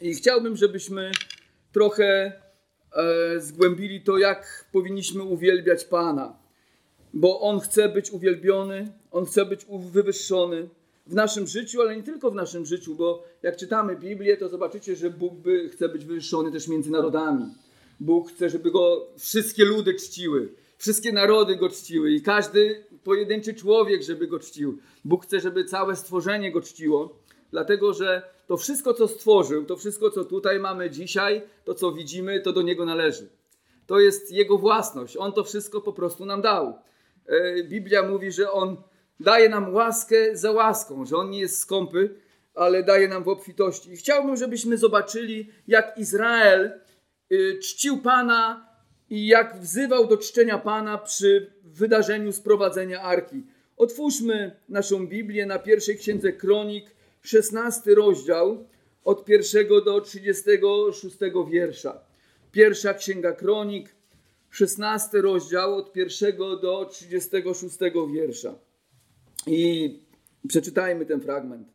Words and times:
I 0.00 0.14
chciałbym, 0.14 0.56
żebyśmy 0.56 1.10
trochę 1.72 2.32
e, 2.92 3.40
zgłębili 3.40 4.00
to, 4.00 4.18
jak 4.18 4.68
powinniśmy 4.72 5.22
uwielbiać 5.22 5.84
Pana. 5.84 6.36
Bo 7.12 7.40
On 7.40 7.60
chce 7.60 7.88
być 7.88 8.10
uwielbiony, 8.10 8.92
On 9.10 9.26
chce 9.26 9.46
być 9.46 9.66
wywyższony 9.92 10.68
w 11.06 11.14
naszym 11.14 11.46
życiu, 11.46 11.80
ale 11.80 11.96
nie 11.96 12.02
tylko 12.02 12.30
w 12.30 12.34
naszym 12.34 12.66
życiu, 12.66 12.94
bo 12.94 13.24
jak 13.42 13.56
czytamy 13.56 13.96
Biblię, 13.96 14.36
to 14.36 14.48
zobaczycie, 14.48 14.96
że 14.96 15.10
Bóg 15.10 15.34
by, 15.34 15.68
chce 15.68 15.88
być 15.88 16.04
wywyższony 16.04 16.52
też 16.52 16.68
między 16.68 16.90
narodami. 16.90 17.44
Bóg 18.00 18.30
chce, 18.30 18.50
żeby 18.50 18.70
Go 18.70 19.06
wszystkie 19.18 19.64
ludy 19.64 19.94
czciły, 19.94 20.48
wszystkie 20.78 21.12
narody 21.12 21.56
Go 21.56 21.68
czciły 21.68 22.10
i 22.10 22.22
każdy 22.22 22.84
pojedynczy 23.04 23.54
człowiek, 23.54 24.02
żeby 24.02 24.26
Go 24.26 24.38
czcił. 24.38 24.78
Bóg 25.04 25.26
chce, 25.26 25.40
żeby 25.40 25.64
całe 25.64 25.96
stworzenie 25.96 26.52
Go 26.52 26.60
czciło, 26.60 27.18
dlatego 27.54 27.94
że 27.94 28.22
to 28.46 28.56
wszystko, 28.56 28.94
co 28.94 29.08
stworzył, 29.08 29.64
to 29.64 29.76
wszystko, 29.76 30.10
co 30.10 30.24
tutaj 30.24 30.60
mamy 30.60 30.90
dzisiaj, 30.90 31.42
to 31.64 31.74
co 31.74 31.92
widzimy, 31.92 32.40
to 32.40 32.52
do 32.52 32.62
Niego 32.62 32.84
należy. 32.84 33.28
To 33.86 34.00
jest 34.00 34.32
Jego 34.32 34.58
własność. 34.58 35.16
On 35.16 35.32
to 35.32 35.44
wszystko 35.44 35.80
po 35.80 35.92
prostu 35.92 36.26
nam 36.26 36.42
dał. 36.42 36.78
E, 37.26 37.64
Biblia 37.64 38.02
mówi, 38.02 38.32
że 38.32 38.52
On 38.52 38.76
daje 39.20 39.48
nam 39.48 39.74
łaskę 39.74 40.36
za 40.36 40.52
łaską, 40.52 41.04
że 41.04 41.16
On 41.16 41.30
nie 41.30 41.40
jest 41.40 41.58
skąpy, 41.58 42.14
ale 42.54 42.82
daje 42.82 43.08
nam 43.08 43.24
w 43.24 43.28
obfitości. 43.28 43.92
I 43.92 43.96
chciałbym, 43.96 44.36
żebyśmy 44.36 44.78
zobaczyli, 44.78 45.50
jak 45.68 45.98
Izrael 45.98 46.72
y, 47.32 47.58
czcił 47.62 47.98
Pana 47.98 48.68
i 49.10 49.26
jak 49.26 49.58
wzywał 49.60 50.06
do 50.06 50.16
czczenia 50.16 50.58
Pana 50.58 50.98
przy 50.98 51.52
wydarzeniu 51.64 52.32
sprowadzenia 52.32 53.00
Arki. 53.00 53.42
Otwórzmy 53.76 54.56
naszą 54.68 55.06
Biblię 55.06 55.46
na 55.46 55.58
pierwszej 55.58 55.98
księdze 55.98 56.32
Kronik, 56.32 56.94
16 57.24 57.94
rozdział, 57.94 58.66
od 59.04 59.24
pierwszego 59.24 59.80
do 59.80 60.00
36 60.00 61.16
wiersza. 61.50 62.00
Pierwsza 62.52 62.94
księga 62.94 63.32
Kronik, 63.32 63.94
16 64.50 65.20
rozdział, 65.20 65.74
od 65.74 65.92
pierwszego 65.92 66.56
do 66.56 66.84
36 66.84 67.78
wiersza. 68.12 68.54
I 69.46 69.98
przeczytajmy 70.48 71.06
ten 71.06 71.20
fragment. 71.20 71.68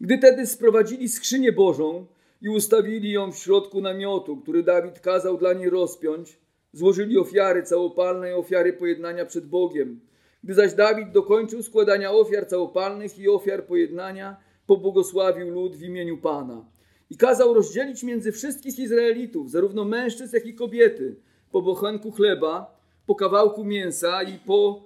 Gdy 0.00 0.18
tedy 0.18 0.46
sprowadzili 0.46 1.08
skrzynię 1.08 1.52
Bożą 1.52 2.06
i 2.42 2.48
ustawili 2.48 3.10
ją 3.10 3.32
w 3.32 3.38
środku 3.38 3.80
namiotu, 3.80 4.36
który 4.36 4.62
Dawid 4.62 5.00
kazał 5.00 5.38
dla 5.38 5.52
niej 5.52 5.70
rozpiąć, 5.70 6.38
złożyli 6.72 7.18
ofiary 7.18 7.62
całopalne 7.62 8.30
i 8.30 8.32
ofiary 8.32 8.72
pojednania 8.72 9.26
przed 9.26 9.46
Bogiem. 9.46 10.00
Gdy 10.44 10.54
zaś 10.54 10.74
Dawid 10.74 11.12
dokończył 11.12 11.62
składania 11.62 12.12
ofiar 12.12 12.46
całopalnych 12.46 13.18
i 13.18 13.28
ofiar 13.28 13.66
pojednania, 13.66 14.49
pobłogosławił 14.70 15.50
lud 15.50 15.76
w 15.76 15.82
imieniu 15.82 16.18
Pana. 16.18 16.64
I 17.10 17.16
kazał 17.16 17.54
rozdzielić 17.54 18.02
między 18.02 18.32
wszystkich 18.32 18.78
Izraelitów, 18.78 19.50
zarówno 19.50 19.84
mężczyzn, 19.84 20.36
jak 20.36 20.46
i 20.46 20.54
kobiety, 20.54 21.16
po 21.52 21.62
bochenku 21.62 22.12
chleba, 22.12 22.80
po 23.06 23.14
kawałku 23.14 23.64
mięsa 23.64 24.22
i 24.22 24.38
po 24.38 24.84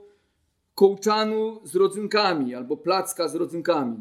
kołczanu 0.74 1.60
z 1.64 1.76
rodzynkami 1.76 2.54
albo 2.54 2.76
placka 2.76 3.28
z 3.28 3.34
rodzynkami. 3.34 3.96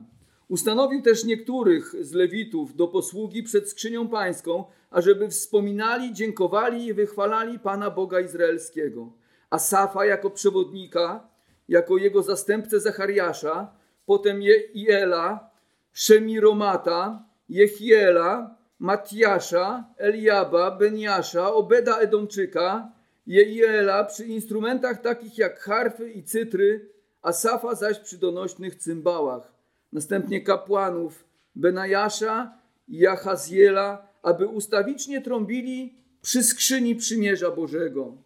Ustanowił 0.50 1.02
też 1.02 1.26
niektórych 1.26 1.96
z 2.00 2.14
Lewitów 2.14 2.76
do 2.76 2.88
posługi 2.88 3.44
przed 3.44 3.70
skrzynią 3.70 4.08
pańską, 4.08 4.64
ażeby 4.92 5.30
wspominali, 5.30 6.14
dziękowali 6.14 6.86
i 6.86 6.94
wychwalali 6.94 7.60
Pana 7.60 7.92
Boga 7.92 8.20
Izraelskiego. 8.20 9.14
A 9.50 9.60
Safa 9.60 10.06
jako 10.06 10.30
przewodnika, 10.30 11.28
jako 11.70 11.98
jego 11.98 12.24
zastępcę 12.24 12.80
Zachariasza, 12.80 13.74
potem 14.06 14.42
Iela, 14.74 15.53
Szemiromata, 15.94 17.26
Jechiela, 17.50 18.58
Matiasza, 18.80 19.86
Eliaba, 19.98 20.72
Beniasza, 20.72 21.54
Obeda 21.54 21.98
Edomczyka, 21.98 22.92
Jeiela 23.28 24.04
przy 24.04 24.26
instrumentach 24.26 25.02
takich 25.02 25.38
jak 25.38 25.60
harfy 25.60 26.12
i 26.12 26.24
cytry, 26.24 26.90
a 27.22 27.32
Safa 27.32 27.76
zaś 27.76 28.00
przy 28.00 28.18
donośnych 28.18 28.76
cymbałach. 28.76 29.54
Następnie 29.92 30.42
kapłanów 30.42 31.26
Benajasza 31.56 32.58
i 32.88 32.98
Jachaziela, 32.98 34.08
aby 34.22 34.48
ustawicznie 34.48 35.22
trąbili 35.22 35.94
przy 36.22 36.44
skrzyni 36.44 36.96
przymierza 36.96 37.52
Bożego. 37.52 38.18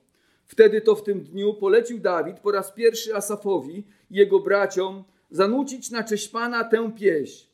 Wtedy 0.45 0.81
to 0.81 0.95
w 0.95 1.03
tym 1.03 1.23
dniu 1.23 1.53
polecił 1.53 1.99
Dawid 1.99 2.39
po 2.39 2.51
raz 2.51 2.71
pierwszy 2.71 3.15
Asafowi 3.15 3.87
i 4.11 4.15
jego 4.15 4.39
braciom 4.39 5.03
zanucić 5.31 5.91
na 5.91 6.03
cześć 6.03 6.29
Pana 6.29 6.63
tę 6.63 6.91
pieśń. 6.99 7.46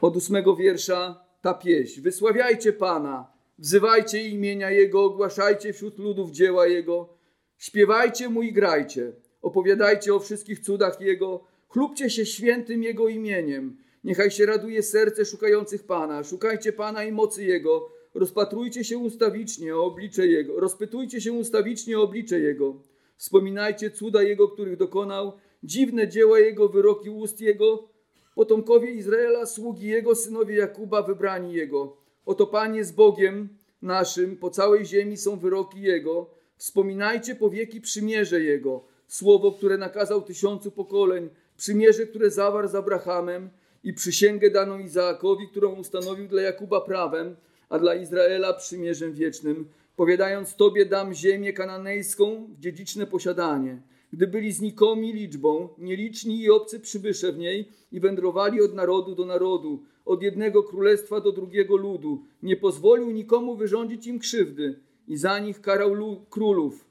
Od 0.00 0.16
ósmego 0.16 0.56
wiersza 0.56 1.24
ta 1.42 1.54
pieśń. 1.54 2.00
Wysławiajcie 2.00 2.72
Pana, 2.72 3.38
Wzywajcie 3.58 4.28
imienia 4.28 4.70
Jego, 4.70 5.04
ogłaszajcie 5.04 5.72
wśród 5.72 5.98
ludów 5.98 6.30
dzieła 6.30 6.66
Jego, 6.66 7.08
śpiewajcie 7.56 8.28
Mu 8.28 8.42
i 8.42 8.52
grajcie, 8.52 9.12
opowiadajcie 9.42 10.14
o 10.14 10.20
wszystkich 10.20 10.60
cudach 10.60 11.00
Jego, 11.00 11.44
chlubcie 11.68 12.10
się 12.10 12.26
świętym 12.26 12.82
Jego 12.82 13.08
imieniem. 13.08 13.76
Niechaj 14.04 14.30
się 14.30 14.46
raduje 14.46 14.82
serce 14.82 15.24
szukających 15.24 15.86
Pana. 15.86 16.24
Szukajcie 16.24 16.72
Pana 16.72 17.04
i 17.04 17.12
mocy 17.12 17.44
Jego. 17.44 17.88
Rozpatrujcie 18.14 18.84
się 18.84 18.98
ustawicznie 18.98 19.76
o 19.76 19.84
oblicze 19.84 20.26
Jego. 20.26 20.60
Rozpytujcie 20.60 21.20
się 21.20 21.32
ustawicznie 21.32 21.98
o 21.98 22.02
oblicze 22.02 22.40
Jego. 22.40 22.82
Wspominajcie 23.16 23.90
cuda 23.90 24.22
Jego, 24.22 24.48
których 24.48 24.76
dokonał, 24.76 25.32
dziwne 25.62 26.08
dzieła 26.08 26.38
Jego, 26.38 26.68
wyroki 26.68 27.10
ust 27.10 27.40
Jego, 27.40 27.88
potomkowie 28.38 28.90
Izraela, 28.90 29.46
sługi 29.46 29.86
Jego, 29.86 30.14
synowie 30.14 30.56
Jakuba, 30.56 31.02
wybrani 31.02 31.52
Jego. 31.52 31.96
Oto 32.26 32.46
Pan 32.46 32.74
jest 32.74 32.94
Bogiem 32.94 33.48
naszym, 33.82 34.36
po 34.36 34.50
całej 34.50 34.86
ziemi 34.86 35.16
są 35.16 35.38
wyroki 35.38 35.80
Jego. 35.80 36.30
Wspominajcie 36.56 37.34
po 37.34 37.50
wieki 37.50 37.80
przymierze 37.80 38.40
Jego, 38.40 38.84
słowo, 39.06 39.52
które 39.52 39.78
nakazał 39.78 40.22
tysiącu 40.22 40.70
pokoleń, 40.70 41.30
przymierze, 41.56 42.06
które 42.06 42.30
zawarł 42.30 42.68
z 42.68 42.74
Abrahamem 42.74 43.50
i 43.84 43.92
przysięgę 43.92 44.50
daną 44.50 44.78
Izaakowi, 44.78 45.48
którą 45.48 45.74
ustanowił 45.74 46.28
dla 46.28 46.42
Jakuba 46.42 46.80
prawem, 46.80 47.36
a 47.68 47.78
dla 47.78 47.94
Izraela 47.94 48.54
przymierzem 48.54 49.12
wiecznym, 49.12 49.68
powiadając 49.96 50.56
Tobie 50.56 50.86
dam 50.86 51.14
ziemię 51.14 51.52
kananejską 51.52 52.46
w 52.56 52.60
dziedziczne 52.60 53.06
posiadanie. 53.06 53.82
Gdy 54.12 54.26
byli 54.26 54.52
znikomi 54.52 55.12
liczbą, 55.12 55.68
nieliczni 55.78 56.40
i 56.40 56.50
obcy 56.50 56.80
przybysze 56.80 57.32
w 57.32 57.38
niej 57.38 57.68
i 57.92 58.00
wędrowali 58.00 58.62
od 58.62 58.74
narodu 58.74 59.14
do 59.14 59.24
narodu, 59.26 59.82
od 60.04 60.22
jednego 60.22 60.62
królestwa 60.62 61.20
do 61.20 61.32
drugiego 61.32 61.76
ludu. 61.76 62.24
Nie 62.42 62.56
pozwolił 62.56 63.10
nikomu 63.10 63.56
wyrządzić 63.56 64.06
im 64.06 64.18
krzywdy 64.18 64.80
i 65.08 65.16
za 65.16 65.38
nich 65.38 65.60
karał 65.60 66.26
królów, 66.30 66.84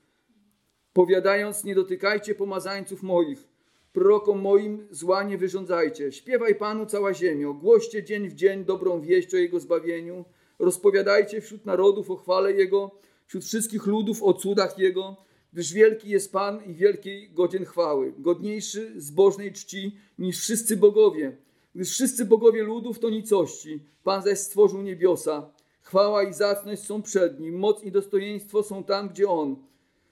powiadając: 0.93 1.63
Nie 1.63 1.75
dotykajcie 1.75 2.35
pomazańców 2.35 3.03
moich, 3.03 3.47
prorokom 3.93 4.41
moim 4.41 4.87
zła 4.91 5.23
nie 5.23 5.37
wyrządzajcie. 5.37 6.11
Śpiewaj 6.11 6.55
Panu 6.55 6.85
cała 6.85 7.13
ziemio, 7.13 7.53
głoście 7.53 8.03
dzień 8.03 8.29
w 8.29 8.33
dzień 8.33 8.65
dobrą 8.65 9.01
wieść 9.01 9.33
o 9.33 9.37
Jego 9.37 9.59
zbawieniu, 9.59 10.25
rozpowiadajcie 10.59 11.41
wśród 11.41 11.65
narodów 11.65 12.11
o 12.11 12.15
chwale 12.15 12.53
Jego, 12.53 12.91
wśród 13.25 13.45
wszystkich 13.45 13.85
ludów 13.85 14.23
o 14.23 14.33
cudach 14.33 14.79
Jego, 14.79 15.26
gdyż 15.53 15.73
wielki 15.73 16.09
jest 16.09 16.31
Pan 16.31 16.63
i 16.65 16.73
wielkiej 16.73 17.29
godzien 17.29 17.65
chwały, 17.65 18.13
godniejszy 18.17 19.01
zbożnej 19.01 19.53
czci 19.53 19.97
niż 20.19 20.39
wszyscy 20.39 20.77
bogowie 20.77 21.37
gdyż 21.77 21.89
wszyscy 21.89 22.25
bogowie 22.25 22.63
ludów 22.63 22.99
to 22.99 23.09
nicości, 23.09 23.79
Pan 24.03 24.23
zaś 24.23 24.39
stworzył 24.39 24.81
niebiosa. 24.81 25.49
Chwała 25.81 26.23
i 26.23 26.33
zacność 26.33 26.83
są 26.83 27.01
przed 27.01 27.39
Nim, 27.39 27.59
moc 27.59 27.83
i 27.83 27.91
dostojeństwo 27.91 28.63
są 28.63 28.83
tam, 28.83 29.09
gdzie 29.09 29.29
On. 29.29 29.55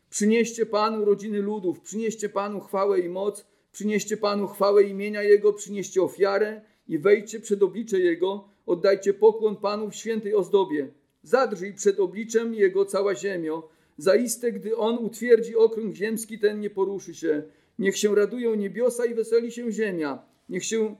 Przynieście 0.09 0.65
Panu 0.65 1.05
rodziny 1.05 1.39
ludów, 1.41 1.81
przynieście 1.81 2.29
Panu 2.29 2.59
chwałę 2.59 2.99
i 2.99 3.09
moc, 3.09 3.45
przynieście 3.71 4.17
Panu 4.17 4.47
chwałę 4.47 4.83
imienia 4.83 5.23
Jego, 5.23 5.53
przynieście 5.53 6.01
ofiarę 6.01 6.61
i 6.87 6.99
wejdźcie 6.99 7.39
przed 7.39 7.63
oblicze 7.63 7.99
Jego, 7.99 8.47
oddajcie 8.65 9.13
pokłon 9.13 9.55
Panu 9.55 9.89
w 9.89 9.95
świętej 9.95 10.35
ozdobie. 10.35 10.87
Zadrżyj 11.23 11.73
przed 11.73 11.99
obliczem 11.99 12.53
Jego 12.53 12.85
cała 12.85 13.15
ziemio, 13.15 13.69
zaiste, 13.97 14.51
gdy 14.51 14.77
On 14.77 14.97
utwierdzi 14.97 15.55
okrąg 15.55 15.95
ziemski, 15.95 16.39
ten 16.39 16.59
nie 16.59 16.69
poruszy 16.69 17.15
się. 17.15 17.43
Niech 17.79 17.97
się 17.97 18.15
radują 18.15 18.55
niebiosa 18.55 19.05
i 19.05 19.13
weseli 19.13 19.51
się 19.51 19.71
ziemia. 19.71 20.25
Niech 20.49 20.65
się 20.65 20.95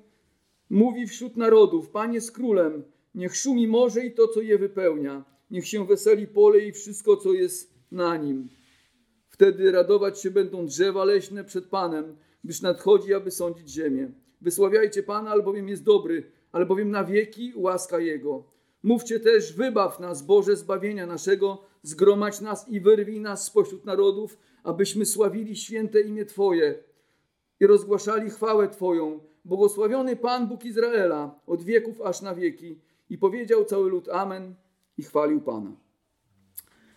Mówi 0.70 1.08
wśród 1.08 1.38
narodów, 1.38 1.90
Panie 1.90 2.22
z 2.22 2.32
królem, 2.32 2.84
niech 3.16 3.36
szumi 3.36 3.68
morze 3.68 4.06
i 4.06 4.12
to, 4.12 4.28
co 4.28 4.42
je 4.42 4.58
wypełnia. 4.58 5.26
Niech 5.52 5.68
się 5.68 5.88
weseli 5.88 6.28
pole 6.28 6.60
i 6.60 6.72
wszystko, 6.72 7.18
co 7.18 7.34
jest 7.34 7.74
na 7.92 8.18
nim. 8.18 8.50
Wtedy 9.30 9.72
radować 9.72 10.22
się 10.22 10.32
będą 10.32 10.66
drzewa 10.66 11.06
leśne 11.06 11.44
przed 11.44 11.66
Panem, 11.66 12.18
gdyż 12.44 12.62
nadchodzi, 12.62 13.14
aby 13.14 13.32
sądzić 13.32 13.70
ziemię. 13.70 14.12
Wysławiajcie 14.42 15.04
Pana, 15.04 15.32
albowiem 15.32 15.70
jest 15.70 15.84
dobry, 15.84 16.24
albowiem 16.52 16.92
na 16.92 17.04
wieki 17.04 17.54
łaska 17.56 18.00
Jego. 18.00 18.44
Mówcie 18.84 19.20
też, 19.20 19.54
wybaw 19.54 20.00
nas, 20.00 20.26
Boże, 20.26 20.56
zbawienia 20.56 21.08
naszego, 21.08 21.64
zgromadź 21.88 22.42
nas 22.42 22.70
i 22.70 22.80
wyrwij 22.80 23.20
nas 23.20 23.44
spośród 23.44 23.86
narodów, 23.86 24.38
abyśmy 24.64 25.06
sławili 25.06 25.56
święte 25.56 26.02
imię 26.02 26.26
Twoje 26.26 26.76
i 27.60 27.68
rozgłaszali 27.68 28.30
chwałę 28.30 28.70
Twoją, 28.70 29.20
Błogosławiony 29.46 30.16
Pan 30.16 30.48
Bóg 30.48 30.66
Izraela 30.66 31.40
od 31.48 31.64
wieków 31.64 32.02
aż 32.02 32.22
na 32.22 32.36
wieki. 32.36 32.80
I 33.10 33.18
powiedział 33.18 33.66
cały 33.66 33.90
lud 33.90 34.10
Amen 34.10 34.56
i 34.98 35.04
chwalił 35.04 35.42
Pana. 35.42 35.72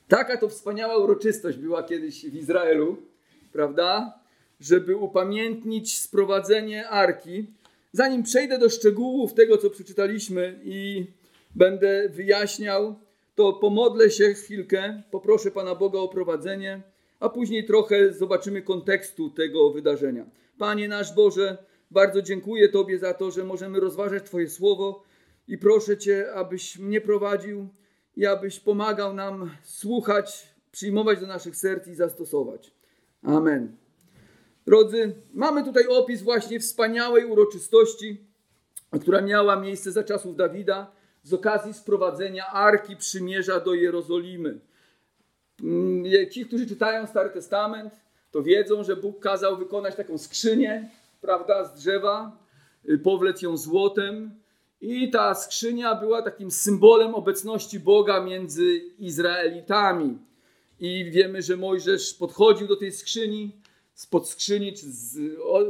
Taka 0.08 0.36
to 0.36 0.48
wspaniała 0.48 0.96
uroczystość 0.96 1.58
była 1.58 1.82
kiedyś 1.82 2.26
w 2.26 2.34
Izraelu, 2.34 2.96
prawda? 3.52 4.18
Żeby 4.60 4.96
upamiętnić 4.96 6.00
sprowadzenie 6.00 6.88
arki. 6.88 7.46
Zanim 7.92 8.22
przejdę 8.22 8.58
do 8.58 8.70
szczegółów 8.70 9.34
tego, 9.34 9.56
co 9.56 9.70
przeczytaliśmy 9.70 10.60
i 10.64 11.06
będę 11.54 12.08
wyjaśniał, 12.08 12.94
to 13.38 13.52
pomodlę 13.52 14.10
się 14.10 14.34
chwilkę, 14.34 15.02
poproszę 15.10 15.50
Pana 15.50 15.74
Boga 15.74 15.98
o 15.98 16.08
prowadzenie, 16.08 16.82
a 17.20 17.28
później 17.28 17.64
trochę 17.64 18.12
zobaczymy 18.12 18.62
kontekstu 18.62 19.30
tego 19.30 19.70
wydarzenia. 19.70 20.26
Panie 20.58 20.88
nasz 20.88 21.14
Boże, 21.14 21.58
bardzo 21.90 22.22
dziękuję 22.22 22.68
Tobie 22.68 22.98
za 22.98 23.14
to, 23.14 23.30
że 23.30 23.44
możemy 23.44 23.80
rozważać 23.80 24.24
Twoje 24.24 24.48
słowo 24.48 25.02
i 25.48 25.58
proszę 25.58 25.98
Cię, 25.98 26.32
abyś 26.34 26.78
mnie 26.78 27.00
prowadził 27.00 27.68
i 28.16 28.26
abyś 28.26 28.60
pomagał 28.60 29.14
nam 29.14 29.50
słuchać, 29.62 30.54
przyjmować 30.72 31.20
do 31.20 31.26
naszych 31.26 31.56
serc 31.56 31.86
i 31.86 31.94
zastosować. 31.94 32.70
Amen. 33.22 33.76
Drodzy, 34.66 35.14
mamy 35.34 35.64
tutaj 35.64 35.86
opis 35.86 36.22
właśnie 36.22 36.60
wspaniałej 36.60 37.24
uroczystości, 37.24 38.20
która 39.00 39.20
miała 39.20 39.60
miejsce 39.60 39.92
za 39.92 40.04
czasów 40.04 40.36
Dawida 40.36 40.97
z 41.28 41.32
okazji 41.32 41.74
sprowadzenia 41.74 42.46
Arki 42.46 42.96
Przymierza 42.96 43.60
do 43.60 43.74
Jerozolimy. 43.74 44.60
Mm, 45.62 46.04
ci, 46.30 46.46
którzy 46.46 46.66
czytają 46.66 47.06
Stary 47.06 47.30
Testament, 47.30 47.94
to 48.30 48.42
wiedzą, 48.42 48.84
że 48.84 48.96
Bóg 48.96 49.20
kazał 49.20 49.56
wykonać 49.56 49.96
taką 49.96 50.18
skrzynię, 50.18 50.90
prawda, 51.20 51.64
z 51.64 51.74
drzewa, 51.74 52.38
y, 52.88 52.98
powlec 52.98 53.42
ją 53.42 53.56
złotem 53.56 54.30
i 54.80 55.10
ta 55.10 55.34
skrzynia 55.34 55.94
była 55.94 56.22
takim 56.22 56.50
symbolem 56.50 57.14
obecności 57.14 57.80
Boga 57.80 58.20
między 58.20 58.78
Izraelitami. 58.98 60.18
I 60.80 61.10
wiemy, 61.10 61.42
że 61.42 61.56
Mojżesz 61.56 62.14
podchodził 62.14 62.66
do 62.66 62.76
tej 62.76 62.92
skrzyni, 62.92 63.52
spod 63.94 64.28
skrzyni, 64.28 64.72
czy 64.72 64.86
z, 64.86 65.18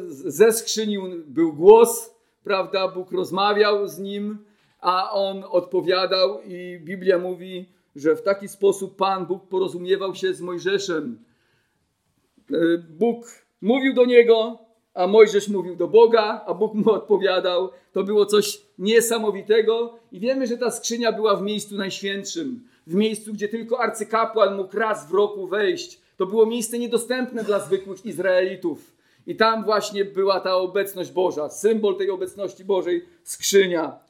ze 0.08 0.52
skrzyni 0.52 0.98
był 1.26 1.52
głos, 1.52 2.10
prawda, 2.44 2.88
Bóg 2.88 3.12
rozmawiał 3.12 3.88
z 3.88 3.98
nim, 3.98 4.47
a 4.80 5.12
on 5.12 5.44
odpowiadał 5.50 6.42
i 6.42 6.80
Biblia 6.84 7.18
mówi, 7.18 7.66
że 7.96 8.16
w 8.16 8.22
taki 8.22 8.48
sposób 8.48 8.96
Pan 8.96 9.26
Bóg 9.26 9.48
porozumiewał 9.48 10.14
się 10.14 10.34
z 10.34 10.40
Mojżeszem. 10.40 11.18
E, 12.50 12.54
Bóg 12.78 13.26
mówił 13.62 13.94
do 13.94 14.04
niego, 14.04 14.58
a 14.94 15.06
Mojżesz 15.06 15.48
mówił 15.48 15.76
do 15.76 15.88
Boga, 15.88 16.44
a 16.46 16.54
Bóg 16.54 16.74
mu 16.74 16.90
odpowiadał. 16.90 17.70
To 17.92 18.04
było 18.04 18.26
coś 18.26 18.60
niesamowitego 18.78 19.98
i 20.12 20.20
wiemy, 20.20 20.46
że 20.46 20.56
ta 20.56 20.70
skrzynia 20.70 21.12
była 21.12 21.36
w 21.36 21.42
miejscu 21.42 21.76
najświętszym, 21.76 22.68
w 22.86 22.94
miejscu, 22.94 23.32
gdzie 23.32 23.48
tylko 23.48 23.80
arcykapłan 23.80 24.56
mógł 24.56 24.76
raz 24.76 25.08
w 25.08 25.14
roku 25.14 25.46
wejść. 25.46 26.00
To 26.16 26.26
było 26.26 26.46
miejsce 26.46 26.78
niedostępne 26.78 27.44
dla 27.44 27.60
zwykłych 27.60 28.06
Izraelitów. 28.06 28.92
I 29.26 29.36
tam 29.36 29.64
właśnie 29.64 30.04
była 30.04 30.40
ta 30.40 30.56
obecność 30.56 31.10
Boża, 31.10 31.48
symbol 31.48 31.96
tej 31.96 32.10
obecności 32.10 32.64
Bożej, 32.64 33.04
skrzynia. 33.24 34.07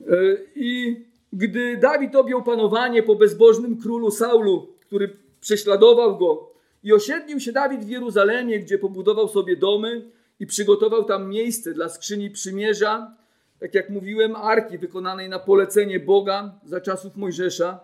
E, 0.00 0.14
I 0.54 0.96
gdy 1.32 1.76
Dawid 1.76 2.16
objął 2.16 2.42
panowanie 2.42 3.02
po 3.02 3.14
bezbożnym 3.14 3.76
królu 3.76 4.10
Saulu, 4.10 4.68
który 4.80 5.16
prześladował 5.40 6.18
go, 6.18 6.50
i 6.82 6.92
osiedlił 6.92 7.40
się 7.40 7.52
Dawid 7.52 7.84
w 7.84 7.88
Jeruzalemie, 7.88 8.60
gdzie 8.60 8.78
pobudował 8.78 9.28
sobie 9.28 9.56
domy 9.56 10.10
i 10.40 10.46
przygotował 10.46 11.04
tam 11.04 11.28
miejsce 11.28 11.72
dla 11.72 11.88
skrzyni 11.88 12.30
przymierza, 12.30 13.16
tak 13.60 13.74
jak 13.74 13.90
mówiłem, 13.90 14.36
arki 14.36 14.78
wykonanej 14.78 15.28
na 15.28 15.38
polecenie 15.38 16.00
Boga 16.00 16.54
za 16.64 16.80
czasów 16.80 17.16
Mojżesza. 17.16 17.80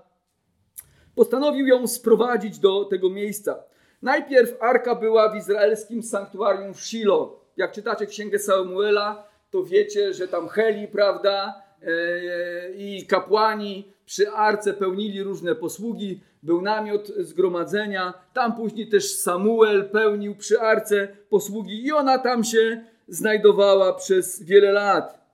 Postanowił 1.14 1.66
ją 1.66 1.86
sprowadzić 1.86 2.58
do 2.58 2.84
tego 2.84 3.10
miejsca. 3.10 3.64
Najpierw 4.02 4.62
arka 4.62 4.94
była 4.94 5.32
w 5.32 5.36
izraelskim 5.36 6.02
sanktuarium 6.02 6.74
w 6.74 6.80
Shiloh. 6.80 7.30
Jak 7.56 7.72
czytacie 7.72 8.06
księgę 8.06 8.38
Samuela, 8.38 9.28
to 9.50 9.64
wiecie, 9.64 10.14
że 10.14 10.28
tam 10.28 10.48
Heli, 10.48 10.88
prawda, 10.88 11.62
i 12.76 13.06
kapłani 13.06 13.92
przy 14.06 14.30
arce 14.30 14.74
pełnili 14.74 15.22
różne 15.22 15.54
posługi, 15.54 16.20
był 16.42 16.62
namiot 16.62 17.06
zgromadzenia, 17.18 18.14
tam 18.32 18.56
później 18.56 18.88
też 18.88 19.16
Samuel 19.16 19.88
pełnił 19.88 20.34
przy 20.34 20.60
arce 20.60 21.08
posługi 21.28 21.86
i 21.86 21.92
ona 21.92 22.18
tam 22.18 22.44
się 22.44 22.84
znajdowała 23.08 23.92
przez 23.92 24.42
wiele 24.42 24.72
lat. 24.72 25.26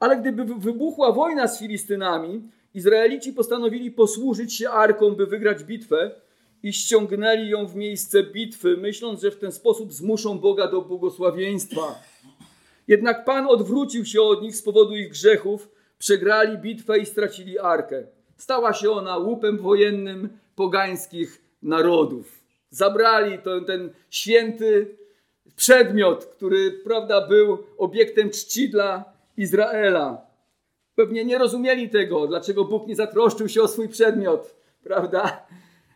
Ale 0.00 0.16
gdyby 0.16 0.44
wybuchła 0.44 1.12
wojna 1.12 1.48
z 1.48 1.58
Filistynami, 1.58 2.42
Izraelici 2.74 3.32
postanowili 3.32 3.90
posłużyć 3.90 4.54
się 4.54 4.70
arką, 4.70 5.10
by 5.10 5.26
wygrać 5.26 5.64
bitwę 5.64 6.10
i 6.62 6.72
ściągnęli 6.72 7.48
ją 7.48 7.66
w 7.66 7.76
miejsce 7.76 8.22
bitwy, 8.22 8.76
myśląc, 8.76 9.20
że 9.20 9.30
w 9.30 9.38
ten 9.38 9.52
sposób 9.52 9.92
zmuszą 9.92 10.38
Boga 10.38 10.68
do 10.68 10.82
błogosławieństwa. 10.82 12.02
Jednak 12.88 13.24
Pan 13.24 13.46
odwrócił 13.46 14.04
się 14.04 14.22
od 14.22 14.42
nich 14.42 14.56
z 14.56 14.62
powodu 14.62 14.96
ich 14.96 15.10
grzechów, 15.10 15.68
przegrali 16.04 16.58
bitwę 16.58 16.98
i 16.98 17.06
stracili 17.06 17.58
arkę. 17.58 18.06
Stała 18.36 18.72
się 18.72 18.90
ona 18.90 19.18
łupem 19.18 19.58
wojennym 19.58 20.28
pogańskich 20.56 21.42
narodów. 21.62 22.44
Zabrali 22.70 23.38
to, 23.38 23.60
ten 23.60 23.90
święty 24.10 24.96
przedmiot, 25.56 26.24
który 26.24 26.72
prawda, 26.72 27.26
był 27.26 27.58
obiektem 27.78 28.30
czci 28.30 28.70
dla 28.70 29.04
Izraela. 29.36 30.26
Pewnie 30.94 31.24
nie 31.24 31.38
rozumieli 31.38 31.90
tego, 31.90 32.26
dlaczego 32.26 32.64
Bóg 32.64 32.86
nie 32.86 32.96
zatroszczył 32.96 33.48
się 33.48 33.62
o 33.62 33.68
swój 33.68 33.88
przedmiot, 33.88 34.54
prawda? 34.82 35.46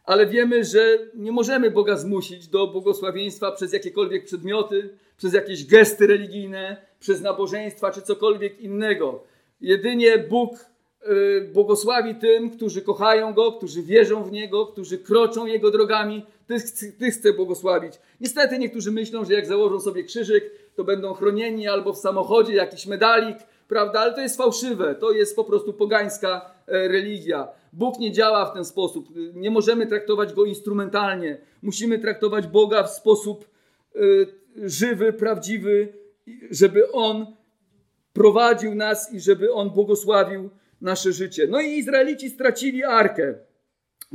Ale 0.04 0.26
wiemy, 0.26 0.64
że 0.64 0.98
nie 1.14 1.32
możemy 1.32 1.70
Boga 1.70 1.96
zmusić 1.96 2.48
do 2.48 2.66
błogosławieństwa 2.66 3.52
przez 3.52 3.72
jakiekolwiek 3.72 4.24
przedmioty, 4.24 4.90
przez 5.16 5.34
jakieś 5.34 5.66
gesty 5.66 6.06
religijne, 6.06 6.76
przez 7.00 7.20
nabożeństwa 7.20 7.90
czy 7.90 8.02
cokolwiek 8.02 8.60
innego. 8.60 9.24
Jedynie 9.60 10.18
Bóg 10.18 10.66
y, 11.08 11.50
błogosławi 11.52 12.14
tym, 12.14 12.50
którzy 12.50 12.82
kochają 12.82 13.34
Go, 13.34 13.52
którzy 13.52 13.82
wierzą 13.82 14.24
w 14.24 14.32
Niego, 14.32 14.66
którzy 14.66 14.98
kroczą 14.98 15.46
Jego 15.46 15.70
drogami. 15.70 16.26
Tych, 16.46 16.62
tych 16.98 17.14
chce 17.14 17.32
błogosławić. 17.32 17.94
Niestety 18.20 18.58
niektórzy 18.58 18.92
myślą, 18.92 19.24
że 19.24 19.32
jak 19.32 19.46
założą 19.46 19.80
sobie 19.80 20.04
krzyżyk, 20.04 20.50
to 20.76 20.84
będą 20.84 21.14
chronieni 21.14 21.68
albo 21.68 21.92
w 21.92 21.98
samochodzie 21.98 22.54
jakiś 22.54 22.86
medalik, 22.86 23.38
prawda? 23.68 24.00
Ale 24.00 24.14
to 24.14 24.20
jest 24.20 24.36
fałszywe. 24.36 24.94
To 24.94 25.12
jest 25.12 25.36
po 25.36 25.44
prostu 25.44 25.72
pogańska 25.72 26.50
e, 26.66 26.88
religia. 26.88 27.48
Bóg 27.72 27.98
nie 27.98 28.12
działa 28.12 28.46
w 28.46 28.54
ten 28.54 28.64
sposób. 28.64 29.08
Nie 29.34 29.50
możemy 29.50 29.86
traktować 29.86 30.32
Go 30.32 30.44
instrumentalnie. 30.44 31.38
Musimy 31.62 31.98
traktować 31.98 32.46
Boga 32.46 32.82
w 32.82 32.90
sposób 32.90 33.48
y, 33.96 34.26
żywy, 34.56 35.12
prawdziwy, 35.12 35.92
żeby 36.50 36.92
On 36.92 37.26
prowadził 38.18 38.74
nas 38.74 39.12
i 39.12 39.20
żeby 39.20 39.52
On 39.52 39.70
błogosławił 39.70 40.50
nasze 40.80 41.12
życie. 41.12 41.46
No 41.50 41.60
i 41.60 41.78
Izraelici 41.78 42.30
stracili 42.30 42.84
arkę. 42.84 43.34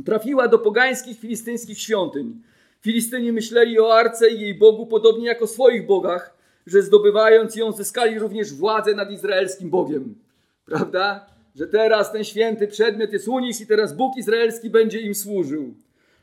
Trafiła 0.04 0.48
do 0.48 0.58
pogańskich, 0.58 1.18
filistyńskich 1.18 1.78
świątyń. 1.78 2.42
Filistyni 2.80 3.32
myśleli 3.32 3.80
o 3.80 3.94
arce 3.94 4.30
i 4.30 4.40
jej 4.40 4.54
Bogu 4.54 4.86
podobnie 4.86 5.26
jak 5.26 5.42
o 5.42 5.46
swoich 5.46 5.86
bogach, 5.86 6.36
że 6.66 6.82
zdobywając 6.82 7.56
ją 7.56 7.72
zyskali 7.72 8.18
również 8.18 8.54
władzę 8.54 8.94
nad 8.94 9.10
izraelskim 9.10 9.70
Bogiem. 9.70 10.14
Prawda? 10.64 11.26
Że 11.54 11.66
teraz 11.66 12.12
ten 12.12 12.24
święty 12.24 12.68
przedmiot 12.68 13.12
jest 13.12 13.28
u 13.28 13.38
nich 13.38 13.60
i 13.60 13.66
teraz 13.66 13.96
Bóg 13.96 14.16
izraelski 14.16 14.70
będzie 14.70 15.00
im 15.00 15.14
służył. 15.14 15.74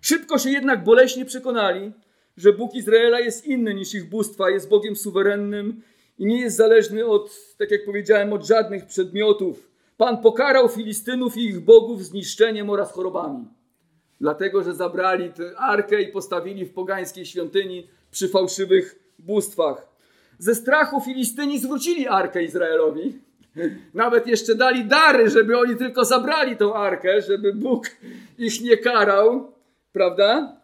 Szybko 0.01 0.37
się 0.37 0.49
jednak 0.49 0.83
boleśnie 0.83 1.25
przekonali, 1.25 1.91
że 2.37 2.53
Bóg 2.53 2.75
Izraela 2.75 3.19
jest 3.19 3.45
inny 3.45 3.73
niż 3.73 3.93
ich 3.93 4.09
bóstwa, 4.09 4.49
jest 4.49 4.69
Bogiem 4.69 4.95
suwerennym 4.95 5.81
i 6.21 6.25
nie 6.25 6.41
jest 6.41 6.57
zależny 6.57 7.05
od, 7.05 7.31
tak 7.57 7.71
jak 7.71 7.85
powiedziałem, 7.85 8.33
od 8.33 8.45
żadnych 8.45 8.85
przedmiotów. 8.85 9.71
Pan 9.97 10.21
pokarał 10.21 10.69
Filistynów 10.69 11.37
i 11.37 11.45
ich 11.45 11.59
bogów 11.59 12.05
zniszczeniem 12.05 12.69
oraz 12.69 12.91
chorobami. 12.91 13.45
Dlatego, 14.19 14.63
że 14.63 14.73
zabrali 14.73 15.33
tę 15.33 15.57
arkę 15.57 16.01
i 16.01 16.07
postawili 16.07 16.65
w 16.65 16.73
pogańskiej 16.73 17.25
świątyni 17.25 17.87
przy 18.11 18.27
fałszywych 18.27 18.99
bóstwach. 19.19 19.87
Ze 20.39 20.55
strachu 20.55 21.01
Filistyni 21.01 21.59
zwrócili 21.59 22.07
arkę 22.07 22.43
Izraelowi. 22.43 23.19
Nawet 23.93 24.27
jeszcze 24.27 24.55
dali 24.55 24.85
dary, 24.85 25.29
żeby 25.29 25.59
oni 25.59 25.75
tylko 25.75 26.05
zabrali 26.05 26.57
tą 26.57 26.73
arkę, 26.73 27.21
żeby 27.21 27.53
Bóg 27.53 27.85
ich 28.37 28.61
nie 28.61 28.77
karał, 28.77 29.51
prawda? 29.93 30.57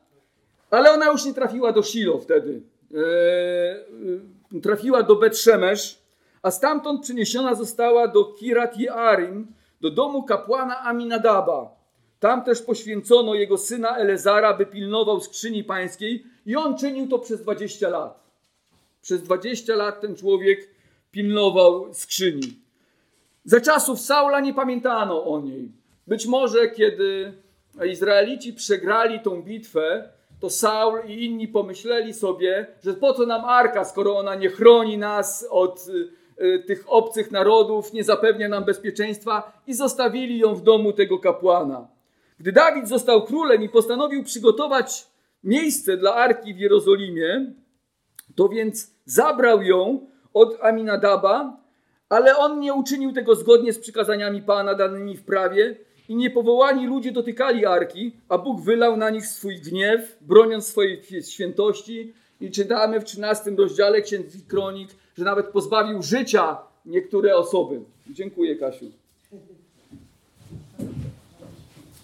Ale 0.70 0.92
ona 0.92 1.12
już 1.12 1.26
nie 1.26 1.34
trafiła 1.34 1.72
do 1.72 1.84
Shilo 1.84 2.20
wtedy. 2.20 2.62
Eee, 2.94 4.37
trafiła 4.64 5.04
do 5.04 5.16
Betrzemesz, 5.16 6.02
a 6.42 6.52
stamtąd 6.52 7.02
przeniesiona 7.02 7.56
została 7.56 8.08
do 8.08 8.26
Kirat 8.26 8.78
Jearim, 8.80 9.48
do 9.82 9.92
domu 9.92 10.24
kapłana 10.24 10.80
Aminadaba. 10.80 11.78
Tam 12.20 12.44
też 12.44 12.62
poświęcono 12.62 13.36
jego 13.36 13.58
syna 13.58 13.98
Elezara, 13.98 14.54
by 14.54 14.66
pilnował 14.66 15.22
skrzyni 15.22 15.64
pańskiej 15.64 16.24
i 16.46 16.56
on 16.56 16.78
czynił 16.78 17.08
to 17.08 17.20
przez 17.20 17.42
20 17.42 17.90
lat. 17.90 18.24
Przez 19.02 19.24
20 19.24 19.76
lat 19.76 20.02
ten 20.02 20.16
człowiek 20.16 20.70
pilnował 21.12 21.94
skrzyni. 21.94 22.60
Za 23.46 23.62
czasów 23.62 24.02
Saula 24.02 24.40
nie 24.40 24.54
pamiętano 24.54 25.26
o 25.26 25.42
niej. 25.42 25.72
Być 26.08 26.26
może 26.26 26.70
kiedy 26.70 27.34
Izraelici 27.86 28.54
przegrali 28.54 29.20
tą 29.20 29.42
bitwę, 29.42 30.10
to 30.40 30.50
Saul 30.50 31.00
i 31.08 31.26
inni 31.26 31.48
pomyśleli 31.48 32.14
sobie, 32.14 32.68
że 32.84 32.94
po 32.94 33.14
co 33.14 33.26
nam 33.26 33.46
arka, 33.46 33.86
skoro 33.86 34.18
ona 34.18 34.36
nie 34.36 34.50
chroni 34.50 34.98
nas 34.98 35.48
od 35.50 35.88
y, 35.88 36.44
y, 36.46 36.64
tych 36.68 36.84
obcych 36.88 37.32
narodów, 37.32 37.94
nie 37.94 38.04
zapewnia 38.04 38.50
nam 38.50 38.66
bezpieczeństwa 38.66 39.62
i 39.68 39.74
zostawili 39.74 40.40
ją 40.40 40.56
w 40.56 40.62
domu 40.62 40.94
tego 40.94 41.20
kapłana. 41.20 41.88
Gdy 42.40 42.52
Dawid 42.52 42.88
został 42.88 43.24
królem 43.26 43.64
i 43.64 43.70
postanowił 43.70 44.24
przygotować 44.24 45.08
miejsce 45.44 45.98
dla 45.98 46.16
arki 46.16 46.54
w 46.54 46.60
Jerozolimie, 46.60 47.54
to 48.36 48.50
więc 48.50 48.92
zabrał 49.06 49.62
ją 49.62 50.08
od 50.34 50.64
Aminadaba, 50.64 51.58
ale 52.10 52.38
on 52.38 52.60
nie 52.60 52.74
uczynił 52.74 53.14
tego 53.14 53.36
zgodnie 53.36 53.74
z 53.74 53.80
przykazaniami 53.80 54.42
Pana 54.42 54.74
danymi 54.76 55.18
w 55.18 55.26
prawie 55.26 55.87
i 56.10 56.16
niepowołani 56.16 56.88
ludzie 56.88 57.12
dotykali 57.12 57.66
arki, 57.66 58.12
a 58.30 58.38
Bóg 58.38 58.62
wylał 58.62 58.98
na 58.98 59.10
nich 59.10 59.28
swój 59.28 59.60
gniew, 59.60 60.18
broniąc 60.22 60.68
swojej 60.68 61.02
świętości. 61.22 62.14
I 62.42 62.52
czytamy 62.52 63.00
w 63.00 63.04
13 63.04 63.52
rozdziale 63.52 64.02
Księgi 64.02 64.42
Kronik, 64.48 64.90
że 65.18 65.24
nawet 65.24 65.48
pozbawił 65.48 66.02
życia 66.02 66.58
niektóre 66.86 67.38
osoby. 67.38 67.82
Dziękuję, 68.10 68.56
Kasiu. 68.56 68.92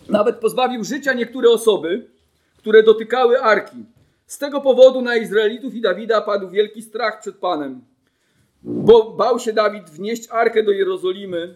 Nawet 0.10 0.36
pozbawił 0.36 0.84
życia 0.84 1.14
niektóre 1.14 1.50
osoby, 1.50 2.08
które 2.58 2.84
dotykały 2.84 3.42
arki. 3.42 3.78
Z 4.28 4.38
tego 4.38 4.62
powodu 4.62 5.02
na 5.02 5.16
Izraelitów 5.16 5.76
i 5.76 5.82
Dawida 5.82 6.22
padł 6.22 6.50
wielki 6.50 6.82
strach 6.82 7.22
przed 7.22 7.36
Panem. 7.36 7.82
Bo 8.64 9.12
bał 9.12 9.40
się 9.40 9.54
Dawid 9.54 9.90
wnieść 9.90 10.28
arkę 10.32 10.64
do 10.64 10.72
Jerozolimy 10.72 11.56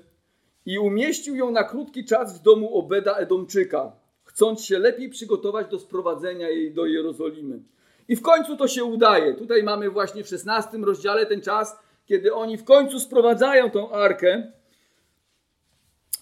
i 0.67 0.79
umieścił 0.79 1.36
ją 1.36 1.51
na 1.51 1.63
krótki 1.63 2.05
czas 2.05 2.39
w 2.39 2.41
domu 2.41 2.77
Obeda 2.77 3.15
Edomczyka, 3.15 3.91
chcąc 4.24 4.65
się 4.65 4.79
lepiej 4.79 5.09
przygotować 5.09 5.67
do 5.67 5.79
sprowadzenia 5.79 6.50
jej 6.50 6.74
do 6.74 6.86
Jerozolimy. 6.86 7.59
I 8.07 8.15
w 8.15 8.21
końcu 8.21 8.57
to 8.57 8.67
się 8.67 8.83
udaje. 8.83 9.33
Tutaj 9.33 9.63
mamy 9.63 9.89
właśnie 9.89 10.24
w 10.24 10.27
16 10.27 10.77
rozdziale 10.77 11.25
ten 11.25 11.41
czas, 11.41 11.79
kiedy 12.05 12.33
oni 12.33 12.57
w 12.57 12.63
końcu 12.63 13.00
sprowadzają 13.00 13.71
tą 13.71 13.91
arkę 13.91 14.51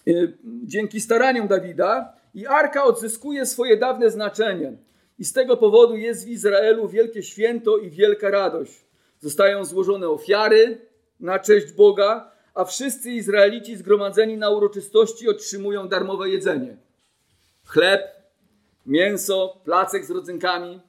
y, 0.07 0.37
dzięki 0.63 1.01
staraniom 1.01 1.47
Dawida 1.47 2.13
i 2.33 2.47
arka 2.47 2.83
odzyskuje 2.83 3.45
swoje 3.45 3.77
dawne 3.77 4.09
znaczenie. 4.09 4.77
I 5.19 5.25
z 5.25 5.33
tego 5.33 5.57
powodu 5.57 5.95
jest 5.95 6.25
w 6.25 6.29
Izraelu 6.29 6.87
wielkie 6.87 7.23
święto 7.23 7.77
i 7.77 7.89
wielka 7.89 8.29
radość. 8.29 8.85
Zostają 9.19 9.65
złożone 9.65 10.09
ofiary 10.09 10.77
na 11.19 11.39
cześć 11.39 11.71
Boga, 11.71 12.34
a 12.55 12.65
wszyscy 12.65 13.11
Izraelici 13.11 13.75
zgromadzeni 13.75 14.37
na 14.37 14.49
uroczystości 14.49 15.29
otrzymują 15.29 15.87
darmowe 15.87 16.29
jedzenie. 16.29 16.77
Chleb, 17.65 18.01
mięso, 18.85 19.61
placek 19.63 20.05
z 20.05 20.11
rodzynkami. 20.11 20.81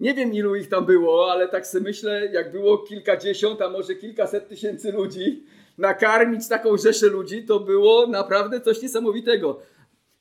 Nie 0.00 0.14
wiem, 0.14 0.32
ilu 0.32 0.56
ich 0.56 0.68
tam 0.68 0.86
było, 0.86 1.32
ale 1.32 1.48
tak 1.48 1.66
sobie 1.66 1.84
myślę, 1.84 2.26
jak 2.32 2.52
było 2.52 2.78
kilkadziesiąt, 2.78 3.62
a 3.62 3.70
może 3.70 3.94
kilkaset 3.94 4.48
tysięcy 4.48 4.92
ludzi, 4.92 5.46
nakarmić 5.78 6.48
taką 6.48 6.76
rzeszę 6.76 7.06
ludzi, 7.06 7.44
to 7.44 7.60
było 7.60 8.06
naprawdę 8.06 8.60
coś 8.60 8.82
niesamowitego. 8.82 9.60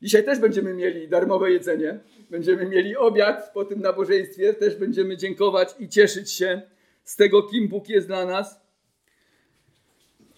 Dzisiaj 0.02 0.26
też 0.26 0.40
będziemy 0.40 0.74
mieli 0.74 1.08
darmowe 1.08 1.52
jedzenie, 1.52 2.00
będziemy 2.30 2.66
mieli 2.66 2.98
obiad 2.98 3.52
po 3.54 3.66
tym 3.66 3.82
nabożeństwie, 3.82 4.54
też 4.54 4.76
będziemy 4.76 5.18
dziękować 5.18 5.76
i 5.80 5.90
cieszyć 5.90 6.32
się 6.32 6.62
z 7.04 7.16
tego, 7.16 7.44
kim 7.44 7.68
Bóg 7.68 7.90
jest 7.90 8.08
dla 8.08 8.26
nas. 8.26 8.63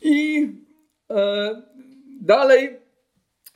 I 0.02 0.48
e, 1.10 1.62
dalej 2.22 2.80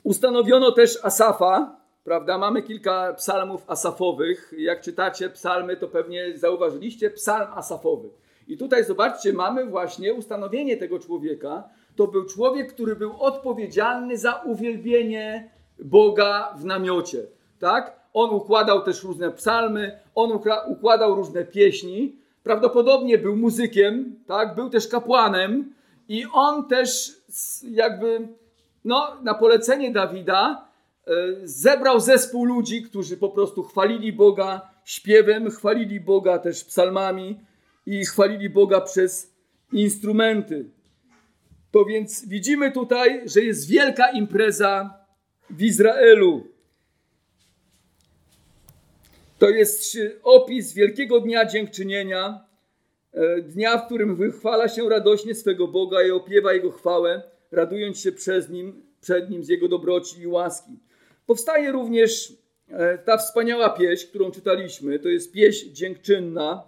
ustanowiono 0.02 0.72
też 0.72 0.98
Asafa, 1.02 1.80
prawda? 2.04 2.38
Mamy 2.38 2.62
kilka 2.62 3.14
psalmów 3.14 3.64
asafowych. 3.66 4.54
Jak 4.58 4.80
czytacie 4.80 5.30
psalmy, 5.30 5.76
to 5.76 5.88
pewnie 5.88 6.38
zauważyliście 6.38 7.10
psalm 7.10 7.48
asafowy. 7.54 8.08
I 8.48 8.58
tutaj 8.58 8.84
zobaczcie, 8.84 9.32
mamy 9.32 9.66
właśnie 9.66 10.14
ustanowienie 10.14 10.76
tego 10.76 10.98
człowieka. 10.98 11.68
To 11.96 12.06
był 12.06 12.24
człowiek, 12.24 12.72
który 12.72 12.96
był 12.96 13.22
odpowiedzialny 13.22 14.18
za 14.18 14.34
uwielbienie 14.34 15.50
Boga 15.78 16.54
w 16.58 16.64
namiocie, 16.64 17.26
tak? 17.58 18.00
On 18.12 18.30
układał 18.30 18.82
też 18.82 19.04
różne 19.04 19.30
psalmy, 19.30 19.98
on 20.14 20.40
układał 20.68 21.14
różne 21.14 21.44
pieśni. 21.44 22.16
Prawdopodobnie 22.42 23.18
był 23.18 23.36
muzykiem, 23.36 24.16
tak? 24.26 24.54
Był 24.54 24.70
też 24.70 24.88
kapłanem, 24.88 25.74
i 26.10 26.26
on 26.32 26.68
też 26.68 27.12
jakby 27.62 28.28
no, 28.84 29.22
na 29.22 29.34
polecenie 29.34 29.92
Dawida 29.92 30.68
e, 31.06 31.12
zebrał 31.44 32.00
zespół 32.00 32.44
ludzi, 32.44 32.82
którzy 32.82 33.16
po 33.16 33.28
prostu 33.28 33.62
chwalili 33.62 34.12
Boga 34.12 34.70
śpiewem, 34.84 35.50
chwalili 35.50 36.00
Boga 36.00 36.38
też 36.38 36.64
psalmami 36.64 37.40
i 37.86 38.04
chwalili 38.04 38.50
Boga 38.50 38.80
przez 38.80 39.34
instrumenty. 39.72 40.70
To 41.70 41.84
więc 41.84 42.28
widzimy 42.28 42.72
tutaj, 42.72 43.22
że 43.28 43.40
jest 43.40 43.68
wielka 43.68 44.10
impreza 44.10 44.94
w 45.50 45.62
Izraelu. 45.62 46.46
To 49.38 49.48
jest 49.48 49.98
opis 50.22 50.72
wielkiego 50.72 51.20
dnia 51.20 51.46
dziękczynienia, 51.46 52.49
dnia, 53.42 53.78
w 53.78 53.86
którym 53.86 54.16
wychwala 54.16 54.68
się 54.68 54.88
radośnie 54.88 55.34
swego 55.34 55.68
Boga 55.68 56.02
i 56.02 56.10
opiewa 56.10 56.52
Jego 56.52 56.70
chwałę, 56.70 57.22
radując 57.52 57.98
się 57.98 58.12
przez 58.12 58.48
Nim, 58.48 58.82
przed 59.00 59.30
Nim 59.30 59.44
z 59.44 59.48
Jego 59.48 59.68
dobroci 59.68 60.20
i 60.20 60.26
łaski. 60.26 60.78
Powstaje 61.26 61.72
również 61.72 62.32
e, 62.68 62.98
ta 62.98 63.16
wspaniała 63.16 63.70
pieśń, 63.70 64.06
którą 64.06 64.30
czytaliśmy, 64.30 64.98
to 64.98 65.08
jest 65.08 65.32
pieśń 65.32 65.72
dziękczynna. 65.72 66.62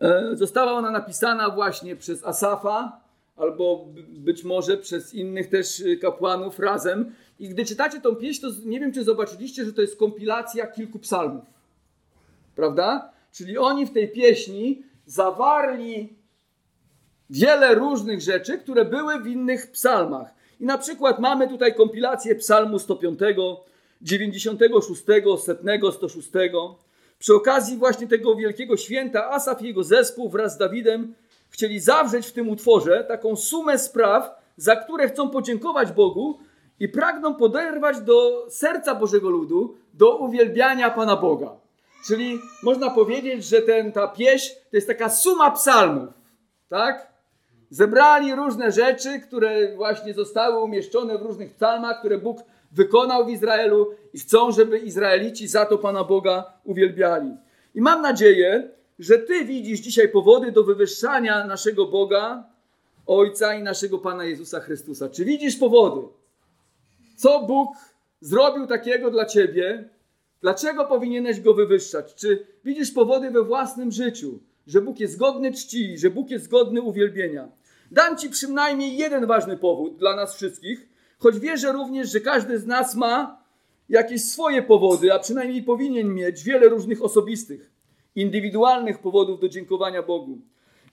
E, 0.00 0.30
została 0.32 0.72
ona 0.72 0.90
napisana 0.90 1.50
właśnie 1.50 1.96
przez 1.96 2.24
Asafa, 2.24 3.00
albo 3.36 3.88
być 4.08 4.44
może 4.44 4.76
przez 4.76 5.14
innych 5.14 5.48
też 5.48 5.82
kapłanów 6.00 6.58
razem. 6.58 7.14
I 7.40 7.48
gdy 7.48 7.64
czytacie 7.64 8.00
tą 8.00 8.16
pieśń, 8.16 8.40
to 8.40 8.48
nie 8.64 8.80
wiem, 8.80 8.92
czy 8.92 9.04
zobaczyliście, 9.04 9.64
że 9.64 9.72
to 9.72 9.80
jest 9.80 9.96
kompilacja 9.96 10.66
kilku 10.66 10.98
psalmów. 10.98 11.44
Prawda? 12.56 13.12
Czyli 13.32 13.58
oni 13.58 13.86
w 13.86 13.92
tej 13.92 14.08
pieśni 14.08 14.82
zawarli 15.08 16.16
wiele 17.30 17.74
różnych 17.74 18.20
rzeczy, 18.20 18.58
które 18.58 18.84
były 18.84 19.20
w 19.20 19.26
innych 19.26 19.70
psalmach. 19.70 20.34
I 20.60 20.66
na 20.66 20.78
przykład 20.78 21.18
mamy 21.18 21.48
tutaj 21.48 21.74
kompilację 21.74 22.34
psalmu 22.34 22.78
105, 22.78 23.18
96, 24.02 25.02
100, 25.02 25.92
106. 25.92 26.28
Przy 27.18 27.34
okazji 27.34 27.76
właśnie 27.76 28.06
tego 28.06 28.36
wielkiego 28.36 28.76
święta 28.76 29.30
Asaf 29.30 29.62
i 29.62 29.66
jego 29.66 29.84
zespół 29.84 30.28
wraz 30.28 30.54
z 30.54 30.58
Dawidem 30.58 31.14
chcieli 31.50 31.80
zawrzeć 31.80 32.26
w 32.26 32.32
tym 32.32 32.48
utworze 32.48 33.04
taką 33.04 33.36
sumę 33.36 33.78
spraw, 33.78 34.30
za 34.56 34.76
które 34.76 35.08
chcą 35.08 35.30
podziękować 35.30 35.92
Bogu 35.92 36.38
i 36.80 36.88
pragną 36.88 37.34
poderwać 37.34 38.00
do 38.00 38.46
serca 38.50 38.94
Bożego 38.94 39.30
ludu 39.30 39.76
do 39.94 40.16
uwielbiania 40.16 40.90
Pana 40.90 41.16
Boga. 41.16 41.67
Czyli 42.06 42.38
można 42.62 42.90
powiedzieć, 42.90 43.44
że 43.44 43.62
ten, 43.62 43.92
ta 43.92 44.08
pieśń 44.08 44.54
to 44.70 44.76
jest 44.76 44.86
taka 44.86 45.08
suma 45.08 45.50
psalmów, 45.50 46.08
tak? 46.68 47.12
Zebrali 47.70 48.34
różne 48.34 48.72
rzeczy, 48.72 49.20
które 49.20 49.76
właśnie 49.76 50.14
zostały 50.14 50.62
umieszczone 50.62 51.18
w 51.18 51.22
różnych 51.22 51.54
psalmach, 51.54 51.98
które 51.98 52.18
Bóg 52.18 52.38
wykonał 52.72 53.26
w 53.26 53.30
Izraelu 53.30 53.94
i 54.12 54.18
chcą, 54.18 54.52
żeby 54.52 54.78
Izraelici 54.78 55.48
za 55.48 55.66
to 55.66 55.78
Pana 55.78 56.04
Boga 56.04 56.52
uwielbiali. 56.64 57.36
I 57.74 57.80
mam 57.80 58.02
nadzieję, 58.02 58.70
że 58.98 59.18
Ty 59.18 59.44
widzisz 59.44 59.80
dzisiaj 59.80 60.08
powody 60.08 60.52
do 60.52 60.64
wywyższania 60.64 61.46
naszego 61.46 61.86
Boga, 61.86 62.44
Ojca 63.06 63.54
i 63.54 63.62
naszego 63.62 63.98
Pana 63.98 64.24
Jezusa 64.24 64.60
Chrystusa. 64.60 65.08
Czy 65.08 65.24
widzisz 65.24 65.56
powody? 65.56 66.06
Co 67.16 67.42
Bóg 67.42 67.76
zrobił 68.20 68.66
takiego 68.66 69.10
dla 69.10 69.26
Ciebie, 69.26 69.88
Dlaczego 70.40 70.84
powinieneś 70.84 71.40
go 71.40 71.54
wywyższać? 71.54 72.14
Czy 72.14 72.46
widzisz 72.64 72.90
powody 72.90 73.30
we 73.30 73.44
własnym 73.44 73.92
życiu, 73.92 74.38
że 74.66 74.80
Bóg 74.80 75.00
jest 75.00 75.18
godny 75.18 75.52
czci, 75.52 75.98
że 75.98 76.10
Bóg 76.10 76.30
jest 76.30 76.48
godny 76.48 76.82
uwielbienia? 76.82 77.48
Dam 77.90 78.16
Ci 78.16 78.30
przynajmniej 78.30 78.96
jeden 78.96 79.26
ważny 79.26 79.56
powód 79.56 79.96
dla 79.96 80.16
nas 80.16 80.36
wszystkich, 80.36 80.88
choć 81.18 81.38
wierzę 81.38 81.72
również, 81.72 82.12
że 82.12 82.20
każdy 82.20 82.58
z 82.58 82.66
nas 82.66 82.94
ma 82.94 83.42
jakieś 83.88 84.24
swoje 84.24 84.62
powody, 84.62 85.12
a 85.12 85.18
przynajmniej 85.18 85.62
powinien 85.62 86.14
mieć 86.14 86.44
wiele 86.44 86.68
różnych 86.68 87.02
osobistych, 87.02 87.70
indywidualnych 88.14 88.98
powodów 88.98 89.40
do 89.40 89.48
dziękowania 89.48 90.02
Bogu. 90.02 90.38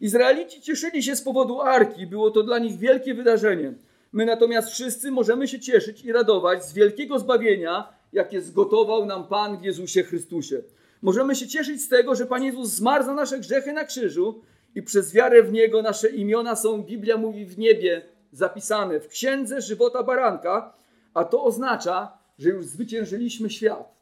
Izraelici 0.01 0.61
cieszyli 0.61 1.03
się 1.03 1.15
z 1.15 1.21
powodu 1.21 1.61
arki, 1.61 2.07
było 2.07 2.31
to 2.31 2.43
dla 2.43 2.59
nich 2.59 2.77
wielkie 2.77 3.13
wydarzenie. 3.13 3.73
My 4.11 4.25
natomiast 4.25 4.69
wszyscy 4.69 5.11
możemy 5.11 5.47
się 5.47 5.59
cieszyć 5.59 6.05
i 6.05 6.11
radować 6.11 6.65
z 6.65 6.73
wielkiego 6.73 7.19
zbawienia, 7.19 7.93
jakie 8.15 8.41
zgotował 8.41 9.05
nam 9.05 9.27
Pan 9.27 9.57
w 9.57 9.63
Jezusie 9.63 10.03
Chrystusie. 10.03 10.61
Możemy 11.01 11.35
się 11.35 11.47
cieszyć 11.47 11.81
z 11.81 11.89
tego, 11.89 12.15
że 12.15 12.25
Pan 12.25 12.43
Jezus 12.43 12.69
zmarł 12.69 13.05
za 13.05 13.13
nasze 13.13 13.39
grzechy 13.39 13.73
na 13.73 13.83
krzyżu 13.83 14.41
i 14.75 14.81
przez 14.83 15.13
wiarę 15.13 15.43
w 15.43 15.51
Niego 15.51 15.81
nasze 15.81 16.09
imiona 16.09 16.55
są, 16.55 16.83
Biblia 16.83 17.17
mówi, 17.17 17.45
w 17.45 17.57
niebie 17.57 18.01
zapisane 18.31 18.99
w 18.99 19.07
księdze 19.07 19.61
żywota 19.61 20.03
baranka, 20.03 20.73
a 21.13 21.23
to 21.23 21.43
oznacza, 21.43 22.17
że 22.39 22.49
już 22.49 22.65
zwyciężyliśmy 22.65 23.49
świat. 23.49 23.95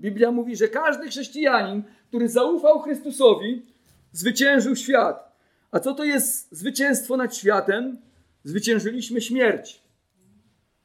Biblia 0.00 0.30
mówi, 0.30 0.56
że 0.56 0.68
każdy 0.68 1.08
chrześcijanin, 1.08 1.82
który 2.08 2.28
zaufał 2.28 2.80
Chrystusowi, 2.80 3.62
zwyciężył 4.12 4.76
świat. 4.76 5.36
A 5.70 5.80
co 5.80 5.94
to 5.94 6.04
jest 6.04 6.48
zwycięstwo 6.52 7.16
nad 7.16 7.36
światem? 7.36 7.98
Zwyciężyliśmy 8.44 9.20
śmierć. 9.20 9.82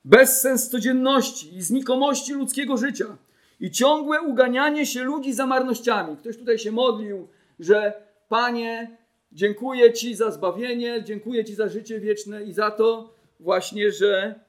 Bezsens 0.05 0.69
codzienności 0.69 1.55
i 1.55 1.61
znikomości 1.61 2.33
ludzkiego 2.33 2.77
życia 2.77 3.05
i 3.59 3.71
ciągłe 3.71 4.21
uganianie 4.21 4.85
się 4.85 5.03
ludzi 5.03 5.33
za 5.33 5.47
marnościami. 5.47 6.17
Ktoś 6.17 6.37
tutaj 6.37 6.59
się 6.59 6.71
modlił, 6.71 7.27
że 7.59 7.93
Panie, 8.29 8.97
dziękuję 9.31 9.93
Ci 9.93 10.15
za 10.15 10.31
zbawienie, 10.31 11.03
dziękuję 11.03 11.45
Ci 11.45 11.55
za 11.55 11.69
życie 11.69 11.99
wieczne 11.99 12.43
i 12.43 12.53
za 12.53 12.71
to 12.71 13.13
właśnie, 13.39 13.91
że 13.91 14.39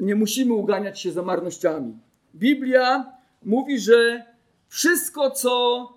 nie 0.00 0.14
musimy 0.14 0.54
uganiać 0.54 1.00
się 1.00 1.12
za 1.12 1.22
marnościami. 1.22 1.98
Biblia 2.34 3.12
mówi, 3.44 3.78
że 3.78 4.24
wszystko, 4.68 5.30
co 5.30 5.88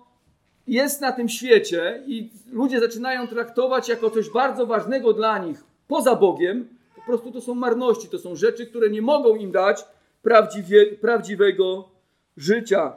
jest 0.66 1.00
na 1.00 1.12
tym 1.12 1.28
świecie 1.28 2.02
i 2.06 2.30
ludzie 2.52 2.80
zaczynają 2.80 3.28
traktować 3.28 3.88
jako 3.88 4.10
coś 4.10 4.30
bardzo 4.30 4.66
ważnego 4.66 5.12
dla 5.12 5.38
nich 5.38 5.64
poza 5.88 6.16
Bogiem, 6.16 6.79
prostu 7.10 7.32
to 7.32 7.40
są 7.40 7.54
marności, 7.54 8.08
to 8.08 8.18
są 8.18 8.36
rzeczy, 8.36 8.66
które 8.66 8.90
nie 8.90 9.02
mogą 9.02 9.36
im 9.36 9.52
dać 9.52 9.84
prawdziwie, 10.22 10.86
prawdziwego 10.86 11.88
życia. 12.36 12.96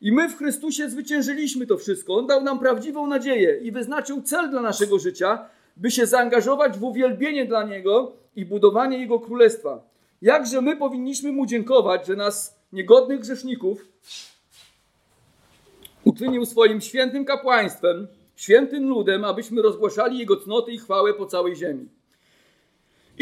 I 0.00 0.12
my 0.12 0.28
w 0.28 0.36
Chrystusie 0.36 0.90
zwyciężyliśmy 0.90 1.66
to 1.66 1.78
wszystko. 1.78 2.14
On 2.14 2.26
dał 2.26 2.42
nam 2.42 2.58
prawdziwą 2.58 3.06
nadzieję 3.06 3.58
i 3.62 3.72
wyznaczył 3.72 4.22
cel 4.22 4.50
dla 4.50 4.62
naszego 4.62 4.98
życia, 4.98 5.48
by 5.76 5.90
się 5.90 6.06
zaangażować 6.06 6.78
w 6.78 6.84
uwielbienie 6.84 7.46
dla 7.46 7.64
Niego 7.64 8.12
i 8.36 8.44
budowanie 8.44 8.98
Jego 8.98 9.20
królestwa. 9.20 9.80
Jakże 10.22 10.60
my 10.60 10.76
powinniśmy 10.76 11.32
Mu 11.32 11.46
dziękować, 11.46 12.06
że 12.06 12.16
nas, 12.16 12.56
niegodnych 12.72 13.20
grzeszników, 13.20 13.88
uczynił 16.04 16.46
swoim 16.46 16.80
świętym 16.80 17.24
kapłaństwem, 17.24 18.08
świętym 18.36 18.88
ludem, 18.88 19.24
abyśmy 19.24 19.62
rozgłaszali 19.62 20.18
Jego 20.18 20.36
cnoty 20.36 20.72
i 20.72 20.78
chwałę 20.78 21.14
po 21.14 21.26
całej 21.26 21.56
ziemi. 21.56 21.88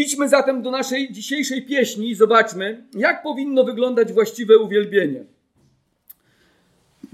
Idźmy 0.00 0.28
zatem 0.28 0.62
do 0.62 0.70
naszej 0.70 1.12
dzisiejszej 1.12 1.66
pieśni 1.66 2.10
i 2.10 2.14
zobaczmy, 2.14 2.84
jak 2.94 3.22
powinno 3.22 3.64
wyglądać 3.64 4.12
właściwe 4.12 4.58
uwielbienie. 4.58 5.24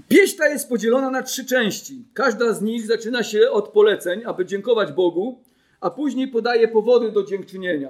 Pieśń 0.07 0.37
ta 0.37 0.47
jest 0.47 0.69
podzielona 0.69 1.11
na 1.11 1.23
trzy 1.23 1.45
części. 1.45 2.05
Każda 2.13 2.53
z 2.53 2.61
nich 2.61 2.85
zaczyna 2.85 3.23
się 3.23 3.51
od 3.51 3.69
poleceń, 3.69 4.21
aby 4.25 4.45
dziękować 4.45 4.91
Bogu, 4.91 5.43
a 5.81 5.89
później 5.89 6.27
podaje 6.27 6.67
powody 6.67 7.11
do 7.11 7.23
dziękczynienia. 7.23 7.89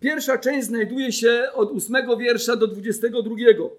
Pierwsza 0.00 0.38
część 0.38 0.66
znajduje 0.66 1.12
się 1.12 1.48
od 1.54 1.70
ósmego 1.70 2.16
wiersza 2.16 2.56
do 2.56 2.66
dwudziestego 2.66 3.22
drugiego. 3.22 3.70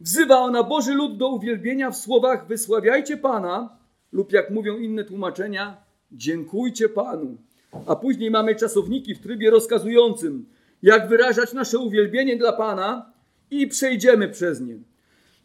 Wzywa 0.00 0.38
ona 0.38 0.62
Boży 0.62 0.94
lud 0.94 1.16
do 1.16 1.28
uwielbienia 1.28 1.90
w 1.90 1.96
słowach 1.96 2.46
wysławiajcie 2.46 3.16
Pana 3.16 3.78
lub 4.12 4.32
jak 4.32 4.50
mówią 4.50 4.76
inne 4.76 5.04
tłumaczenia, 5.04 5.76
dziękujcie 6.12 6.88
Panu. 6.88 7.47
A 7.86 7.96
później 7.96 8.30
mamy 8.30 8.56
czasowniki 8.56 9.14
w 9.14 9.22
trybie 9.22 9.50
rozkazującym, 9.50 10.46
jak 10.82 11.08
wyrażać 11.08 11.52
nasze 11.52 11.78
uwielbienie 11.78 12.36
dla 12.36 12.52
Pana 12.52 13.12
i 13.50 13.66
przejdziemy 13.66 14.28
przez 14.28 14.60
nie. 14.60 14.78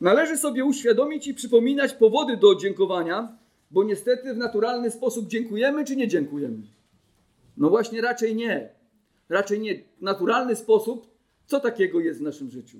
Należy 0.01 0.37
sobie 0.37 0.65
uświadomić 0.65 1.27
i 1.27 1.33
przypominać 1.33 1.93
powody 1.93 2.37
do 2.37 2.55
dziękowania, 2.55 3.37
bo 3.71 3.83
niestety 3.83 4.33
w 4.33 4.37
naturalny 4.37 4.91
sposób 4.91 5.27
dziękujemy 5.27 5.85
czy 5.85 5.95
nie 5.95 6.07
dziękujemy? 6.07 6.57
No 7.57 7.69
właśnie 7.69 8.01
raczej 8.01 8.35
nie. 8.35 8.69
Raczej 9.29 9.59
nie. 9.59 9.79
Naturalny 10.01 10.55
sposób, 10.55 11.07
co 11.45 11.59
takiego 11.59 11.99
jest 11.99 12.19
w 12.19 12.23
naszym 12.23 12.51
życiu? 12.51 12.77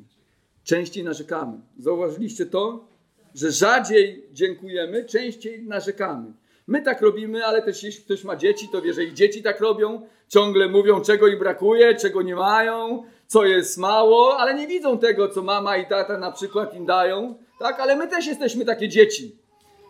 Częściej 0.64 1.04
narzekamy. 1.04 1.58
Zauważyliście 1.80 2.46
to? 2.46 2.88
Że 3.36 3.52
rzadziej 3.52 4.26
dziękujemy, 4.34 5.06
częściej 5.06 5.64
narzekamy. 5.64 6.34
My 6.68 6.82
tak 6.82 7.02
robimy, 7.02 7.46
ale 7.46 7.62
też 7.62 7.84
jeśli 7.84 8.04
ktoś 8.04 8.24
ma 8.24 8.36
dzieci, 8.36 8.70
to 8.72 8.82
wie, 8.82 8.94
że 8.94 9.04
ich 9.04 9.14
dzieci 9.14 9.44
tak 9.44 9.60
robią. 9.60 10.02
Ciągle 10.28 10.68
mówią, 10.70 11.02
czego 11.02 11.28
im 11.28 11.40
brakuje, 11.40 11.96
czego 11.96 12.22
nie 12.22 12.36
mają, 12.36 13.04
co 13.28 13.46
jest 13.46 13.78
mało, 13.78 14.38
ale 14.38 14.56
nie 14.56 14.68
widzą 14.68 14.98
tego, 14.98 15.30
co 15.30 15.42
mama 15.42 15.78
i 15.78 15.88
tata 15.88 16.18
na 16.18 16.32
przykład 16.32 16.76
im 16.76 16.86
dają. 16.86 17.36
Tak, 17.60 17.80
ale 17.80 17.96
my 17.96 18.08
też 18.08 18.28
jesteśmy 18.28 18.66
takie 18.66 18.90
dzieci, 18.90 19.36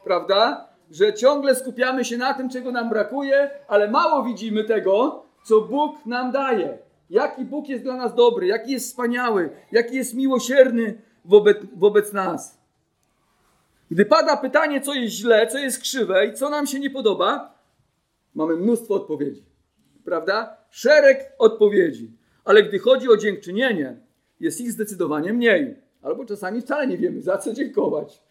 prawda? 0.03 0.67
Że 0.91 1.13
ciągle 1.13 1.55
skupiamy 1.55 2.05
się 2.05 2.17
na 2.17 2.33
tym, 2.33 2.49
czego 2.49 2.71
nam 2.71 2.89
brakuje, 2.89 3.49
ale 3.67 3.91
mało 3.91 4.23
widzimy 4.23 4.63
tego, 4.63 5.23
co 5.43 5.61
Bóg 5.61 6.05
nam 6.05 6.31
daje. 6.31 6.77
Jaki 7.09 7.45
Bóg 7.45 7.69
jest 7.69 7.83
dla 7.83 7.95
nas 7.95 8.15
dobry, 8.15 8.47
jaki 8.47 8.71
jest 8.71 8.87
wspaniały, 8.87 9.49
jaki 9.71 9.95
jest 9.95 10.13
miłosierny 10.13 11.01
wobec, 11.25 11.57
wobec 11.75 12.13
nas. 12.13 12.62
Gdy 13.93 14.05
pada 14.05 14.37
pytanie, 14.37 14.81
co 14.81 14.93
jest 14.93 15.15
źle, 15.15 15.47
co 15.47 15.57
jest 15.57 15.81
krzywe 15.81 16.27
i 16.27 16.33
co 16.33 16.49
nam 16.49 16.67
się 16.67 16.79
nie 16.79 16.89
podoba, 16.89 17.59
mamy 18.35 18.55
mnóstwo 18.55 18.93
odpowiedzi. 18.93 19.43
Prawda? 20.05 20.57
Szereg 20.69 21.33
odpowiedzi. 21.39 22.11
Ale 22.45 22.63
gdy 22.63 22.79
chodzi 22.79 23.09
o 23.09 23.17
dziękczynienie, 23.17 23.97
jest 24.39 24.61
ich 24.61 24.71
zdecydowanie 24.71 25.33
mniej. 25.33 25.75
Albo 26.01 26.25
czasami 26.25 26.61
wcale 26.61 26.87
nie 26.87 26.97
wiemy, 26.97 27.21
za 27.21 27.37
co 27.37 27.53
dziękować. 27.53 28.21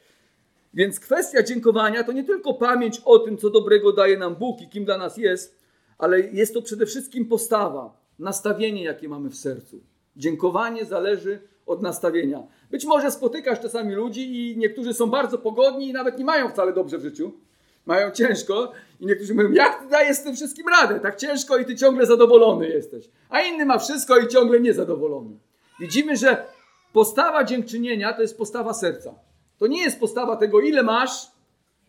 Więc 0.74 1.00
kwestia 1.00 1.42
dziękowania 1.42 2.04
to 2.04 2.12
nie 2.12 2.24
tylko 2.24 2.54
pamięć 2.54 3.00
o 3.04 3.18
tym, 3.18 3.38
co 3.38 3.50
dobrego 3.50 3.92
daje 3.92 4.18
nam 4.18 4.34
Bóg 4.34 4.60
i 4.60 4.68
kim 4.68 4.84
dla 4.84 4.98
nas 4.98 5.16
jest, 5.16 5.58
ale 5.98 6.20
jest 6.20 6.54
to 6.54 6.62
przede 6.62 6.86
wszystkim 6.86 7.28
postawa, 7.28 8.00
nastawienie, 8.18 8.84
jakie 8.84 9.08
mamy 9.08 9.30
w 9.30 9.36
sercu. 9.36 9.80
Dziękowanie 10.16 10.84
zależy 10.84 11.40
od 11.66 11.82
nastawienia. 11.82 12.42
Być 12.72 12.84
może 12.84 13.10
spotykasz 13.10 13.60
czasami 13.60 13.94
ludzi 13.94 14.36
i 14.36 14.56
niektórzy 14.58 14.94
są 14.94 15.10
bardzo 15.10 15.38
pogodni 15.38 15.88
i 15.88 15.92
nawet 15.92 16.18
nie 16.18 16.24
mają 16.24 16.48
wcale 16.48 16.72
dobrze 16.72 16.98
w 16.98 17.02
życiu. 17.02 17.32
Mają 17.86 18.10
ciężko 18.10 18.72
i 19.00 19.06
niektórzy 19.06 19.34
mówią, 19.34 19.52
jak 19.52 19.82
ty 19.82 19.88
dajesz 19.88 20.16
z 20.16 20.22
tym 20.22 20.36
wszystkim 20.36 20.66
radę? 20.68 21.00
Tak 21.00 21.16
ciężko 21.16 21.56
i 21.58 21.64
ty 21.64 21.76
ciągle 21.76 22.06
zadowolony 22.06 22.68
jesteś. 22.68 23.10
A 23.28 23.40
inny 23.40 23.66
ma 23.66 23.78
wszystko 23.78 24.18
i 24.18 24.28
ciągle 24.28 24.60
niezadowolony. 24.60 25.30
Widzimy, 25.80 26.16
że 26.16 26.44
postawa 26.92 27.44
dziękczynienia 27.44 28.12
to 28.12 28.22
jest 28.22 28.38
postawa 28.38 28.74
serca. 28.74 29.14
To 29.58 29.66
nie 29.66 29.82
jest 29.82 30.00
postawa 30.00 30.36
tego, 30.36 30.60
ile 30.60 30.82
masz, 30.82 31.30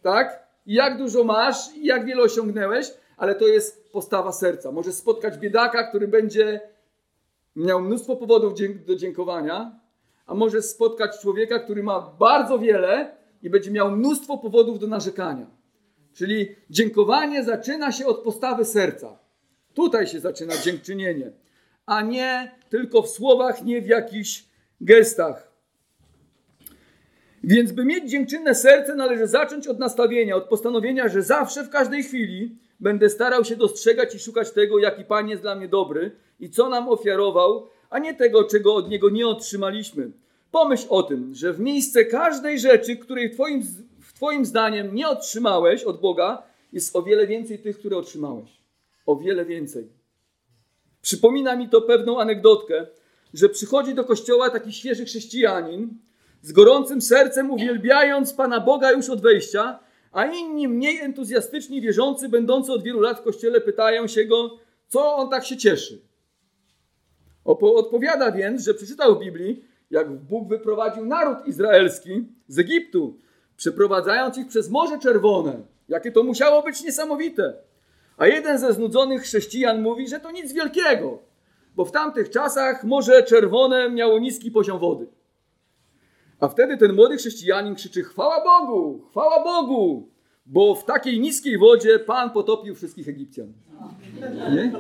tak? 0.02 0.48
I 0.66 0.74
jak 0.74 0.98
dużo 0.98 1.24
masz 1.24 1.76
i 1.76 1.86
jak 1.86 2.06
wiele 2.06 2.24
osiągnęłeś, 2.24 2.94
ale 3.18 3.36
to 3.36 3.48
jest 3.48 3.92
postawa 3.92 4.32
serca. 4.32 4.72
Może 4.72 4.92
spotkać 4.94 5.38
biedaka, 5.38 5.88
który 5.88 6.08
będzie 6.08 6.62
miał 7.56 7.82
mnóstwo 7.82 8.16
powodów 8.16 8.54
do 8.86 8.96
dziękowania, 8.96 9.83
a 10.26 10.34
może 10.34 10.62
spotkać 10.62 11.20
człowieka, 11.22 11.60
który 11.60 11.84
ma 11.84 12.16
bardzo 12.20 12.60
wiele 12.60 13.16
i 13.44 13.50
będzie 13.50 13.72
miał 13.72 13.92
mnóstwo 13.92 14.38
powodów 14.38 14.80
do 14.80 14.88
narzekania. 14.88 15.48
Czyli 16.14 16.56
dziękowanie 16.70 17.44
zaczyna 17.44 17.92
się 17.92 18.06
od 18.06 18.18
postawy 18.18 18.66
serca. 18.66 19.20
Tutaj 19.74 20.08
się 20.08 20.20
zaczyna 20.20 20.54
dziękczynienie, 20.58 21.32
a 21.86 22.02
nie 22.02 22.52
tylko 22.70 23.02
w 23.02 23.10
słowach, 23.10 23.64
nie 23.64 23.82
w 23.82 23.88
jakichś 23.88 24.46
gestach. 24.82 25.54
Więc 27.44 27.72
by 27.72 27.86
mieć 27.86 28.12
dziękczynne 28.12 28.56
serce, 28.56 28.96
należy 28.96 29.28
zacząć 29.28 29.68
od 29.68 29.80
nastawienia, 29.80 30.36
od 30.36 30.44
postanowienia, 30.44 31.08
że 31.08 31.22
zawsze, 31.22 31.64
w 31.64 31.70
każdej 31.70 32.04
chwili 32.04 32.58
będę 32.80 33.10
starał 33.10 33.46
się 33.46 33.56
dostrzegać 33.56 34.16
i 34.16 34.20
szukać 34.20 34.52
tego, 34.52 34.80
jaki 34.80 35.06
Pan 35.06 35.30
jest 35.30 35.42
dla 35.42 35.56
mnie 35.56 35.68
dobry 35.68 36.12
i 36.40 36.50
co 36.50 36.70
nam 36.70 36.90
ofiarował, 36.90 37.68
a 37.94 38.00
nie 38.00 38.14
tego, 38.14 38.44
czego 38.44 38.76
od 38.76 38.90
Niego 38.90 39.10
nie 39.10 39.28
otrzymaliśmy. 39.28 40.12
Pomyśl 40.52 40.86
o 40.90 41.04
tym, 41.04 41.36
że 41.36 41.54
w 41.54 41.60
miejsce 41.60 42.06
każdej 42.06 42.60
rzeczy, 42.60 42.98
której 42.98 43.32
twoim, 43.32 43.64
twoim 44.16 44.46
zdaniem 44.46 44.96
nie 44.96 45.08
otrzymałeś 45.08 45.84
od 45.84 46.02
Boga, 46.02 46.44
jest 46.72 46.96
o 46.96 47.04
wiele 47.04 47.28
więcej 47.28 47.60
tych, 47.60 47.80
które 47.80 47.98
otrzymałeś. 47.98 48.50
O 49.06 49.16
wiele 49.16 49.46
więcej. 49.46 49.88
Przypomina 51.02 51.56
mi 51.56 51.70
to 51.70 51.82
pewną 51.82 52.20
anegdotkę, 52.20 52.88
że 53.34 53.50
przychodzi 53.50 53.94
do 53.94 54.04
kościoła 54.04 54.50
taki 54.50 54.74
świeży 54.74 55.06
chrześcijanin, 55.06 55.90
z 56.42 56.52
gorącym 56.52 57.02
sercem 57.02 57.52
uwielbiając 57.52 58.34
Pana 58.34 58.60
Boga 58.60 58.92
już 58.92 59.10
od 59.10 59.22
wejścia, 59.22 59.80
a 60.12 60.26
inni 60.26 60.68
mniej 60.68 61.00
entuzjastyczni 61.00 61.82
wierzący, 61.82 62.30
będący 62.30 62.72
od 62.72 62.84
wielu 62.84 63.00
lat 63.00 63.20
w 63.20 63.24
kościele, 63.24 63.62
pytają 63.62 64.08
się 64.08 64.26
go, 64.26 64.58
co 64.88 65.16
on 65.16 65.30
tak 65.30 65.46
się 65.46 65.58
cieszy. 65.58 66.13
Odpowiada 67.46 68.32
więc, 68.32 68.64
że 68.64 68.74
przeczytał 68.74 69.16
w 69.16 69.20
Biblii, 69.20 69.66
jak 69.92 70.12
Bóg 70.12 70.50
wyprowadził 70.50 71.06
naród 71.06 71.48
izraelski 71.48 72.28
z 72.48 72.60
Egiptu, 72.60 73.18
przeprowadzając 73.58 74.38
ich 74.38 74.48
przez 74.48 74.70
Morze 74.70 75.00
Czerwone. 75.00 75.62
Jakie 75.90 76.12
to 76.12 76.24
musiało 76.24 76.64
być 76.64 76.84
niesamowite. 76.84 77.54
A 78.18 78.28
jeden 78.28 78.60
ze 78.60 78.74
znudzonych 78.74 79.22
chrześcijan 79.22 79.82
mówi, 79.82 80.08
że 80.08 80.20
to 80.20 80.32
nic 80.32 80.54
wielkiego, 80.54 81.20
bo 81.76 81.86
w 81.86 81.92
tamtych 81.92 82.30
czasach 82.30 82.84
Morze 82.84 83.24
Czerwone 83.24 83.90
miało 83.90 84.20
niski 84.20 84.52
poziom 84.52 84.80
wody. 84.80 85.08
A 86.40 86.48
wtedy 86.48 86.78
ten 86.78 86.94
młody 86.94 87.18
chrześcijanin 87.18 87.76
krzyczy: 87.76 88.04
Chwała 88.04 88.44
Bogu, 88.44 89.02
chwała 89.10 89.44
Bogu, 89.44 90.10
bo 90.46 90.76
w 90.76 90.86
takiej 90.86 91.20
niskiej 91.20 91.58
wodzie 91.58 92.00
Pan 92.00 92.30
potopił 92.30 92.76
wszystkich 92.76 93.10
Egipcjan. 93.10 93.54
Nie? 94.56 94.72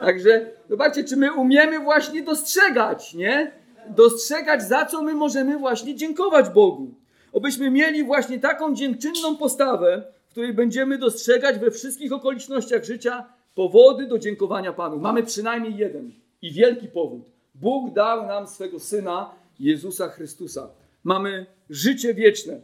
Także 0.00 0.50
zobaczcie, 0.68 1.04
czy 1.04 1.16
my 1.16 1.32
umiemy 1.32 1.78
właśnie 1.78 2.22
dostrzegać, 2.22 3.14
nie? 3.14 3.52
Dostrzegać, 3.90 4.62
za 4.62 4.86
co 4.86 5.02
my 5.02 5.14
możemy 5.14 5.58
właśnie 5.58 5.94
dziękować 5.94 6.48
Bogu. 6.48 6.94
Obyśmy 7.32 7.70
mieli 7.70 8.04
właśnie 8.04 8.38
taką 8.38 8.74
dziękczynną 8.74 9.36
postawę, 9.36 10.02
w 10.26 10.30
której 10.30 10.54
będziemy 10.54 10.98
dostrzegać 10.98 11.58
we 11.58 11.70
wszystkich 11.70 12.12
okolicznościach 12.12 12.84
życia 12.84 13.24
powody 13.54 14.06
do 14.06 14.18
dziękowania 14.18 14.72
Panu. 14.72 14.98
Mamy 14.98 15.22
przynajmniej 15.22 15.76
jeden 15.76 16.10
i 16.42 16.52
wielki 16.52 16.88
powód. 16.88 17.22
Bóg 17.54 17.94
dał 17.94 18.26
nam 18.26 18.46
swego 18.46 18.80
Syna, 18.80 19.30
Jezusa 19.60 20.08
Chrystusa. 20.08 20.68
Mamy 21.04 21.46
życie 21.70 22.14
wieczne. 22.14 22.60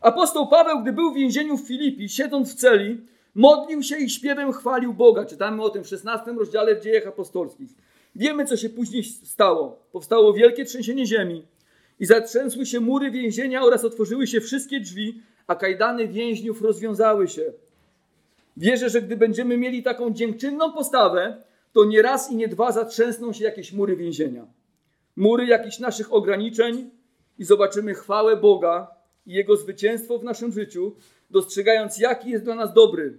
Apostoł 0.00 0.48
Paweł, 0.48 0.82
gdy 0.82 0.92
był 0.92 1.12
w 1.12 1.16
więzieniu 1.16 1.56
w 1.56 1.66
Filipi, 1.66 2.08
siedząc 2.08 2.52
w 2.52 2.54
celi, 2.54 3.00
modlił 3.36 3.82
się 3.82 3.96
i 3.96 4.10
śpiewem 4.10 4.52
chwalił 4.52 4.94
Boga. 4.94 5.24
Czytamy 5.24 5.62
o 5.62 5.70
tym 5.70 5.84
w 5.84 5.88
16 5.88 6.32
rozdziale 6.32 6.76
w 6.76 6.80
dziejach 6.80 7.06
apostolskich. 7.06 7.70
Wiemy, 8.14 8.44
co 8.44 8.56
się 8.56 8.68
później 8.68 9.04
stało. 9.04 9.78
Powstało 9.92 10.32
wielkie 10.32 10.64
trzęsienie 10.64 11.06
ziemi 11.06 11.46
i 12.00 12.06
zatrzęsły 12.06 12.66
się 12.66 12.80
mury 12.80 13.10
więzienia 13.10 13.62
oraz 13.62 13.84
otworzyły 13.84 14.26
się 14.26 14.40
wszystkie 14.40 14.80
drzwi, 14.80 15.22
a 15.46 15.54
kajdany 15.54 16.08
więźniów 16.08 16.62
rozwiązały 16.62 17.28
się. 17.28 17.52
Wierzę, 18.56 18.90
że 18.90 19.02
gdy 19.02 19.16
będziemy 19.16 19.56
mieli 19.56 19.82
taką 19.82 20.10
dziękczynną 20.10 20.72
postawę, 20.72 21.42
to 21.72 21.84
nie 21.84 22.02
raz 22.02 22.30
i 22.30 22.36
nie 22.36 22.48
dwa 22.48 22.72
zatrzęsną 22.72 23.32
się 23.32 23.44
jakieś 23.44 23.72
mury 23.72 23.96
więzienia. 23.96 24.46
Mury 25.16 25.46
jakichś 25.46 25.78
naszych 25.78 26.12
ograniczeń 26.12 26.90
i 27.38 27.44
zobaczymy 27.44 27.94
chwałę 27.94 28.36
Boga 28.36 28.90
i 29.26 29.32
Jego 29.32 29.56
zwycięstwo 29.56 30.18
w 30.18 30.24
naszym 30.24 30.52
życiu, 30.52 30.96
dostrzegając, 31.30 31.98
jaki 31.98 32.30
jest 32.30 32.44
dla 32.44 32.54
nas 32.54 32.72
dobry. 32.72 33.18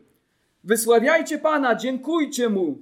Wysławiajcie 0.67 1.38
Pana, 1.38 1.75
dziękujcie 1.75 2.49
Mu, 2.49 2.77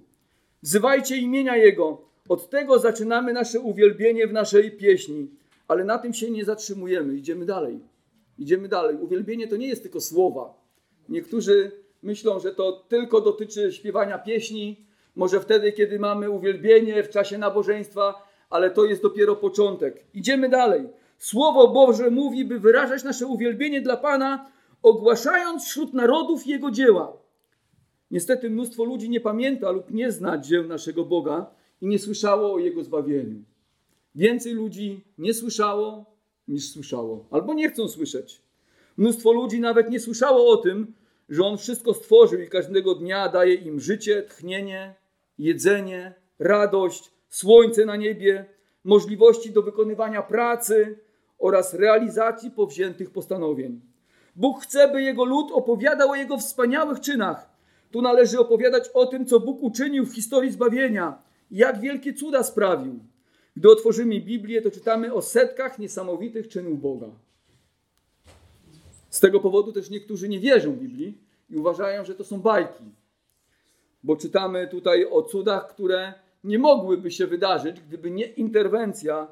wzywajcie 0.63 1.17
imienia 1.17 1.55
Jego. 1.55 2.01
Od 2.29 2.49
tego 2.49 2.79
zaczynamy 2.79 3.33
nasze 3.33 3.59
uwielbienie 3.59 4.27
w 4.27 4.33
naszej 4.33 4.71
pieśni, 4.71 5.29
ale 5.67 5.83
na 5.83 5.97
tym 5.97 6.13
się 6.13 6.31
nie 6.31 6.45
zatrzymujemy, 6.45 7.15
idziemy 7.15 7.45
dalej. 7.45 7.79
Idziemy 8.37 8.67
dalej. 8.67 8.97
Uwielbienie 8.97 9.47
to 9.47 9.57
nie 9.57 9.67
jest 9.67 9.83
tylko 9.83 10.01
słowa. 10.01 10.53
Niektórzy 11.09 11.71
myślą, 12.03 12.39
że 12.39 12.53
to 12.53 12.71
tylko 12.71 13.21
dotyczy 13.21 13.71
śpiewania 13.71 14.17
pieśni, 14.17 14.85
może 15.15 15.39
wtedy, 15.39 15.71
kiedy 15.71 15.99
mamy 15.99 16.29
uwielbienie 16.29 17.03
w 17.03 17.09
czasie 17.09 17.37
nabożeństwa, 17.37 18.27
ale 18.49 18.71
to 18.71 18.85
jest 18.85 19.01
dopiero 19.01 19.35
początek. 19.35 20.03
Idziemy 20.13 20.49
dalej. 20.49 20.89
Słowo 21.17 21.67
Boże 21.67 22.09
mówi, 22.11 22.45
by 22.45 22.59
wyrażać 22.59 23.03
nasze 23.03 23.25
uwielbienie 23.27 23.81
dla 23.81 23.97
Pana, 23.97 24.51
ogłaszając 24.83 25.65
wśród 25.65 25.93
narodów 25.93 26.47
Jego 26.47 26.71
dzieła. 26.71 27.24
Niestety 28.11 28.49
mnóstwo 28.49 28.83
ludzi 28.83 29.09
nie 29.09 29.21
pamięta 29.21 29.71
lub 29.71 29.91
nie 29.91 30.11
zna 30.11 30.37
dzieł 30.37 30.67
naszego 30.67 31.05
Boga 31.05 31.45
i 31.81 31.87
nie 31.87 31.99
słyszało 31.99 32.53
o 32.53 32.59
Jego 32.59 32.83
zbawieniu. 32.83 33.43
Więcej 34.15 34.53
ludzi 34.53 35.03
nie 35.17 35.33
słyszało 35.33 36.05
niż 36.47 36.69
słyszało, 36.69 37.25
albo 37.31 37.53
nie 37.53 37.69
chcą 37.69 37.87
słyszeć. 37.87 38.41
Mnóstwo 38.97 39.31
ludzi 39.31 39.59
nawet 39.59 39.89
nie 39.89 39.99
słyszało 39.99 40.49
o 40.49 40.57
tym, 40.57 40.93
że 41.29 41.43
On 41.43 41.57
wszystko 41.57 41.93
stworzył 41.93 42.41
i 42.41 42.47
każdego 42.49 42.95
dnia 42.95 43.29
daje 43.29 43.53
im 43.53 43.79
życie, 43.79 44.23
tchnienie, 44.23 44.95
jedzenie, 45.39 46.13
radość, 46.39 47.11
słońce 47.29 47.85
na 47.85 47.95
niebie, 47.95 48.45
możliwości 48.83 49.51
do 49.51 49.61
wykonywania 49.61 50.21
pracy 50.21 50.99
oraz 51.39 51.73
realizacji 51.73 52.51
powziętych 52.51 53.11
postanowień. 53.11 53.81
Bóg 54.35 54.61
chce, 54.61 54.91
by 54.91 55.01
Jego 55.01 55.25
lud 55.25 55.51
opowiadał 55.51 56.09
o 56.09 56.15
Jego 56.15 56.37
wspaniałych 56.37 56.99
czynach. 56.99 57.54
Tu 57.95 58.01
należy 58.01 58.39
opowiadać 58.39 58.89
o 58.93 59.05
tym, 59.05 59.25
co 59.25 59.39
Bóg 59.39 59.63
uczynił 59.63 60.05
w 60.05 60.15
historii 60.15 60.51
zbawienia, 60.51 61.17
jak 61.51 61.81
wielkie 61.81 62.13
cuda 62.13 62.43
sprawił. 62.43 62.99
Gdy 63.55 63.69
otworzymy 63.69 64.21
Biblię, 64.21 64.62
to 64.62 64.71
czytamy 64.71 65.13
o 65.13 65.21
setkach 65.21 65.79
niesamowitych 65.79 66.47
czynów 66.47 66.81
Boga. 66.81 67.08
Z 69.10 69.19
tego 69.19 69.39
powodu 69.39 69.71
też 69.71 69.89
niektórzy 69.89 70.29
nie 70.29 70.39
wierzą 70.39 70.71
Biblii 70.71 71.17
i 71.49 71.58
uważają, 71.58 72.05
że 72.05 72.15
to 72.15 72.23
są 72.23 72.41
bajki. 72.41 72.84
Bo 74.03 74.15
czytamy 74.15 74.67
tutaj 74.67 75.05
o 75.05 75.21
cudach, 75.21 75.67
które 75.67 76.13
nie 76.43 76.60
mogłyby 76.60 77.12
się 77.12 77.27
wydarzyć, 77.27 77.81
gdyby 77.81 78.12
nie 78.12 78.25
interwencja 78.25 79.27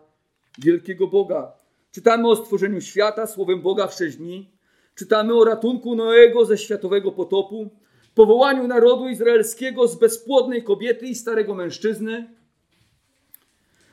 wielkiego 0.60 1.08
Boga. 1.08 1.52
Czytamy 1.91 2.28
o 2.28 2.36
stworzeniu 2.36 2.82
świata 2.82 3.28
słowem 3.28 3.62
Boga 3.62 3.88
w 3.88 3.93
sześć 3.93 4.17
dni. 4.17 4.49
Czytamy 4.95 5.34
o 5.34 5.43
ratunku 5.43 5.95
Noego 5.95 6.45
ze 6.45 6.58
światowego 6.58 7.12
potopu, 7.12 7.69
powołaniu 8.15 8.67
narodu 8.67 9.10
izraelskiego 9.10 9.88
z 9.88 9.95
bezpłodnej 9.95 10.63
kobiety 10.63 11.06
i 11.08 11.15
starego 11.15 11.56
mężczyzny. 11.56 12.30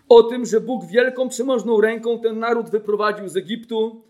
O 0.08 0.22
tym, 0.22 0.46
że 0.46 0.60
Bóg 0.60 0.84
wielką, 0.86 1.28
przemożną 1.28 1.80
ręką 1.80 2.18
ten 2.18 2.38
naród 2.38 2.70
wyprowadził 2.70 3.28
z 3.28 3.36
Egiptu, 3.36 4.02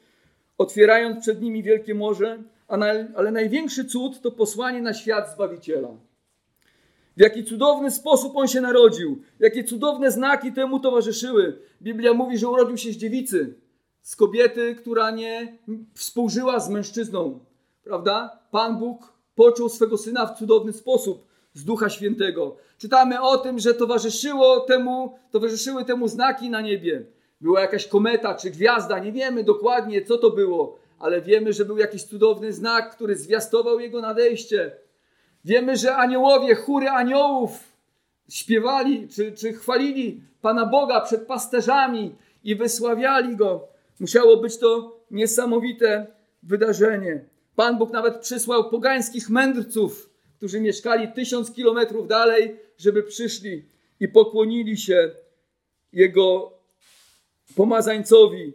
otwierając 0.58 1.20
przed 1.20 1.42
nimi 1.42 1.62
wielkie 1.62 1.94
morze, 1.94 2.42
ale 3.16 3.30
największy 3.32 3.84
cud 3.84 4.20
to 4.20 4.30
posłanie 4.30 4.82
na 4.82 4.94
świat 4.94 5.32
Zbawiciela. 5.34 5.88
W 7.16 7.20
jaki 7.20 7.44
cudowny 7.44 7.90
sposób 7.90 8.36
on 8.36 8.48
się 8.48 8.60
narodził, 8.60 9.22
jakie 9.40 9.64
cudowne 9.64 10.10
znaki 10.10 10.52
temu 10.52 10.80
towarzyszyły. 10.80 11.58
Biblia 11.82 12.14
mówi, 12.14 12.38
że 12.38 12.48
urodził 12.48 12.76
się 12.76 12.92
z 12.92 12.96
dziewicy, 12.96 13.54
z 14.02 14.16
kobiety, 14.16 14.74
która 14.74 15.10
nie 15.10 15.58
współżyła 15.94 16.60
z 16.60 16.70
mężczyzną. 16.70 17.40
Prawda? 17.84 18.38
Pan 18.50 18.78
Bóg 18.78 19.09
począł 19.34 19.68
swego 19.68 19.98
syna 19.98 20.26
w 20.26 20.38
cudowny 20.38 20.72
sposób 20.72 21.26
z 21.54 21.64
Ducha 21.64 21.88
Świętego. 21.88 22.56
Czytamy 22.78 23.20
o 23.20 23.38
tym, 23.38 23.58
że 23.58 23.74
towarzyszyło 23.74 24.60
temu, 24.60 25.18
towarzyszyły 25.30 25.84
temu 25.84 26.08
znaki 26.08 26.50
na 26.50 26.60
niebie. 26.60 27.04
Była 27.40 27.60
jakaś 27.60 27.86
kometa 27.86 28.34
czy 28.34 28.50
gwiazda, 28.50 28.98
nie 28.98 29.12
wiemy 29.12 29.44
dokładnie, 29.44 30.02
co 30.04 30.18
to 30.18 30.30
było, 30.30 30.78
ale 30.98 31.22
wiemy, 31.22 31.52
że 31.52 31.64
był 31.64 31.78
jakiś 31.78 32.04
cudowny 32.04 32.52
znak, 32.52 32.94
który 32.94 33.16
zwiastował 33.16 33.80
jego 33.80 34.00
nadejście. 34.00 34.72
Wiemy, 35.44 35.76
że 35.76 35.96
aniołowie, 35.96 36.54
chóry 36.54 36.88
aniołów 36.88 37.70
śpiewali 38.28 39.08
czy, 39.08 39.32
czy 39.32 39.52
chwalili 39.52 40.22
Pana 40.40 40.66
Boga 40.66 41.00
przed 41.00 41.26
pasterzami 41.26 42.14
i 42.44 42.56
wysławiali 42.56 43.36
Go. 43.36 43.68
Musiało 44.00 44.36
być 44.36 44.58
to 44.58 45.00
niesamowite 45.10 46.06
wydarzenie. 46.42 47.24
Pan 47.60 47.78
Bóg 47.78 47.92
nawet 47.92 48.20
przysłał 48.20 48.70
pogańskich 48.70 49.30
mędrców, 49.30 50.10
którzy 50.36 50.60
mieszkali 50.60 51.08
tysiąc 51.12 51.52
kilometrów 51.52 52.08
dalej, 52.08 52.56
żeby 52.78 53.02
przyszli 53.02 53.64
i 54.00 54.08
pokłonili 54.08 54.76
się 54.76 55.10
Jego 55.92 56.52
pomazańcowi, 57.56 58.52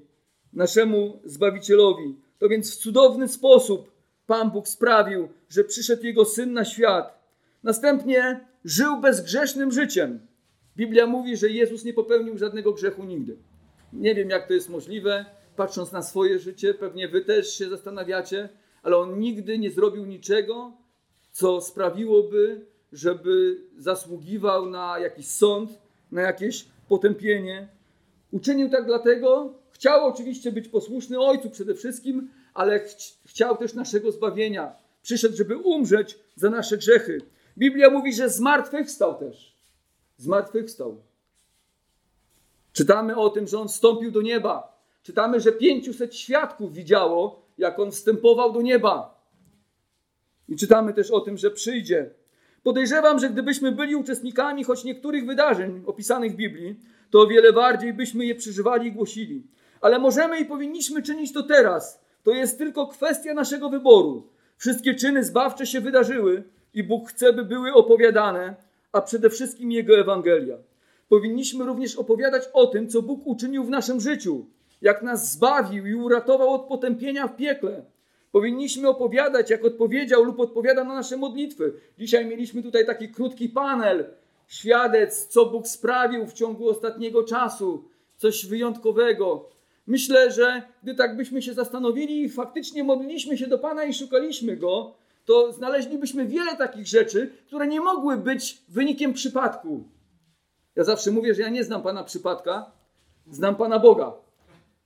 naszemu 0.54 1.20
Zbawicielowi. 1.26 2.16
To 2.40 2.50
więc 2.50 2.76
w 2.76 2.78
cudowny 2.78 3.28
sposób 3.28 3.92
Pan 4.28 4.52
Bóg 4.52 4.68
sprawił, 4.68 5.30
że 5.50 5.64
przyszedł 5.64 6.04
Jego 6.04 6.26
Syn 6.26 6.54
na 6.54 6.66
świat. 6.66 7.20
Następnie 7.64 8.46
żył 8.64 9.02
bezgrzesznym 9.02 9.72
życiem. 9.72 10.20
Biblia 10.78 11.08
mówi, 11.08 11.38
że 11.38 11.50
Jezus 11.50 11.84
nie 11.84 11.94
popełnił 11.94 12.38
żadnego 12.38 12.74
grzechu 12.74 13.04
nigdy. 13.04 13.38
Nie 13.94 14.16
wiem, 14.16 14.30
jak 14.30 14.48
to 14.48 14.54
jest 14.54 14.70
możliwe. 14.70 15.26
Patrząc 15.56 15.92
na 15.92 16.02
swoje 16.02 16.40
życie, 16.40 16.74
pewnie 16.74 17.08
wy 17.08 17.22
też 17.22 17.58
się 17.58 17.70
zastanawiacie, 17.70 18.50
ale 18.86 18.98
on 18.98 19.20
nigdy 19.20 19.60
nie 19.60 19.72
zrobił 19.72 20.06
niczego, 20.06 20.72
co 21.32 21.62
sprawiłoby, 21.62 22.66
żeby 22.92 23.62
zasługiwał 23.78 24.70
na 24.70 25.00
jakiś 25.00 25.28
sąd, 25.28 25.70
na 26.12 26.22
jakieś 26.22 26.66
potępienie. 26.90 27.68
Uczynił 28.32 28.70
tak 28.70 28.86
dlatego, 28.86 29.54
chciał 29.72 30.06
oczywiście 30.06 30.52
być 30.52 30.68
posłuszny 30.68 31.20
Ojcu 31.20 31.50
przede 31.50 31.76
wszystkim, 31.76 32.30
ale 32.54 32.80
ch 32.80 33.18
chciał 33.26 33.58
też 33.58 33.74
naszego 33.74 34.12
zbawienia. 34.12 34.76
Przyszedł, 35.02 35.36
żeby 35.36 35.58
umrzeć 35.58 36.20
za 36.36 36.50
nasze 36.50 36.78
grzechy. 36.78 37.22
Biblia 37.58 37.90
mówi, 37.90 38.14
że 38.14 38.30
zmartwychwstał 38.30 39.20
też. 39.20 39.56
Zmartwychwstał. 40.18 41.02
Czytamy 42.74 43.16
o 43.16 43.30
tym, 43.30 43.48
że 43.48 43.60
on 43.60 43.68
wstąpił 43.68 44.12
do 44.12 44.22
nieba. 44.22 44.82
Czytamy, 45.04 45.40
że 45.40 45.52
500 45.52 46.16
świadków 46.16 46.74
widziało, 46.74 47.45
jak 47.58 47.80
on 47.80 47.92
wstępował 47.92 48.54
do 48.54 48.62
nieba. 48.62 49.22
I 50.50 50.56
czytamy 50.56 50.94
też 50.94 51.12
o 51.12 51.20
tym, 51.20 51.38
że 51.38 51.52
przyjdzie. 51.52 52.10
Podejrzewam, 52.64 53.20
że 53.20 53.30
gdybyśmy 53.30 53.72
byli 53.72 53.96
uczestnikami 53.96 54.64
choć 54.64 54.84
niektórych 54.84 55.26
wydarzeń 55.26 55.84
opisanych 55.86 56.32
w 56.34 56.36
Biblii, 56.36 56.76
to 57.10 57.22
o 57.22 57.28
wiele 57.28 57.54
bardziej 57.54 57.94
byśmy 57.94 58.26
je 58.26 58.36
przeżywali 58.36 58.88
i 58.88 58.92
głosili. 58.92 59.48
Ale 59.82 60.00
możemy 60.00 60.40
i 60.40 60.46
powinniśmy 60.46 61.02
czynić 61.02 61.34
to 61.34 61.44
teraz. 61.44 62.06
To 62.24 62.32
jest 62.32 62.58
tylko 62.58 62.88
kwestia 62.88 63.34
naszego 63.34 63.70
wyboru. 63.70 64.28
Wszystkie 64.58 64.96
czyny 64.96 65.24
zbawcze 65.24 65.66
się 65.66 65.82
wydarzyły 65.82 66.44
i 66.74 66.84
Bóg 66.84 67.10
chce, 67.10 67.34
by 67.34 67.46
były 67.46 67.74
opowiadane, 67.74 68.56
a 68.92 69.02
przede 69.02 69.30
wszystkim 69.30 69.72
Jego 69.72 69.98
Ewangelia. 70.00 70.58
Powinniśmy 71.10 71.66
również 71.66 71.96
opowiadać 71.96 72.44
o 72.54 72.68
tym, 72.68 72.90
co 72.90 73.02
Bóg 73.02 73.28
uczynił 73.28 73.64
w 73.64 73.70
naszym 73.70 74.02
życiu, 74.02 74.46
jak 74.86 75.02
nas 75.02 75.32
zbawił 75.32 75.88
i 75.88 75.94
uratował 75.94 76.54
od 76.54 76.68
potępienia 76.68 77.28
w 77.28 77.36
piekle. 77.36 77.86
Powinniśmy 78.32 78.90
opowiadać, 78.90 79.50
jak 79.50 79.66
odpowiedział 79.66 80.24
lub 80.24 80.40
odpowiada 80.40 80.84
na 80.84 80.96
nasze 80.96 81.18
modlitwy. 81.18 81.74
Dzisiaj 82.00 82.26
mieliśmy 82.26 82.64
tutaj 82.64 82.86
taki 82.86 83.10
krótki 83.10 83.50
panel, 83.50 84.06
świadectw, 84.48 85.28
co 85.28 85.46
Bóg 85.46 85.68
sprawił 85.68 86.26
w 86.26 86.34
ciągu 86.34 86.70
ostatniego 86.70 87.24
czasu, 87.24 87.84
coś 88.18 88.46
wyjątkowego. 88.46 89.50
Myślę, 89.88 90.32
że 90.32 90.62
gdy 90.84 90.96
tak 90.96 91.18
byśmy 91.18 91.42
się 91.42 91.54
zastanowili 91.54 92.22
i 92.22 92.30
faktycznie 92.30 92.84
modliliśmy 92.84 93.38
się 93.38 93.48
do 93.48 93.60
Pana 93.60 93.84
i 93.84 93.94
szukaliśmy 93.94 94.58
Go, 94.58 94.96
to 95.26 95.52
znaleźlibyśmy 95.52 96.26
wiele 96.26 96.56
takich 96.56 96.88
rzeczy, 96.88 97.32
które 97.48 97.68
nie 97.68 97.82
mogły 97.82 98.18
być 98.18 98.62
wynikiem 98.70 99.14
przypadku. 99.14 99.84
Ja 100.76 100.84
zawsze 100.84 101.12
mówię, 101.12 101.34
że 101.34 101.42
ja 101.42 101.50
nie 101.50 101.64
znam 101.64 101.82
Pana 101.82 102.04
przypadka, 102.04 102.72
znam 103.28 103.56
Pana 103.56 103.80
Boga. 103.80 104.25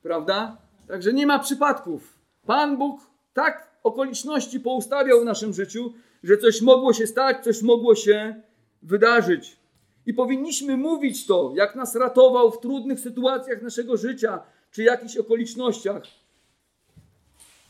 Prawda? 0.04 0.58
Także 0.88 1.14
nie 1.14 1.28
ma 1.28 1.40
przypadków. 1.40 2.20
Pan 2.46 2.78
Bóg 2.78 3.02
tak 3.34 3.70
okoliczności 3.84 4.60
poustawiał 4.60 5.22
w 5.22 5.26
naszym 5.26 5.54
życiu, 5.54 5.94
że 6.24 6.38
coś 6.38 6.62
mogło 6.62 6.94
się 6.94 7.08
stać, 7.08 7.44
coś 7.44 7.62
mogło 7.62 7.96
się 7.96 8.42
wydarzyć. 8.82 9.58
I 10.06 10.14
powinniśmy 10.14 10.78
mówić 10.78 11.26
to, 11.26 11.52
jak 11.56 11.76
nas 11.76 11.96
ratował 11.96 12.52
w 12.52 12.60
trudnych 12.60 13.00
sytuacjach 13.00 13.62
naszego 13.62 13.98
życia, 13.98 14.40
czy 14.72 14.84
jakichś 14.84 15.18
okolicznościach. 15.18 16.04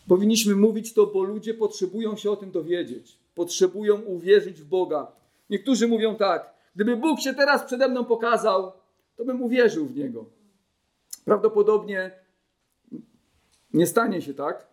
Powinniśmy 0.08 0.56
mówić 0.56 0.94
to, 0.94 1.08
bo 1.08 1.24
ludzie 1.24 1.54
potrzebują 1.54 2.15
się 2.15 2.32
o 2.32 2.36
tym 2.36 2.52
dowiedzieć. 2.52 3.18
Potrzebują 3.36 4.02
uwierzyć 4.02 4.62
w 4.62 4.65
Boga. 4.65 5.12
Niektórzy 5.50 5.88
mówią 5.88 6.15
tak: 6.15 6.54
gdyby 6.76 6.98
Bóg 6.98 7.20
się 7.20 7.34
teraz 7.34 7.63
przede 7.63 7.88
mną 7.88 8.06
pokazał, 8.06 8.72
to 9.18 9.26
bym 9.26 9.42
uwierzył 9.42 9.86
w 9.86 9.96
Niego. 9.96 10.38
Prawdopodobnie 11.30 12.12
nie 13.74 13.88
stanie 13.88 14.22
się 14.22 14.34
tak. 14.34 14.68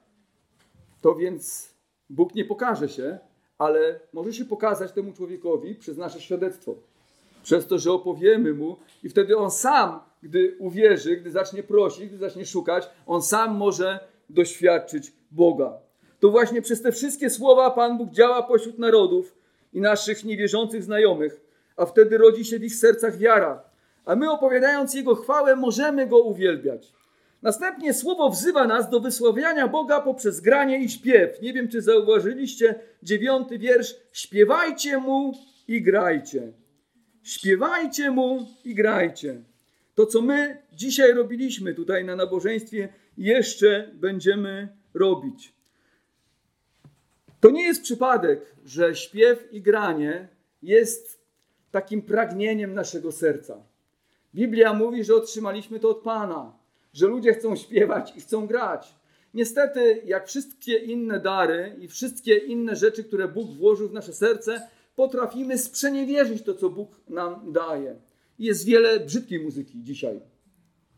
To 1.00 1.14
więc 1.14 1.74
Bóg 2.10 2.34
nie 2.34 2.44
pokaże 2.44 2.88
się, 2.88 3.18
ale 3.58 4.00
może 4.12 4.32
się 4.32 4.44
pokazać 4.44 4.92
temu 4.92 5.12
człowiekowi 5.12 5.74
przez 5.74 5.96
nasze 5.96 6.20
świadectwo. 6.20 6.74
Przez 7.42 7.66
to, 7.66 7.78
że 7.78 7.92
opowiemy 7.92 8.54
mu, 8.54 8.76
i 9.02 9.08
wtedy 9.08 9.36
on 9.36 9.50
sam, 9.50 10.00
gdy 10.22 10.56
uwierzy, 10.58 11.16
gdy 11.16 11.30
zacznie 11.30 11.62
prosić, 11.62 12.08
gdy 12.08 12.18
zacznie 12.18 12.46
szukać, 12.46 12.88
on 13.06 13.22
sam 13.22 13.56
może 13.56 14.00
doświadczyć 14.30 15.12
Boga. 15.30 15.72
To 16.20 16.30
właśnie 16.30 16.62
przez 16.62 16.82
te 16.82 16.92
wszystkie 16.92 17.30
słowa 17.30 17.70
Pan 17.70 17.98
Bóg 17.98 18.10
działa 18.10 18.42
pośród 18.42 18.78
narodów 18.78 19.36
i 19.72 19.80
naszych 19.80 20.24
niewierzących 20.24 20.82
znajomych, 20.82 21.40
a 21.76 21.86
wtedy 21.86 22.18
rodzi 22.18 22.44
się 22.44 22.58
w 22.58 22.64
ich 22.64 22.74
sercach 22.74 23.16
wiara. 23.16 23.65
A 24.06 24.16
my 24.16 24.30
opowiadając 24.30 24.94
Jego 24.94 25.14
chwałę, 25.14 25.56
możemy 25.56 26.06
Go 26.06 26.18
uwielbiać. 26.18 26.92
Następnie 27.42 27.94
słowo 27.94 28.30
wzywa 28.30 28.66
nas 28.66 28.90
do 28.90 29.00
wysławiania 29.00 29.68
Boga 29.68 30.00
poprzez 30.00 30.40
granie 30.40 30.78
i 30.78 30.88
śpiew. 30.88 31.42
Nie 31.42 31.52
wiem, 31.52 31.68
czy 31.68 31.82
zauważyliście 31.82 32.74
dziewiąty 33.02 33.58
wiersz. 33.58 33.96
Śpiewajcie 34.12 34.98
Mu 34.98 35.32
i 35.68 35.82
grajcie. 35.82 36.52
Śpiewajcie 37.22 38.10
Mu 38.10 38.46
i 38.64 38.74
grajcie. 38.74 39.42
To, 39.94 40.06
co 40.06 40.22
my 40.22 40.62
dzisiaj 40.72 41.12
robiliśmy 41.12 41.74
tutaj 41.74 42.04
na 42.04 42.16
nabożeństwie, 42.16 42.88
jeszcze 43.18 43.90
będziemy 43.94 44.68
robić. 44.94 45.52
To 47.40 47.50
nie 47.50 47.62
jest 47.62 47.82
przypadek, 47.82 48.40
że 48.64 48.94
śpiew 48.94 49.52
i 49.52 49.62
granie 49.62 50.28
jest 50.62 51.20
takim 51.70 52.02
pragnieniem 52.02 52.74
naszego 52.74 53.12
serca. 53.12 53.62
Biblia 54.36 54.72
mówi, 54.72 55.04
że 55.04 55.14
otrzymaliśmy 55.14 55.80
to 55.80 55.88
od 55.88 55.98
Pana, 55.98 56.52
że 56.92 57.06
ludzie 57.06 57.34
chcą 57.34 57.56
śpiewać 57.56 58.16
i 58.16 58.20
chcą 58.20 58.46
grać. 58.46 58.94
Niestety, 59.34 60.02
jak 60.04 60.28
wszystkie 60.28 60.76
inne 60.76 61.20
dary 61.20 61.76
i 61.80 61.88
wszystkie 61.88 62.36
inne 62.36 62.76
rzeczy, 62.76 63.04
które 63.04 63.28
Bóg 63.28 63.50
włożył 63.50 63.88
w 63.88 63.92
nasze 63.92 64.12
serce, 64.12 64.68
potrafimy 64.96 65.58
sprzeniewierzyć 65.58 66.42
to, 66.42 66.54
co 66.54 66.70
Bóg 66.70 67.00
nam 67.08 67.52
daje. 67.52 67.96
Jest 68.38 68.64
wiele 68.64 69.00
brzydkiej 69.00 69.40
muzyki 69.40 69.82
dzisiaj. 69.82 70.20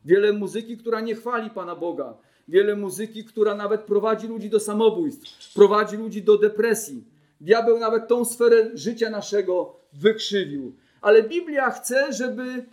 Wiele 0.04 0.32
muzyki, 0.32 0.76
która 0.76 1.00
nie 1.00 1.14
chwali 1.14 1.50
Pana 1.50 1.76
Boga. 1.76 2.14
Wiele 2.48 2.76
muzyki, 2.76 3.24
która 3.24 3.54
nawet 3.54 3.80
prowadzi 3.80 4.26
ludzi 4.26 4.50
do 4.50 4.60
samobójstw, 4.60 5.54
prowadzi 5.54 5.96
ludzi 5.96 6.22
do 6.22 6.38
depresji. 6.38 7.04
Diabeł 7.40 7.78
nawet 7.78 8.08
tą 8.08 8.24
sferę 8.24 8.70
życia 8.74 9.10
naszego 9.10 9.76
wykrzywił. 9.92 10.76
Ale 11.00 11.22
Biblia 11.22 11.70
chce, 11.70 12.12
żeby 12.12 12.64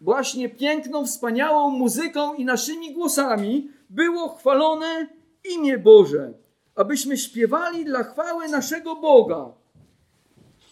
właśnie 0.00 0.48
piękną, 0.48 1.06
wspaniałą 1.06 1.70
muzyką 1.70 2.34
i 2.34 2.44
naszymi 2.44 2.94
głosami 2.94 3.70
było 3.90 4.28
chwalone 4.28 5.06
imię 5.54 5.78
Boże, 5.78 6.32
abyśmy 6.74 7.16
śpiewali 7.16 7.84
dla 7.84 8.02
chwały 8.02 8.48
naszego 8.48 8.96
Boga. 8.96 9.52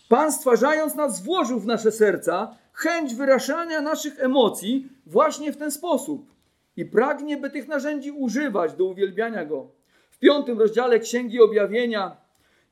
Pan 0.08 0.32
stwarzając 0.32 0.94
nas 0.94 1.22
włożył 1.22 1.60
w 1.60 1.66
nasze 1.66 1.92
serca 1.92 2.56
chęć 2.72 3.14
wyrażania 3.14 3.80
naszych 3.80 4.20
emocji 4.20 4.88
właśnie 5.06 5.52
w 5.52 5.56
ten 5.56 5.70
sposób 5.70 6.34
i 6.76 6.84
pragnie, 6.84 7.36
by 7.36 7.50
tych 7.50 7.68
narzędzi 7.68 8.10
używać 8.10 8.72
do 8.74 8.84
uwielbiania 8.84 9.44
Go. 9.44 9.70
W 10.10 10.18
piątym 10.18 10.58
rozdziale 10.58 10.98
Księgi 10.98 11.40
Objawienia 11.40 12.16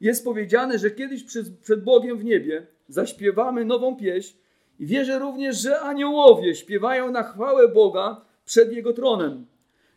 jest 0.01 0.25
powiedziane, 0.25 0.79
że 0.79 0.91
kiedyś 0.91 1.25
przed 1.63 1.85
Bogiem 1.85 2.19
w 2.19 2.25
niebie 2.25 2.67
zaśpiewamy 2.89 3.65
nową 3.65 3.97
pieśń 3.97 4.37
i 4.83 4.87
wierzę 4.87 5.19
również, 5.19 5.57
że 5.57 5.81
aniołowie 5.81 6.55
śpiewają 6.55 7.11
na 7.11 7.23
chwałę 7.23 7.69
Boga 7.69 8.21
przed 8.45 8.73
Jego 8.73 8.93
tronem. 8.93 9.47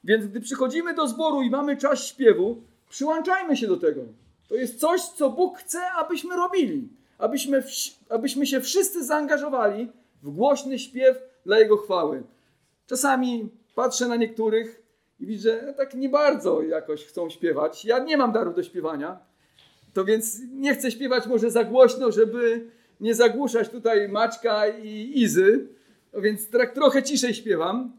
Więc 0.04 0.28
gdy 0.28 0.42
przychodzimy 0.42 0.94
do 0.94 1.08
zboru 1.08 1.42
i 1.42 1.50
mamy 1.50 1.78
czas 1.78 2.06
śpiewu, 2.06 2.62
przyłączajmy 2.90 3.58
się 3.58 3.68
do 3.68 3.78
tego. 3.78 4.02
To 4.50 4.56
jest 4.56 4.80
coś, 4.80 5.02
co 5.02 5.30
Bóg 5.30 5.58
chce, 5.58 5.92
abyśmy 5.92 6.36
robili. 6.36 6.90
Abyśmy, 7.18 7.64
abyśmy 8.10 8.46
się 8.46 8.62
wszyscy 8.62 9.06
zaangażowali 9.06 9.92
w 10.24 10.30
głośny 10.30 10.80
śpiew 10.80 11.18
dla 11.46 11.60
Jego 11.60 11.78
chwały. 11.78 12.24
Czasami 12.88 13.50
patrzę 13.76 14.08
na 14.08 14.16
niektórych 14.16 14.84
i 15.20 15.26
widzę, 15.26 15.62
że 15.66 15.74
tak 15.74 15.94
nie 15.94 16.10
bardzo 16.10 16.62
jakoś 16.62 17.06
chcą 17.06 17.30
śpiewać. 17.30 17.86
Ja 17.86 18.00
nie 18.00 18.18
mam 18.18 18.32
daru 18.32 18.54
do 18.54 18.64
śpiewania, 18.64 19.18
to 19.94 20.06
więc 20.06 20.40
nie 20.54 20.76
chcę 20.76 20.92
śpiewać 20.92 21.28
może 21.28 21.52
za 21.52 21.64
głośno, 21.64 22.12
żeby 22.12 22.68
nie 23.00 23.16
zagłuszać 23.16 23.70
tutaj 23.70 24.10
Maćka 24.10 24.68
i 24.68 25.12
Izy, 25.16 25.68
no 26.14 26.22
więc 26.22 26.50
tak 26.50 26.74
trochę 26.74 27.04
ciszej 27.04 27.34
śpiewam, 27.34 27.92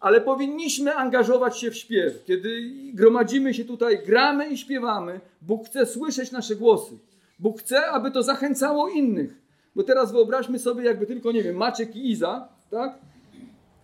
ale 0.00 0.20
powinniśmy 0.20 0.94
angażować 0.94 1.58
się 1.58 1.70
w 1.70 1.76
śpiew. 1.76 2.24
Kiedy 2.24 2.70
gromadzimy 2.92 3.54
się 3.54 3.64
tutaj, 3.64 3.98
gramy 4.06 4.48
i 4.48 4.58
śpiewamy, 4.58 5.20
Bóg 5.42 5.66
chce 5.66 5.86
słyszeć 5.86 6.32
nasze 6.32 6.56
głosy. 6.56 6.98
Bóg 7.38 7.60
chce, 7.60 7.86
aby 7.86 8.10
to 8.10 8.22
zachęcało 8.22 8.88
innych. 8.88 9.42
Bo 9.76 9.82
teraz 9.82 10.12
wyobraźmy 10.12 10.58
sobie, 10.58 10.84
jakby 10.84 11.06
tylko, 11.06 11.32
nie 11.32 11.42
wiem, 11.42 11.56
Maciek 11.56 11.96
i 11.96 12.10
Iza, 12.10 12.48
tak? 12.70 12.98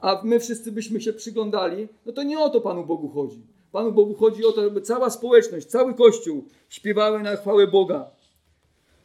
A 0.01 0.21
my 0.25 0.41
wszyscy 0.41 0.73
byśmy 0.73 1.01
się 1.01 1.13
przyglądali, 1.13 1.89
no 2.07 2.13
to 2.13 2.23
nie 2.23 2.39
o 2.39 2.51
to 2.51 2.61
Panu 2.61 2.87
Bogu 2.87 3.09
chodzi. 3.09 3.43
Panu 3.73 3.93
Bogu 3.93 4.15
chodzi 4.15 4.45
o 4.45 4.53
to, 4.53 4.63
żeby 4.63 4.81
cała 4.81 5.11
społeczność, 5.11 5.67
cały 5.67 5.95
Kościół 5.95 6.45
śpiewały 6.69 7.23
na 7.23 7.37
chwałę 7.37 7.67
Boga. 7.67 8.11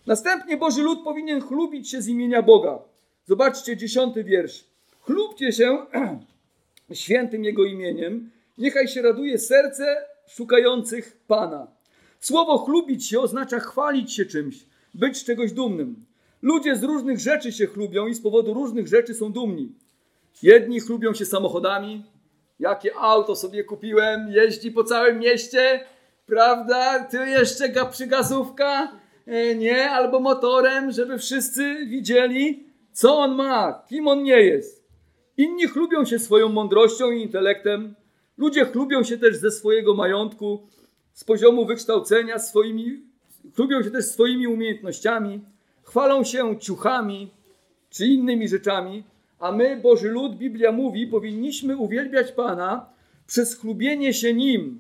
Następnie 0.06 0.58
Boży 0.58 0.82
lud 0.82 1.04
powinien 1.04 1.42
chlubić 1.42 1.90
się 1.90 2.02
z 2.02 2.08
imienia 2.08 2.42
Boga. 2.42 2.80
Zobaczcie 3.26 3.78
dziesiąty 3.78 4.24
wiersz. 4.24 4.66
Chlubcie 5.02 5.52
się 5.52 5.86
świętym 6.94 7.44
Jego 7.44 7.66
imieniem, 7.66 8.32
niechaj 8.58 8.88
się 8.88 9.02
raduje 9.02 9.40
serce 9.40 10.06
szukających 10.28 11.18
Pana. 11.28 11.68
Słowo 12.20 12.58
chlubić 12.58 13.10
się 13.10 13.20
oznacza 13.20 13.60
chwalić 13.60 14.14
się 14.14 14.26
czymś, 14.26 14.66
być 14.94 15.24
czegoś 15.24 15.52
dumnym. 15.52 16.06
Ludzie 16.42 16.76
z 16.76 16.84
różnych 16.84 17.20
rzeczy 17.20 17.52
się 17.52 17.68
chlubią 17.68 18.08
i 18.08 18.14
z 18.14 18.22
powodu 18.22 18.54
różnych 18.54 18.88
rzeczy 18.88 19.14
są 19.14 19.32
dumni. 19.32 19.72
Jedni 20.44 20.80
chlubią 20.80 21.14
się 21.14 21.26
samochodami. 21.26 22.04
Jakie 22.60 22.96
auto 22.96 23.36
sobie 23.36 23.64
kupiłem, 23.64 24.32
jeździ 24.32 24.72
po 24.72 24.84
całym 24.84 25.20
mieście, 25.20 25.86
prawda? 26.26 27.04
Ty 27.04 27.18
jeszcze 27.18 27.70
ga 27.70 27.86
przygazówka, 27.86 28.84
e, 28.84 29.05
nie, 29.56 29.90
albo 29.90 30.20
motorem, 30.20 30.92
żeby 30.92 31.18
wszyscy 31.18 31.86
widzieli, 31.86 32.64
co 32.92 33.18
on 33.18 33.36
ma, 33.36 33.84
kim 33.90 34.08
on 34.08 34.24
nie 34.24 34.42
jest. 34.42 34.86
Inni 35.38 35.68
chlubią 35.68 36.06
się 36.06 36.20
swoją 36.20 36.50
mądrością 36.50 37.12
i 37.12 37.22
intelektem. 37.22 37.96
Ludzie 38.38 38.66
chlubią 38.66 39.04
się 39.04 39.18
też 39.18 39.38
ze 39.38 39.52
swojego 39.52 39.94
majątku, 39.94 40.68
z 41.14 41.24
poziomu 41.24 41.66
wykształcenia, 41.66 42.40
swoimi, 42.40 43.02
chlubią 43.56 43.84
się 43.84 43.92
też 43.92 44.06
swoimi 44.06 44.48
umiejętnościami, 44.48 45.42
chwalą 45.84 46.24
się 46.24 46.60
ciuchami 46.60 47.32
czy 47.90 48.08
innymi 48.08 48.48
rzeczami, 48.48 49.04
a 49.40 49.52
my, 49.52 49.78
Boży 49.78 50.10
lud, 50.10 50.36
Biblia 50.36 50.72
mówi, 50.72 51.08
powinniśmy 51.08 51.78
uwielbiać 51.78 52.32
Pana 52.32 52.90
przez 53.28 53.60
chlubienie 53.60 54.14
się 54.14 54.34
Nim, 54.34 54.80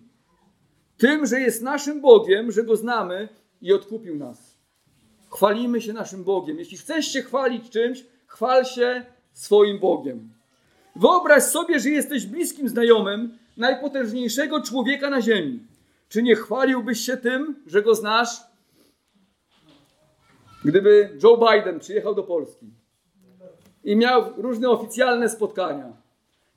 tym, 0.97 1.25
że 1.25 1.39
jest 1.39 1.61
naszym 1.61 2.01
Bogiem, 2.01 2.51
że 2.51 2.63
Go 2.63 2.75
znamy 2.75 3.27
i 3.61 3.73
odkupił 3.73 4.15
nas. 4.15 4.57
Chwalimy 5.29 5.81
się 5.81 5.93
naszym 5.93 6.23
Bogiem. 6.23 6.59
Jeśli 6.59 6.77
chcesz 6.77 7.05
się 7.05 7.21
chwalić 7.21 7.69
czymś, 7.69 8.05
chwal 8.27 8.65
się 8.65 9.05
swoim 9.33 9.79
Bogiem. 9.79 10.29
Wyobraź 10.95 11.43
sobie, 11.43 11.79
że 11.79 11.89
jesteś 11.89 12.25
bliskim 12.25 12.69
znajomym 12.69 13.37
najpotężniejszego 13.57 14.61
człowieka 14.61 15.09
na 15.09 15.21
ziemi. 15.21 15.59
Czy 16.09 16.23
nie 16.23 16.35
chwaliłbyś 16.35 16.99
się 16.99 17.17
tym, 17.17 17.55
że 17.67 17.81
go 17.81 17.95
znasz? 17.95 18.41
Gdyby 20.65 21.17
Joe 21.23 21.37
Biden 21.37 21.79
przyjechał 21.79 22.15
do 22.15 22.23
Polski, 22.23 22.65
i 23.85 23.95
miał 23.95 24.23
różne 24.37 24.69
oficjalne 24.69 25.29
spotkania. 25.29 25.93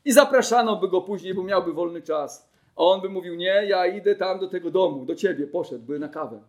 I 0.05 0.13
zapraszano 0.13 0.77
by 0.77 0.89
go 0.89 1.01
później, 1.01 1.35
bo 1.35 1.43
miałby 1.43 1.73
wolny 1.73 2.03
czas. 2.03 2.51
A 2.77 2.81
on 2.81 3.01
by 3.01 3.09
mówił: 3.09 3.35
Nie, 3.35 3.67
ja 3.69 3.87
idę 3.87 4.17
tam 4.17 4.39
do 4.39 4.49
tego 4.49 4.71
domu, 4.71 5.05
do 5.05 5.15
ciebie, 5.15 5.47
poszedł, 5.47 5.85
by 5.85 5.99
na 5.99 6.09
kawę. 6.09 6.41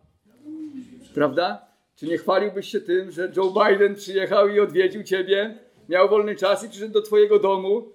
Prawda? 1.14 1.66
Czy 1.96 2.06
nie 2.06 2.18
chwaliłbyś 2.18 2.68
się 2.68 2.80
tym, 2.80 3.10
że 3.10 3.32
Joe 3.36 3.54
Biden 3.68 3.94
przyjechał 3.94 4.48
i 4.48 4.60
odwiedził 4.60 5.02
ciebie, 5.02 5.58
miał 5.88 6.08
wolny 6.08 6.36
czas 6.36 6.64
i 6.64 6.68
przyszedł 6.68 6.92
do 6.92 7.02
twojego 7.02 7.38
domu? 7.38 7.92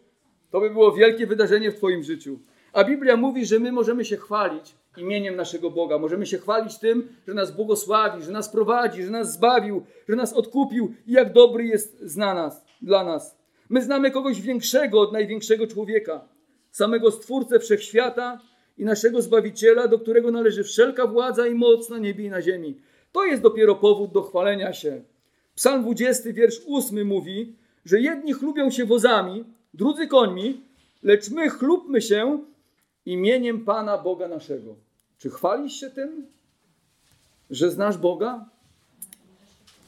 To 0.51 0.59
by 0.59 0.69
było 0.69 0.91
wielkie 0.91 1.27
wydarzenie 1.27 1.71
w 1.71 1.75
twoim 1.75 2.03
życiu. 2.03 2.39
A 2.73 2.83
Biblia 2.83 3.17
mówi, 3.17 3.45
że 3.45 3.59
my 3.59 3.71
możemy 3.71 4.05
się 4.05 4.17
chwalić 4.17 4.75
imieniem 4.97 5.35
naszego 5.35 5.71
Boga. 5.71 5.97
Możemy 5.97 6.25
się 6.25 6.37
chwalić 6.37 6.79
tym, 6.79 7.07
że 7.27 7.33
nas 7.33 7.55
błogosławi, 7.55 8.23
że 8.23 8.31
nas 8.31 8.49
prowadzi, 8.49 9.03
że 9.03 9.09
nas 9.09 9.33
zbawił, 9.33 9.85
że 10.09 10.15
nas 10.15 10.33
odkupił 10.33 10.93
i 11.07 11.11
jak 11.11 11.33
dobry 11.33 11.63
jest 11.65 11.99
zna 12.01 12.33
nas, 12.33 12.65
dla 12.81 13.03
nas. 13.03 13.37
My 13.69 13.81
znamy 13.81 14.11
kogoś 14.11 14.41
większego 14.41 15.01
od 15.01 15.13
największego 15.13 15.67
człowieka, 15.67 16.27
samego 16.71 17.11
Stwórcę 17.11 17.59
Wszechświata 17.59 18.41
i 18.77 18.85
naszego 18.85 19.21
Zbawiciela, 19.21 19.87
do 19.87 19.99
którego 19.99 20.31
należy 20.31 20.63
wszelka 20.63 21.07
władza 21.07 21.47
i 21.47 21.55
moc 21.55 21.89
na 21.89 21.97
niebie 21.97 22.25
i 22.25 22.29
na 22.29 22.41
ziemi. 22.41 22.77
To 23.15 23.25
jest 23.25 23.41
dopiero 23.41 23.75
powód 23.75 24.11
do 24.11 24.21
chwalenia 24.21 24.73
się. 24.73 25.01
Psalm 25.55 25.81
20, 25.81 26.33
wiersz 26.33 26.61
8 26.69 27.07
mówi, 27.07 27.55
że 27.85 28.01
jedni 28.01 28.33
chlubią 28.33 28.69
się 28.71 28.85
wozami, 28.85 29.45
drudzy 29.73 30.07
końmi, 30.07 30.61
lecz 31.03 31.29
my 31.29 31.49
chlubmy 31.49 32.01
się 32.01 32.39
imieniem 33.05 33.65
Pana 33.65 33.97
Boga 33.97 34.27
naszego. 34.27 34.75
Czy 35.17 35.29
chwalisz 35.29 35.73
się 35.73 35.89
tym, 35.89 36.27
że 37.49 37.71
znasz 37.71 37.97
Boga? 37.97 38.45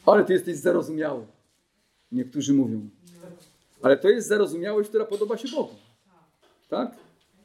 Ale 0.06 0.26
ty 0.26 0.34
jesteś 0.34 0.56
zarozumiały. 0.56 1.26
Niektórzy 2.12 2.54
mówią. 2.54 2.90
Ale 3.82 3.98
to 3.98 4.10
jest 4.10 4.28
zarozumiałość, 4.28 4.90
która 4.90 5.06
podoba 5.06 5.38
się 5.38 5.48
Bogu. 5.48 5.76
Tak? 6.70 6.96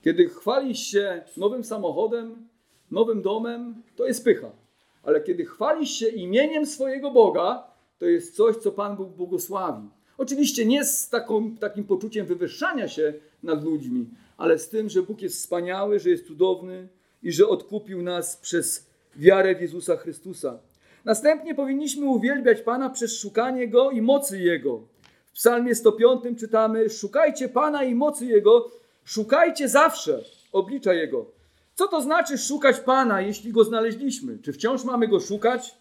Kiedy 0.04 0.28
chwalisz 0.28 0.80
się 0.80 1.22
nowym 1.36 1.64
samochodem, 1.64 2.48
nowym 2.90 3.22
domem, 3.22 3.82
to 3.96 4.06
jest 4.06 4.24
pycha. 4.24 4.61
Ale 5.02 5.20
kiedy 5.20 5.44
chwalisz 5.44 5.90
się 5.90 6.08
imieniem 6.08 6.66
swojego 6.66 7.10
Boga, 7.10 7.72
to 7.98 8.06
jest 8.06 8.36
coś, 8.36 8.56
co 8.56 8.72
Pan 8.72 8.96
Bóg 8.96 9.08
błogosławi. 9.08 9.88
Oczywiście 10.18 10.66
nie 10.66 10.84
z 10.84 11.08
taką, 11.08 11.56
takim 11.56 11.84
poczuciem 11.84 12.26
wywyższania 12.26 12.88
się 12.88 13.14
nad 13.42 13.64
ludźmi, 13.64 14.06
ale 14.36 14.58
z 14.58 14.68
tym, 14.68 14.88
że 14.88 15.02
Bóg 15.02 15.22
jest 15.22 15.36
wspaniały, 15.36 15.98
że 15.98 16.10
jest 16.10 16.26
cudowny 16.26 16.88
i 17.22 17.32
że 17.32 17.48
odkupił 17.48 18.02
nas 18.02 18.36
przez 18.36 18.86
wiarę 19.16 19.54
w 19.54 19.60
Jezusa 19.60 19.96
Chrystusa. 19.96 20.58
Następnie 21.04 21.54
powinniśmy 21.54 22.06
uwielbiać 22.06 22.60
Pana 22.60 22.90
przez 22.90 23.18
szukanie 23.18 23.68
Go 23.68 23.90
i 23.90 24.02
mocy 24.02 24.38
Jego. 24.38 24.80
W 25.26 25.32
Psalmie 25.32 25.74
105 25.74 26.40
czytamy: 26.40 26.90
Szukajcie 26.90 27.48
Pana 27.48 27.84
i 27.84 27.94
mocy 27.94 28.26
Jego, 28.26 28.70
szukajcie 29.04 29.68
zawsze 29.68 30.24
oblicza 30.52 30.94
Jego. 30.94 31.26
Co 31.74 31.88
to 31.88 32.02
znaczy 32.02 32.38
szukać 32.38 32.80
Pana, 32.80 33.20
jeśli 33.20 33.52
Go 33.52 33.64
znaleźliśmy? 33.64 34.38
Czy 34.38 34.52
wciąż 34.52 34.84
mamy 34.84 35.08
Go 35.08 35.20
szukać? 35.20 35.74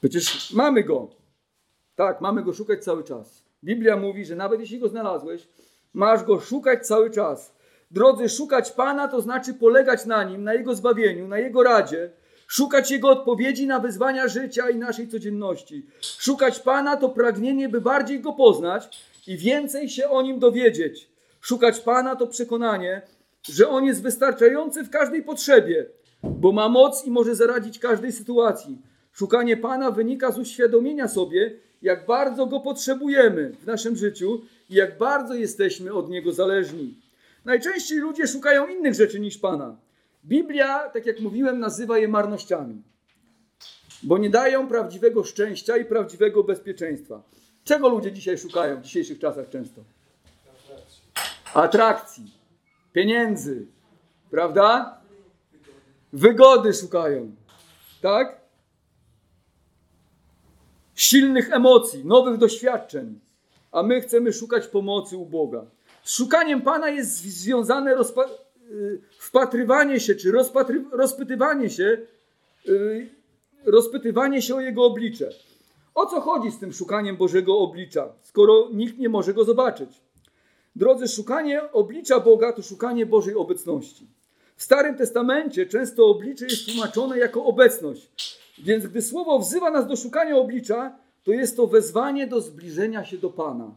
Przecież 0.00 0.52
mamy 0.52 0.84
Go. 0.84 1.08
Tak, 1.96 2.20
mamy 2.20 2.42
Go 2.42 2.52
szukać 2.52 2.84
cały 2.84 3.04
czas. 3.04 3.42
Biblia 3.64 3.96
mówi, 3.96 4.24
że 4.24 4.36
nawet 4.36 4.60
jeśli 4.60 4.78
Go 4.78 4.88
znalazłeś, 4.88 5.48
masz 5.94 6.24
Go 6.24 6.40
szukać 6.40 6.86
cały 6.86 7.10
czas. 7.10 7.52
Drodzy, 7.90 8.28
szukać 8.28 8.70
Pana 8.70 9.08
to 9.08 9.20
znaczy 9.20 9.54
polegać 9.54 10.06
na 10.06 10.24
Nim, 10.24 10.44
na 10.44 10.54
Jego 10.54 10.74
zbawieniu, 10.74 11.28
na 11.28 11.38
Jego 11.38 11.62
radzie, 11.62 12.10
szukać 12.46 12.90
Jego 12.90 13.08
odpowiedzi 13.08 13.66
na 13.66 13.78
wyzwania 13.80 14.28
życia 14.28 14.70
i 14.70 14.76
naszej 14.76 15.08
codzienności. 15.08 15.86
Szukać 16.00 16.58
Pana 16.58 16.96
to 16.96 17.08
pragnienie, 17.08 17.68
by 17.68 17.80
bardziej 17.80 18.20
Go 18.20 18.32
poznać 18.32 19.06
i 19.26 19.36
więcej 19.36 19.88
się 19.88 20.08
o 20.08 20.22
Nim 20.22 20.38
dowiedzieć. 20.38 21.08
Szukać 21.48 21.80
Pana 21.80 22.16
to 22.16 22.26
przekonanie, 22.26 23.02
że 23.48 23.68
On 23.68 23.84
jest 23.84 24.02
wystarczający 24.02 24.84
w 24.84 24.90
każdej 24.90 25.22
potrzebie, 25.22 25.86
bo 26.22 26.52
ma 26.52 26.68
moc 26.68 27.04
i 27.04 27.10
może 27.10 27.34
zaradzić 27.34 27.78
każdej 27.78 28.12
sytuacji. 28.12 28.78
Szukanie 29.12 29.56
Pana 29.56 29.90
wynika 29.90 30.32
z 30.32 30.38
uświadomienia 30.38 31.08
sobie, 31.08 31.56
jak 31.82 32.06
bardzo 32.06 32.46
Go 32.46 32.60
potrzebujemy 32.60 33.52
w 33.62 33.66
naszym 33.66 33.96
życiu 33.96 34.42
i 34.70 34.74
jak 34.74 34.98
bardzo 34.98 35.34
jesteśmy 35.34 35.92
od 35.92 36.10
Niego 36.10 36.32
zależni. 36.32 36.94
Najczęściej 37.44 37.98
ludzie 37.98 38.26
szukają 38.26 38.66
innych 38.66 38.94
rzeczy 38.94 39.20
niż 39.20 39.38
Pana. 39.38 39.76
Biblia, 40.24 40.88
tak 40.88 41.06
jak 41.06 41.20
mówiłem, 41.20 41.60
nazywa 41.60 41.98
je 41.98 42.08
marnościami, 42.08 42.82
bo 44.02 44.18
nie 44.18 44.30
dają 44.30 44.68
prawdziwego 44.68 45.24
szczęścia 45.24 45.76
i 45.76 45.84
prawdziwego 45.84 46.44
bezpieczeństwa. 46.44 47.22
Czego 47.64 47.88
ludzie 47.88 48.12
dzisiaj 48.12 48.38
szukają 48.38 48.76
w 48.76 48.82
dzisiejszych 48.82 49.18
czasach 49.18 49.48
często? 49.48 49.97
Atrakcji, 51.54 52.32
pieniędzy, 52.92 53.66
prawda? 54.30 54.98
Wygody 56.12 56.74
szukają, 56.74 57.32
tak? 58.02 58.40
Silnych 60.94 61.52
emocji, 61.52 62.04
nowych 62.04 62.36
doświadczeń, 62.38 63.20
a 63.72 63.82
my 63.82 64.00
chcemy 64.00 64.32
szukać 64.32 64.66
pomocy 64.66 65.16
u 65.16 65.26
Boga. 65.26 65.64
Z 66.02 66.12
szukaniem 66.12 66.62
Pana 66.62 66.88
jest 66.88 67.10
związane 67.10 67.96
y, 68.70 69.00
wpatrywanie 69.18 70.00
się, 70.00 70.14
czy 70.14 70.32
rozpatry- 70.32 70.90
rozpytywanie 70.92 71.70
się, 71.70 71.98
y, 72.68 73.08
rozpytywanie 73.64 74.42
się 74.42 74.54
o 74.54 74.60
Jego 74.60 74.84
oblicze. 74.84 75.30
O 75.94 76.06
co 76.06 76.20
chodzi 76.20 76.50
z 76.50 76.58
tym 76.58 76.72
szukaniem 76.72 77.16
Bożego 77.16 77.58
oblicza, 77.58 78.12
skoro 78.22 78.68
nikt 78.72 78.98
nie 78.98 79.08
może 79.08 79.34
go 79.34 79.44
zobaczyć? 79.44 79.90
Drodzy, 80.76 81.08
szukanie 81.08 81.72
oblicza 81.72 82.20
Boga 82.20 82.52
to 82.52 82.62
szukanie 82.62 83.06
Bożej 83.06 83.34
obecności. 83.34 84.06
W 84.56 84.62
Starym 84.62 84.96
Testamencie 84.96 85.66
często 85.66 86.06
oblicze 86.06 86.44
jest 86.44 86.66
tłumaczone 86.66 87.18
jako 87.18 87.44
obecność. 87.44 88.38
Więc 88.58 88.86
gdy 88.86 89.02
słowo 89.02 89.38
wzywa 89.38 89.70
nas 89.70 89.86
do 89.86 89.96
szukania 89.96 90.36
oblicza, 90.36 90.98
to 91.24 91.32
jest 91.32 91.56
to 91.56 91.66
wezwanie 91.66 92.26
do 92.26 92.40
zbliżenia 92.40 93.04
się 93.04 93.18
do 93.18 93.30
Pana. 93.30 93.74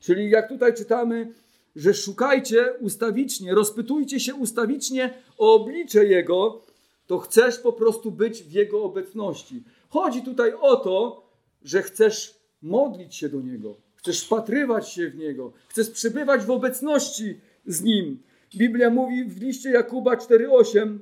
Czyli 0.00 0.30
jak 0.30 0.48
tutaj 0.48 0.74
czytamy, 0.74 1.32
że 1.76 1.94
szukajcie 1.94 2.72
ustawicznie, 2.80 3.54
rozpytujcie 3.54 4.20
się 4.20 4.34
ustawicznie 4.34 5.14
o 5.38 5.54
oblicze 5.54 6.04
Jego, 6.04 6.62
to 7.06 7.18
chcesz 7.18 7.58
po 7.58 7.72
prostu 7.72 8.10
być 8.10 8.42
w 8.42 8.52
Jego 8.52 8.82
obecności. 8.82 9.62
Chodzi 9.88 10.22
tutaj 10.22 10.52
o 10.60 10.76
to, 10.76 11.26
że 11.64 11.82
chcesz 11.82 12.34
modlić 12.62 13.16
się 13.16 13.28
do 13.28 13.40
Niego, 13.40 13.74
chcesz 14.06 14.24
wpatrywać 14.24 14.88
się 14.88 15.10
w 15.10 15.16
Niego, 15.16 15.52
chcesz 15.68 15.90
przebywać 15.90 16.44
w 16.44 16.50
obecności 16.50 17.40
z 17.66 17.82
Nim. 17.82 18.22
Biblia 18.56 18.90
mówi 18.90 19.24
w 19.24 19.40
liście 19.40 19.70
Jakuba 19.70 20.16
4:8: 20.16 20.98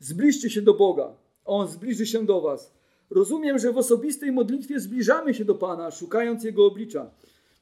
Zbliżcie 0.00 0.50
się 0.50 0.62
do 0.62 0.74
Boga, 0.74 1.12
On 1.44 1.68
zbliży 1.68 2.06
się 2.06 2.26
do 2.26 2.40
Was. 2.40 2.72
Rozumiem, 3.10 3.58
że 3.58 3.72
w 3.72 3.78
osobistej 3.78 4.32
modlitwie 4.32 4.80
zbliżamy 4.80 5.34
się 5.34 5.44
do 5.44 5.54
Pana, 5.54 5.90
szukając 5.90 6.44
Jego 6.44 6.66
oblicza. 6.66 7.10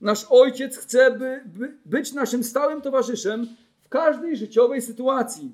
Nasz 0.00 0.26
Ojciec 0.30 0.76
chce 0.76 1.10
by, 1.10 1.40
by 1.58 1.78
być 1.84 2.12
naszym 2.12 2.44
stałym 2.44 2.80
towarzyszem 2.80 3.46
w 3.80 3.88
każdej 3.88 4.36
życiowej 4.36 4.82
sytuacji. 4.82 5.50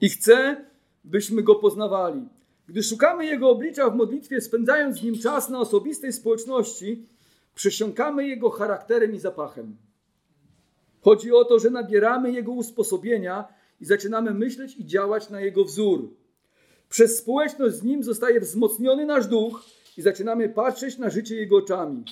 I 0.00 0.08
chce, 0.08 0.64
byśmy 1.04 1.42
Go 1.42 1.54
poznawali. 1.54 2.28
Gdy 2.68 2.82
szukamy 2.82 3.26
Jego 3.26 3.50
oblicza 3.50 3.90
w 3.90 3.96
modlitwie, 3.96 4.40
spędzając 4.40 4.96
z 4.98 5.02
Nim 5.02 5.18
czas 5.18 5.48
na 5.48 5.58
osobistej 5.58 6.12
społeczności, 6.12 7.06
przesiąkamy 7.54 8.28
Jego 8.28 8.50
charakterem 8.50 9.14
i 9.14 9.18
zapachem. 9.18 9.76
Chodzi 11.00 11.32
o 11.32 11.44
to, 11.44 11.58
że 11.58 11.70
nabieramy 11.70 12.32
Jego 12.32 12.52
usposobienia 12.52 13.48
i 13.80 13.84
zaczynamy 13.84 14.34
myśleć 14.34 14.76
i 14.76 14.86
działać 14.86 15.30
na 15.30 15.40
Jego 15.40 15.64
wzór. 15.64 16.14
Przez 16.88 17.18
społeczność 17.18 17.76
z 17.76 17.82
Nim 17.82 18.02
zostaje 18.02 18.40
wzmocniony 18.40 19.06
nasz 19.06 19.26
duch 19.26 19.64
i 19.96 20.02
zaczynamy 20.02 20.48
patrzeć 20.48 20.98
na 20.98 21.10
życie 21.10 21.36
Jego 21.36 21.56
oczami. 21.56 22.04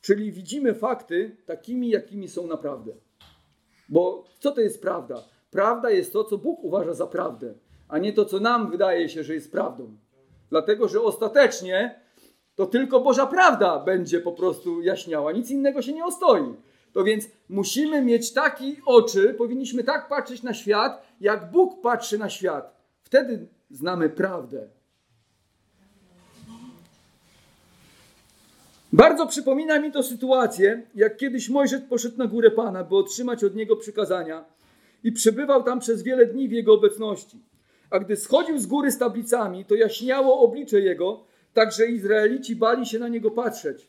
Czyli 0.00 0.32
widzimy 0.32 0.74
fakty 0.74 1.36
takimi, 1.46 1.88
jakimi 1.90 2.28
są 2.28 2.46
naprawdę. 2.46 2.92
Bo 3.88 4.24
co 4.40 4.50
to 4.52 4.60
jest 4.60 4.82
prawda? 4.82 5.24
Prawda 5.50 5.90
jest 5.90 6.12
to, 6.12 6.24
co 6.24 6.38
Bóg 6.38 6.64
uważa 6.64 6.94
za 6.94 7.06
prawdę, 7.06 7.54
a 7.88 7.98
nie 7.98 8.12
to, 8.12 8.24
co 8.24 8.40
nam 8.40 8.70
wydaje 8.70 9.08
się, 9.08 9.24
że 9.24 9.34
jest 9.34 9.52
prawdą. 9.52 9.96
Dlatego, 10.50 10.88
że 10.88 11.02
ostatecznie 11.02 12.00
to 12.54 12.66
tylko 12.66 13.00
Boża 13.00 13.26
prawda 13.26 13.78
będzie 13.78 14.20
po 14.20 14.32
prostu 14.32 14.82
jaśniała, 14.82 15.32
nic 15.32 15.50
innego 15.50 15.82
się 15.82 15.92
nie 15.92 16.04
ostoi. 16.04 16.54
To 16.92 17.04
więc 17.04 17.28
musimy 17.48 18.02
mieć 18.02 18.32
takie 18.32 18.72
oczy, 18.86 19.34
powinniśmy 19.34 19.84
tak 19.84 20.08
patrzeć 20.08 20.42
na 20.42 20.54
świat, 20.54 21.02
jak 21.20 21.50
Bóg 21.50 21.80
patrzy 21.80 22.18
na 22.18 22.30
świat. 22.30 22.76
Wtedy 23.02 23.46
znamy 23.70 24.08
prawdę. 24.08 24.68
Bardzo 28.92 29.26
przypomina 29.26 29.78
mi 29.78 29.92
to 29.92 30.02
sytuację, 30.02 30.82
jak 30.94 31.16
kiedyś 31.16 31.48
Mojżesz 31.48 31.80
poszedł 31.88 32.18
na 32.18 32.26
górę 32.26 32.50
Pana, 32.50 32.84
by 32.84 32.96
otrzymać 32.96 33.44
od 33.44 33.54
niego 33.54 33.76
przykazania 33.76 34.44
i 35.04 35.12
przebywał 35.12 35.62
tam 35.62 35.80
przez 35.80 36.02
wiele 36.02 36.26
dni 36.26 36.48
w 36.48 36.52
jego 36.52 36.74
obecności. 36.74 37.38
A 37.90 37.98
gdy 37.98 38.16
schodził 38.16 38.58
z 38.58 38.66
góry 38.66 38.90
z 38.90 38.98
tablicami, 38.98 39.64
to 39.64 39.74
jaśniało 39.74 40.40
oblicze 40.40 40.80
jego, 40.80 41.24
Także 41.54 41.86
Izraelici 41.86 42.56
bali 42.56 42.86
się 42.86 42.98
na 42.98 43.08
niego 43.08 43.30
patrzeć. 43.30 43.86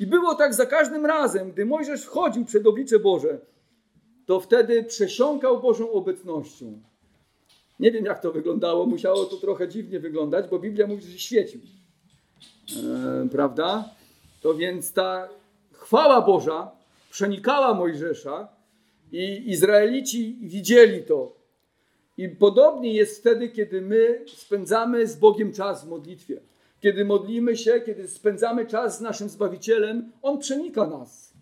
I 0.00 0.06
było 0.06 0.34
tak 0.34 0.54
za 0.54 0.66
każdym 0.66 1.06
razem, 1.06 1.52
gdy 1.52 1.66
Mojżesz 1.66 2.02
wchodził 2.02 2.44
przed 2.44 2.66
oblicze 2.66 2.98
Boże, 2.98 3.38
to 4.26 4.40
wtedy 4.40 4.84
przesiąkał 4.84 5.60
Bożą 5.60 5.92
obecnością. 5.92 6.80
Nie 7.80 7.90
wiem, 7.90 8.04
jak 8.04 8.20
to 8.20 8.32
wyglądało, 8.32 8.86
musiało 8.86 9.24
to 9.24 9.36
trochę 9.36 9.68
dziwnie 9.68 10.00
wyglądać, 10.00 10.48
bo 10.50 10.58
Biblia 10.58 10.86
mówi, 10.86 11.02
że 11.02 11.18
świecił. 11.18 11.60
E, 12.76 13.28
prawda? 13.28 13.90
To 14.40 14.54
więc 14.54 14.92
ta 14.92 15.28
chwała 15.72 16.20
Boża 16.20 16.70
przenikała 17.10 17.74
Mojżesza 17.74 18.48
i 19.12 19.50
Izraelici 19.50 20.38
widzieli 20.40 21.02
to. 21.02 21.38
I 22.16 22.28
podobnie 22.28 22.92
jest 22.92 23.20
wtedy, 23.20 23.48
kiedy 23.48 23.80
my 23.80 24.24
spędzamy 24.26 25.06
z 25.06 25.16
Bogiem 25.16 25.52
czas 25.52 25.84
w 25.84 25.88
modlitwie. 25.88 26.40
Kiedy 26.80 27.04
modlimy 27.04 27.56
się, 27.56 27.80
kiedy 27.80 28.08
spędzamy 28.08 28.66
czas 28.66 28.98
z 28.98 29.00
naszym 29.00 29.28
Zbawicielem, 29.28 30.12
On 30.22 30.38
przenika 30.38 30.86
nas. 30.86 31.32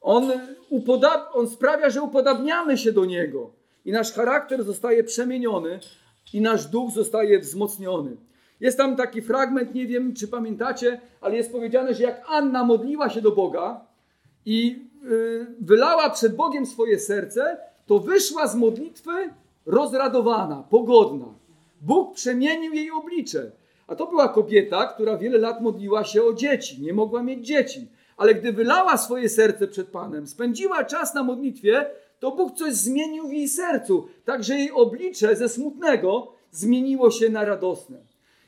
On, 0.00 0.32
upodab- 0.70 1.26
on 1.32 1.48
sprawia, 1.48 1.90
że 1.90 2.02
upodabniamy 2.02 2.78
się 2.78 2.92
do 2.92 3.04
Niego. 3.04 3.50
I 3.84 3.92
nasz 3.92 4.12
charakter 4.12 4.64
zostaje 4.64 5.04
przemieniony 5.04 5.80
i 6.32 6.40
nasz 6.40 6.66
duch 6.66 6.90
zostaje 6.90 7.38
wzmocniony. 7.38 8.16
Jest 8.60 8.78
tam 8.78 8.96
taki 8.96 9.22
fragment, 9.22 9.74
nie 9.74 9.86
wiem 9.86 10.14
czy 10.14 10.28
pamiętacie, 10.28 11.00
ale 11.20 11.36
jest 11.36 11.52
powiedziane, 11.52 11.94
że 11.94 12.02
jak 12.02 12.24
Anna 12.28 12.64
modliła 12.64 13.10
się 13.10 13.20
do 13.20 13.30
Boga 13.32 13.80
i 14.46 14.86
yy, 15.02 15.46
wylała 15.60 16.10
przed 16.10 16.36
Bogiem 16.36 16.66
swoje 16.66 16.98
serce, 16.98 17.56
to 17.86 17.98
wyszła 17.98 18.46
z 18.46 18.56
modlitwy 18.56 19.10
rozradowana, 19.66 20.64
pogodna. 20.70 21.26
Bóg 21.80 22.14
przemienił 22.14 22.72
jej 22.72 22.90
oblicze. 22.90 23.50
A 23.92 23.96
to 23.96 24.06
była 24.06 24.28
kobieta, 24.28 24.86
która 24.86 25.18
wiele 25.18 25.38
lat 25.38 25.60
modliła 25.60 26.04
się 26.04 26.22
o 26.22 26.32
dzieci, 26.32 26.82
nie 26.82 26.92
mogła 26.92 27.22
mieć 27.22 27.46
dzieci. 27.46 27.88
Ale 28.16 28.34
gdy 28.34 28.52
wylała 28.52 28.96
swoje 28.96 29.28
serce 29.28 29.68
przed 29.68 29.88
Panem, 29.88 30.26
spędziła 30.26 30.84
czas 30.84 31.14
na 31.14 31.22
modlitwie, 31.22 31.86
to 32.18 32.30
Bóg 32.30 32.56
coś 32.58 32.74
zmienił 32.74 33.28
w 33.28 33.32
jej 33.32 33.48
sercu, 33.48 34.08
tak 34.24 34.44
że 34.44 34.54
jej 34.54 34.70
oblicze 34.70 35.36
ze 35.36 35.48
smutnego 35.48 36.32
zmieniło 36.50 37.10
się 37.10 37.28
na 37.28 37.44
radosne. 37.44 37.98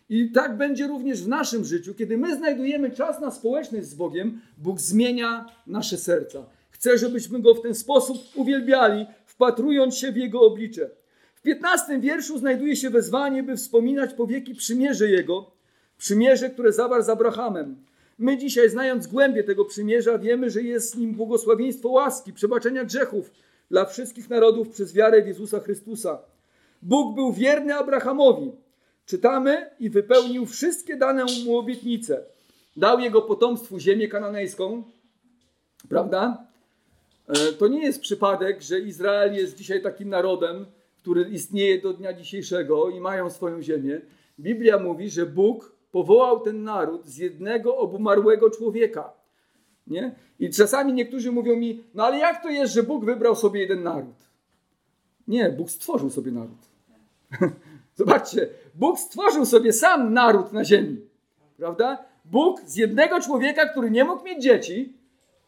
I 0.08 0.32
tak 0.32 0.56
będzie 0.56 0.86
również 0.86 1.22
w 1.22 1.28
naszym 1.28 1.64
życiu. 1.64 1.94
Kiedy 1.94 2.18
my 2.18 2.36
znajdujemy 2.36 2.90
czas 2.90 3.20
na 3.20 3.30
społeczność 3.30 3.86
z 3.86 3.94
Bogiem, 3.94 4.40
Bóg 4.58 4.80
zmienia 4.80 5.46
nasze 5.66 5.98
serca. 5.98 6.46
Chce, 6.70 6.98
żebyśmy 6.98 7.40
Go 7.40 7.54
w 7.54 7.62
ten 7.62 7.74
sposób 7.74 8.16
uwielbiali, 8.34 9.06
wpatrując 9.26 9.96
się 9.96 10.12
w 10.12 10.16
Jego 10.16 10.40
oblicze. 10.40 10.90
W 11.44 11.46
15 11.46 12.00
wierszu 12.00 12.38
znajduje 12.38 12.76
się 12.76 12.90
wezwanie, 12.90 13.42
by 13.42 13.56
wspominać 13.56 14.14
po 14.14 14.26
wieki 14.26 14.54
przymierze 14.54 15.10
Jego, 15.10 15.50
przymierze, 15.98 16.50
które 16.50 16.72
zawarł 16.72 17.02
z 17.02 17.08
Abrahamem. 17.08 17.76
My 18.18 18.38
dzisiaj, 18.38 18.70
znając 18.70 19.06
głębie 19.06 19.44
tego 19.44 19.64
przymierza, 19.64 20.18
wiemy, 20.18 20.50
że 20.50 20.62
jest 20.62 20.96
nim 20.96 21.14
błogosławieństwo 21.14 21.88
łaski, 21.88 22.32
przebaczenia 22.32 22.84
grzechów 22.84 23.30
dla 23.70 23.84
wszystkich 23.84 24.30
narodów 24.30 24.68
przez 24.68 24.94
wiarę 24.94 25.22
w 25.22 25.26
Jezusa 25.26 25.60
Chrystusa. 25.60 26.18
Bóg 26.82 27.14
był 27.14 27.32
wierny 27.32 27.74
Abrahamowi. 27.74 28.52
Czytamy 29.06 29.70
i 29.80 29.90
wypełnił 29.90 30.46
wszystkie 30.46 30.96
dane 30.96 31.24
mu 31.44 31.58
obietnice. 31.58 32.24
Dał 32.76 33.00
jego 33.00 33.22
potomstwu 33.22 33.78
ziemię 33.78 34.08
kananejską, 34.08 34.82
prawda? 35.88 36.46
E, 37.28 37.52
to 37.52 37.68
nie 37.68 37.82
jest 37.82 38.00
przypadek, 38.00 38.62
że 38.62 38.80
Izrael 38.80 39.34
jest 39.34 39.56
dzisiaj 39.56 39.82
takim 39.82 40.08
narodem, 40.08 40.66
który 41.04 41.22
istnieje 41.22 41.80
do 41.80 41.92
dnia 41.92 42.12
dzisiejszego 42.12 42.90
i 42.90 43.00
mają 43.00 43.30
swoją 43.30 43.62
ziemię. 43.62 44.00
Biblia 44.40 44.78
mówi, 44.78 45.10
że 45.10 45.26
Bóg 45.26 45.76
powołał 45.92 46.40
ten 46.40 46.62
naród 46.62 47.06
z 47.06 47.16
jednego 47.16 47.76
obumarłego 47.76 48.50
człowieka. 48.50 49.12
Nie? 49.86 50.14
I 50.38 50.50
czasami 50.50 50.92
niektórzy 50.92 51.32
mówią 51.32 51.56
mi, 51.56 51.84
no 51.94 52.04
ale 52.04 52.18
jak 52.18 52.42
to 52.42 52.50
jest, 52.50 52.74
że 52.74 52.82
Bóg 52.82 53.04
wybrał 53.04 53.36
sobie 53.36 53.60
jeden 53.60 53.82
naród? 53.82 54.14
Nie, 55.28 55.50
Bóg 55.50 55.70
stworzył 55.70 56.10
sobie 56.10 56.32
naród. 56.32 56.58
Zobaczcie, 58.00 58.48
Bóg 58.74 58.98
stworzył 58.98 59.46
sobie 59.46 59.72
sam 59.72 60.12
naród 60.12 60.52
na 60.52 60.64
ziemi. 60.64 61.00
Prawda? 61.56 62.04
Bóg 62.24 62.60
z 62.66 62.76
jednego 62.76 63.20
człowieka, 63.20 63.68
który 63.68 63.90
nie 63.90 64.04
mógł 64.04 64.24
mieć 64.24 64.42
dzieci, 64.42 64.92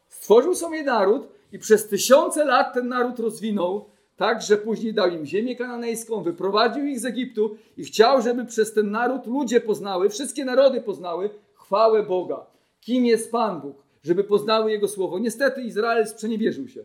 stworzył 0.09 0.55
sobie 0.55 0.83
naród 0.83 1.29
i 1.53 1.59
przez 1.59 1.89
tysiące 1.89 2.45
lat 2.45 2.75
ten 2.75 2.89
naród 2.89 3.19
rozwinął, 3.19 3.96
tak, 4.17 4.43
że 4.43 4.57
później 4.57 4.95
dał 4.95 5.11
im 5.11 5.27
ziemię 5.27 5.57
kananejską, 5.57 6.23
wyprowadził 6.23 6.87
ich 6.87 7.01
z 7.01 7.05
Egiptu 7.05 7.57
i 7.77 7.85
chciał, 7.85 8.23
żeby 8.23 8.45
przez 8.45 8.73
ten 8.73 8.91
naród 8.91 9.27
ludzie 9.27 9.61
poznały, 9.61 10.11
wszystkie 10.11 10.45
narody 10.45 10.81
poznały 10.81 11.31
chwałę 11.55 12.03
Boga. 12.03 12.47
Kim 12.81 13.07
jest 13.07 13.33
Pan 13.33 13.61
Bóg, 13.61 13.83
żeby 14.03 14.25
poznały 14.25 14.71
Jego 14.71 14.89
słowo. 14.89 15.19
Niestety 15.19 15.63
Izrael 15.63 16.07
sprzeniewierzył 16.07 16.69
się. 16.69 16.85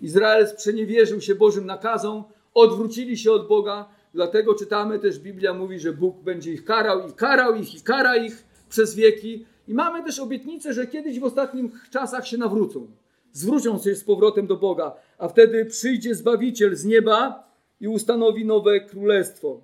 Izrael 0.00 0.48
sprzeniewierzył 0.48 1.20
się 1.20 1.34
Bożym 1.34 1.66
nakazom, 1.66 2.24
odwrócili 2.54 3.16
się 3.18 3.32
od 3.32 3.48
Boga, 3.48 3.88
dlatego 4.14 4.54
czytamy 4.54 4.98
też, 4.98 5.18
Biblia 5.18 5.54
mówi, 5.54 5.78
że 5.78 5.92
Bóg 5.92 6.22
będzie 6.22 6.52
ich 6.52 6.64
karał 6.64 7.08
i 7.08 7.12
karał 7.12 7.54
ich 7.54 7.74
i 7.74 7.80
kara 7.80 8.16
ich 8.16 8.44
przez 8.68 8.94
wieki. 8.94 9.46
I 9.68 9.74
mamy 9.74 10.04
też 10.04 10.18
obietnicę, 10.18 10.72
że 10.72 10.86
kiedyś 10.86 11.20
w 11.20 11.24
ostatnich 11.24 11.90
czasach 11.90 12.26
się 12.26 12.38
nawrócą 12.38 12.86
zwrócą 13.34 13.78
się 13.78 13.94
z 13.94 14.04
powrotem 14.04 14.46
do 14.46 14.56
Boga, 14.56 14.92
a 15.18 15.28
wtedy 15.28 15.64
przyjdzie 15.64 16.14
Zbawiciel 16.14 16.76
z 16.76 16.84
nieba 16.84 17.48
i 17.80 17.88
ustanowi 17.88 18.44
nowe 18.44 18.80
królestwo. 18.80 19.60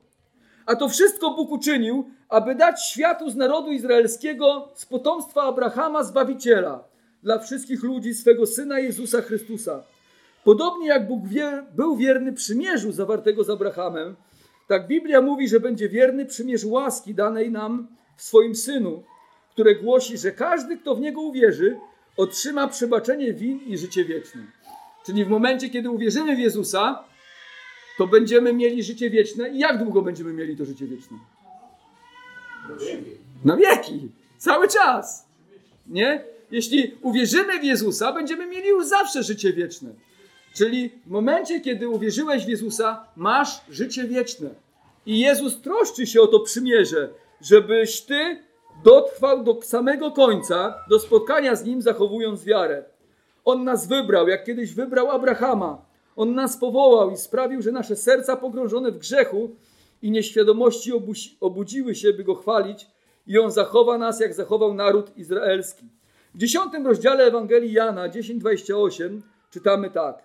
A 0.66 0.76
to 0.76 0.88
wszystko 0.88 1.30
Bóg 1.30 1.50
uczynił, 1.50 2.10
aby 2.28 2.54
dać 2.54 2.86
światu 2.86 3.30
z 3.30 3.36
narodu 3.36 3.72
izraelskiego, 3.72 4.68
z 4.74 4.86
potomstwa 4.86 5.42
Abrahama, 5.42 6.04
Zbawiciela 6.04 6.84
dla 7.22 7.38
wszystkich 7.38 7.82
ludzi 7.82 8.14
swego 8.14 8.46
Syna 8.46 8.78
Jezusa 8.78 9.22
Chrystusa. 9.22 9.82
Podobnie 10.44 10.88
jak 10.88 11.08
Bóg 11.08 11.26
wie, 11.26 11.66
był 11.76 11.96
wierny 11.96 12.32
przymierzu 12.32 12.92
zawartego 12.92 13.44
z 13.44 13.50
Abrahamem, 13.50 14.16
tak 14.68 14.86
Biblia 14.86 15.20
mówi, 15.20 15.48
że 15.48 15.60
będzie 15.60 15.88
wierny 15.88 16.26
przymierzu 16.26 16.70
łaski 16.70 17.14
danej 17.14 17.50
nam 17.50 17.88
w 18.16 18.22
swoim 18.22 18.54
Synu, 18.54 19.02
które 19.50 19.74
głosi, 19.74 20.18
że 20.18 20.32
każdy, 20.32 20.78
kto 20.78 20.94
w 20.94 21.00
Niego 21.00 21.20
uwierzy, 21.20 21.76
otrzyma 22.16 22.68
przebaczenie 22.68 23.32
win 23.32 23.60
i 23.66 23.78
życie 23.78 24.04
wieczne. 24.04 24.42
Czyli 25.10 25.24
w 25.24 25.28
momencie, 25.28 25.70
kiedy 25.70 25.90
uwierzymy 25.90 26.36
w 26.36 26.38
Jezusa, 26.38 27.04
to 27.98 28.06
będziemy 28.06 28.52
mieli 28.52 28.82
życie 28.82 29.10
wieczne. 29.10 29.50
I 29.50 29.58
jak 29.58 29.84
długo 29.84 30.02
będziemy 30.02 30.32
mieli 30.32 30.56
to 30.56 30.64
życie 30.64 30.86
wieczne? 30.86 31.18
Na 33.44 33.56
wieki. 33.56 34.08
Cały 34.38 34.68
czas. 34.68 35.26
Nie? 35.86 36.24
Jeśli 36.50 36.94
uwierzymy 37.02 37.60
w 37.60 37.64
Jezusa, 37.64 38.12
będziemy 38.12 38.46
mieli 38.46 38.68
już 38.68 38.86
zawsze 38.86 39.22
życie 39.22 39.52
wieczne. 39.52 39.90
Czyli 40.56 40.90
w 41.06 41.10
momencie, 41.10 41.60
kiedy 41.60 41.88
uwierzyłeś 41.88 42.44
w 42.44 42.48
Jezusa, 42.48 43.04
masz 43.16 43.60
życie 43.70 44.04
wieczne. 44.04 44.50
I 45.06 45.20
Jezus 45.20 45.60
troszczy 45.60 46.06
się 46.06 46.20
o 46.20 46.26
to 46.26 46.40
przymierze, 46.40 47.08
żebyś 47.40 48.00
ty 48.00 48.42
dotrwał 48.84 49.44
do 49.44 49.62
samego 49.62 50.10
końca, 50.10 50.74
do 50.90 50.98
spotkania 50.98 51.54
z 51.56 51.64
Nim, 51.64 51.82
zachowując 51.82 52.44
wiarę. 52.44 52.84
On 53.44 53.64
nas 53.64 53.86
wybrał, 53.86 54.28
jak 54.28 54.44
kiedyś 54.44 54.74
wybrał 54.74 55.10
Abrahama. 55.10 55.84
On 56.16 56.34
nas 56.34 56.56
powołał 56.56 57.10
i 57.10 57.16
sprawił, 57.16 57.62
że 57.62 57.72
nasze 57.72 57.96
serca 57.96 58.36
pogrążone 58.36 58.92
w 58.92 58.98
grzechu 58.98 59.50
i 60.02 60.10
nieświadomości 60.10 60.92
obudziły 61.40 61.94
się, 61.94 62.12
by 62.12 62.24
Go 62.24 62.34
chwalić 62.34 62.86
i 63.26 63.38
On 63.38 63.50
zachowa 63.50 63.98
nas, 63.98 64.20
jak 64.20 64.34
zachował 64.34 64.74
naród 64.74 65.16
izraelski. 65.16 65.84
W 66.34 66.38
dziesiątym 66.38 66.86
rozdziale 66.86 67.24
Ewangelii 67.24 67.72
Jana 67.72 68.08
10:28 68.08 69.20
czytamy 69.50 69.90
tak. 69.90 70.24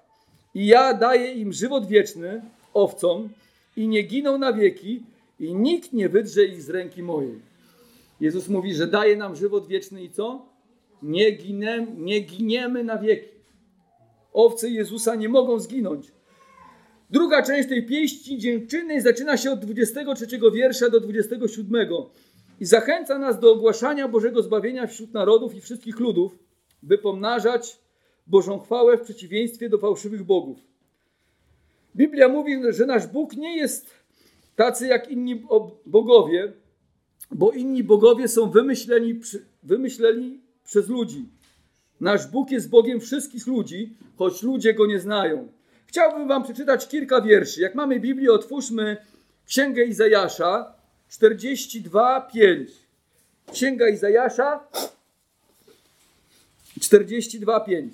I 0.56 0.68
ja 0.68 0.94
daję 0.94 1.34
im 1.34 1.54
żywot 1.54 1.88
wieczny, 1.88 2.42
owcom, 2.74 3.30
i 3.78 3.88
nie 3.88 4.02
giną 4.02 4.38
na 4.38 4.54
wieki, 4.54 5.04
i 5.40 5.56
nikt 5.56 5.94
nie 5.94 6.10
wydrze 6.10 6.46
ich 6.46 6.62
z 6.62 6.70
ręki 6.70 7.04
mojej. 7.04 7.40
Jezus 8.22 8.48
mówi, 8.48 8.74
że 8.74 8.88
daje 8.88 9.18
nam 9.18 9.36
żywot 9.36 9.68
wieczny 9.68 10.04
i 10.04 10.10
co? 10.10 10.46
Nie, 11.04 11.32
ginę, 11.32 11.88
nie 11.98 12.20
giniemy 12.20 12.84
na 12.84 12.98
wieki. 12.98 13.30
Owce 14.34 14.70
Jezusa 14.70 15.16
nie 15.16 15.30
mogą 15.30 15.60
zginąć. 15.60 16.12
Druga 17.10 17.44
część 17.44 17.70
tej 17.70 17.86
pieści 17.86 18.38
dziękczynnej 18.38 19.02
zaczyna 19.02 19.38
się 19.38 19.52
od 19.52 19.60
23 19.60 20.28
wiersza 20.54 20.90
do 20.90 21.00
27 21.00 21.88
i 22.60 22.66
zachęca 22.66 23.20
nas 23.20 23.40
do 23.40 23.52
ogłaszania 23.52 24.08
Bożego 24.08 24.44
zbawienia 24.44 24.88
wśród 24.88 25.14
narodów 25.14 25.56
i 25.56 25.62
wszystkich 25.62 26.00
ludów, 26.00 26.40
by 26.84 26.98
pomnażać 26.98 27.78
Bożą 28.28 28.60
chwałę 28.60 28.98
w 28.98 29.02
przeciwieństwie 29.02 29.70
do 29.70 29.78
fałszywych 29.78 30.24
bogów. 30.24 30.58
Biblia 31.96 32.28
mówi, 32.28 32.62
że 32.70 32.86
nasz 32.86 33.08
Bóg 33.08 33.36
nie 33.36 33.58
jest 33.58 33.90
tacy 34.56 34.88
jak 34.88 35.12
inni 35.12 35.44
bogowie, 35.86 36.54
bo 37.32 37.52
inni 37.52 37.84
bogowie 37.84 38.28
są 38.28 38.50
wymyśleni, 38.50 39.20
wymyśleni 39.64 40.40
przez 40.66 40.90
ludzi. 40.90 41.30
Nasz 42.02 42.28
Bóg 42.28 42.52
jest 42.52 42.70
Bogiem 42.70 43.00
wszystkich 43.00 43.48
ludzi, 43.48 43.98
choć 44.18 44.44
ludzie 44.44 44.74
go 44.74 44.86
nie 44.86 45.00
znają. 45.00 45.48
Chciałbym 45.88 46.28
Wam 46.28 46.44
przeczytać 46.44 46.88
kilka 46.88 47.22
wierszy. 47.22 47.62
Jak 47.62 47.76
mamy 47.76 48.00
Biblię, 48.00 48.32
otwórzmy 48.32 48.98
Księgę 49.46 49.84
Izajasza 49.84 50.74
42:5. 51.10 52.66
Księga 53.52 53.90
Izajasza 53.90 54.68
42:5. 56.80 57.90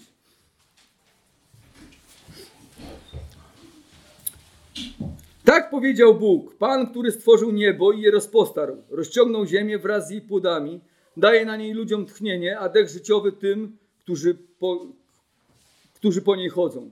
Tak 5.45 5.69
powiedział 5.69 6.15
Bóg, 6.15 6.55
Pan, 6.55 6.87
który 6.87 7.11
stworzył 7.11 7.51
niebo 7.51 7.91
i 7.91 8.01
je 8.01 8.11
rozpostarł, 8.11 8.77
rozciągnął 8.89 9.45
ziemię 9.45 9.79
wraz 9.79 10.07
z 10.07 10.11
jej 10.11 10.21
płodami, 10.21 10.81
daje 11.17 11.45
na 11.45 11.57
niej 11.57 11.73
ludziom 11.73 12.05
tchnienie, 12.05 12.59
a 12.59 12.69
dech 12.69 12.89
życiowy 12.89 13.31
tym, 13.31 13.77
którzy 13.99 14.37
po, 14.59 14.85
którzy 15.95 16.21
po 16.21 16.35
niej 16.35 16.49
chodzą. 16.49 16.89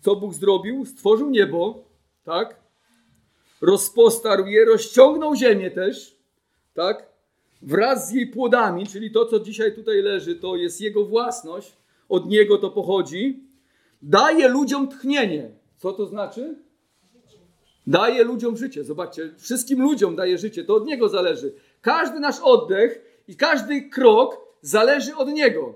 Co 0.00 0.16
Bóg 0.16 0.34
zrobił? 0.34 0.86
Stworzył 0.86 1.30
niebo, 1.30 1.84
tak? 2.24 2.60
Rozpostarł 3.60 4.46
je, 4.46 4.64
rozciągnął 4.64 5.36
ziemię 5.36 5.70
też, 5.70 6.16
tak? 6.74 7.06
Wraz 7.62 8.08
z 8.08 8.12
jej 8.12 8.26
płodami, 8.26 8.86
czyli 8.86 9.10
to, 9.10 9.26
co 9.26 9.40
dzisiaj 9.40 9.74
tutaj 9.74 10.02
leży, 10.02 10.36
to 10.36 10.56
jest 10.56 10.80
jego 10.80 11.04
własność, 11.04 11.72
od 12.08 12.28
niego 12.28 12.58
to 12.58 12.70
pochodzi. 12.70 13.40
Daje 14.02 14.48
ludziom 14.48 14.88
tchnienie. 14.88 15.50
Co 15.76 15.92
to 15.92 16.06
znaczy? 16.06 16.56
Daje 17.86 18.24
ludziom 18.24 18.56
życie. 18.56 18.84
Zobaczcie, 18.84 19.30
wszystkim 19.38 19.82
ludziom 19.82 20.16
daje 20.16 20.38
życie. 20.38 20.64
To 20.64 20.74
od 20.74 20.86
niego 20.86 21.08
zależy. 21.08 21.54
Każdy 21.80 22.20
nasz 22.20 22.40
oddech 22.42 23.05
i 23.28 23.36
każdy 23.36 23.82
krok 23.82 24.40
zależy 24.62 25.16
od 25.16 25.28
niego. 25.28 25.74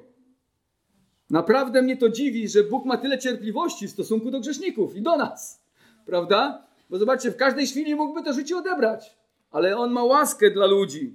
Naprawdę 1.30 1.82
mnie 1.82 1.96
to 1.96 2.08
dziwi, 2.08 2.48
że 2.48 2.64
Bóg 2.64 2.84
ma 2.84 2.96
tyle 2.96 3.18
cierpliwości 3.18 3.88
w 3.88 3.90
stosunku 3.90 4.30
do 4.30 4.40
grzeszników 4.40 4.96
i 4.96 5.02
do 5.02 5.16
nas. 5.16 5.60
Prawda? 6.06 6.66
Bo 6.90 6.98
zobaczcie, 6.98 7.30
w 7.30 7.36
każdej 7.36 7.66
chwili 7.66 7.94
mógłby 7.94 8.22
to 8.22 8.32
życie 8.32 8.56
odebrać. 8.56 9.16
Ale 9.50 9.76
On 9.76 9.92
ma 9.92 10.04
łaskę 10.04 10.50
dla 10.50 10.66
ludzi. 10.66 11.14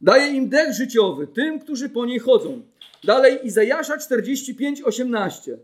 Daje 0.00 0.32
im 0.32 0.48
dech 0.48 0.74
życiowy, 0.74 1.26
tym, 1.26 1.60
którzy 1.60 1.88
po 1.88 2.06
niej 2.06 2.18
chodzą. 2.18 2.62
Dalej 3.04 3.46
Izajasza 3.46 3.98
45, 3.98 4.82
18. 4.82 5.58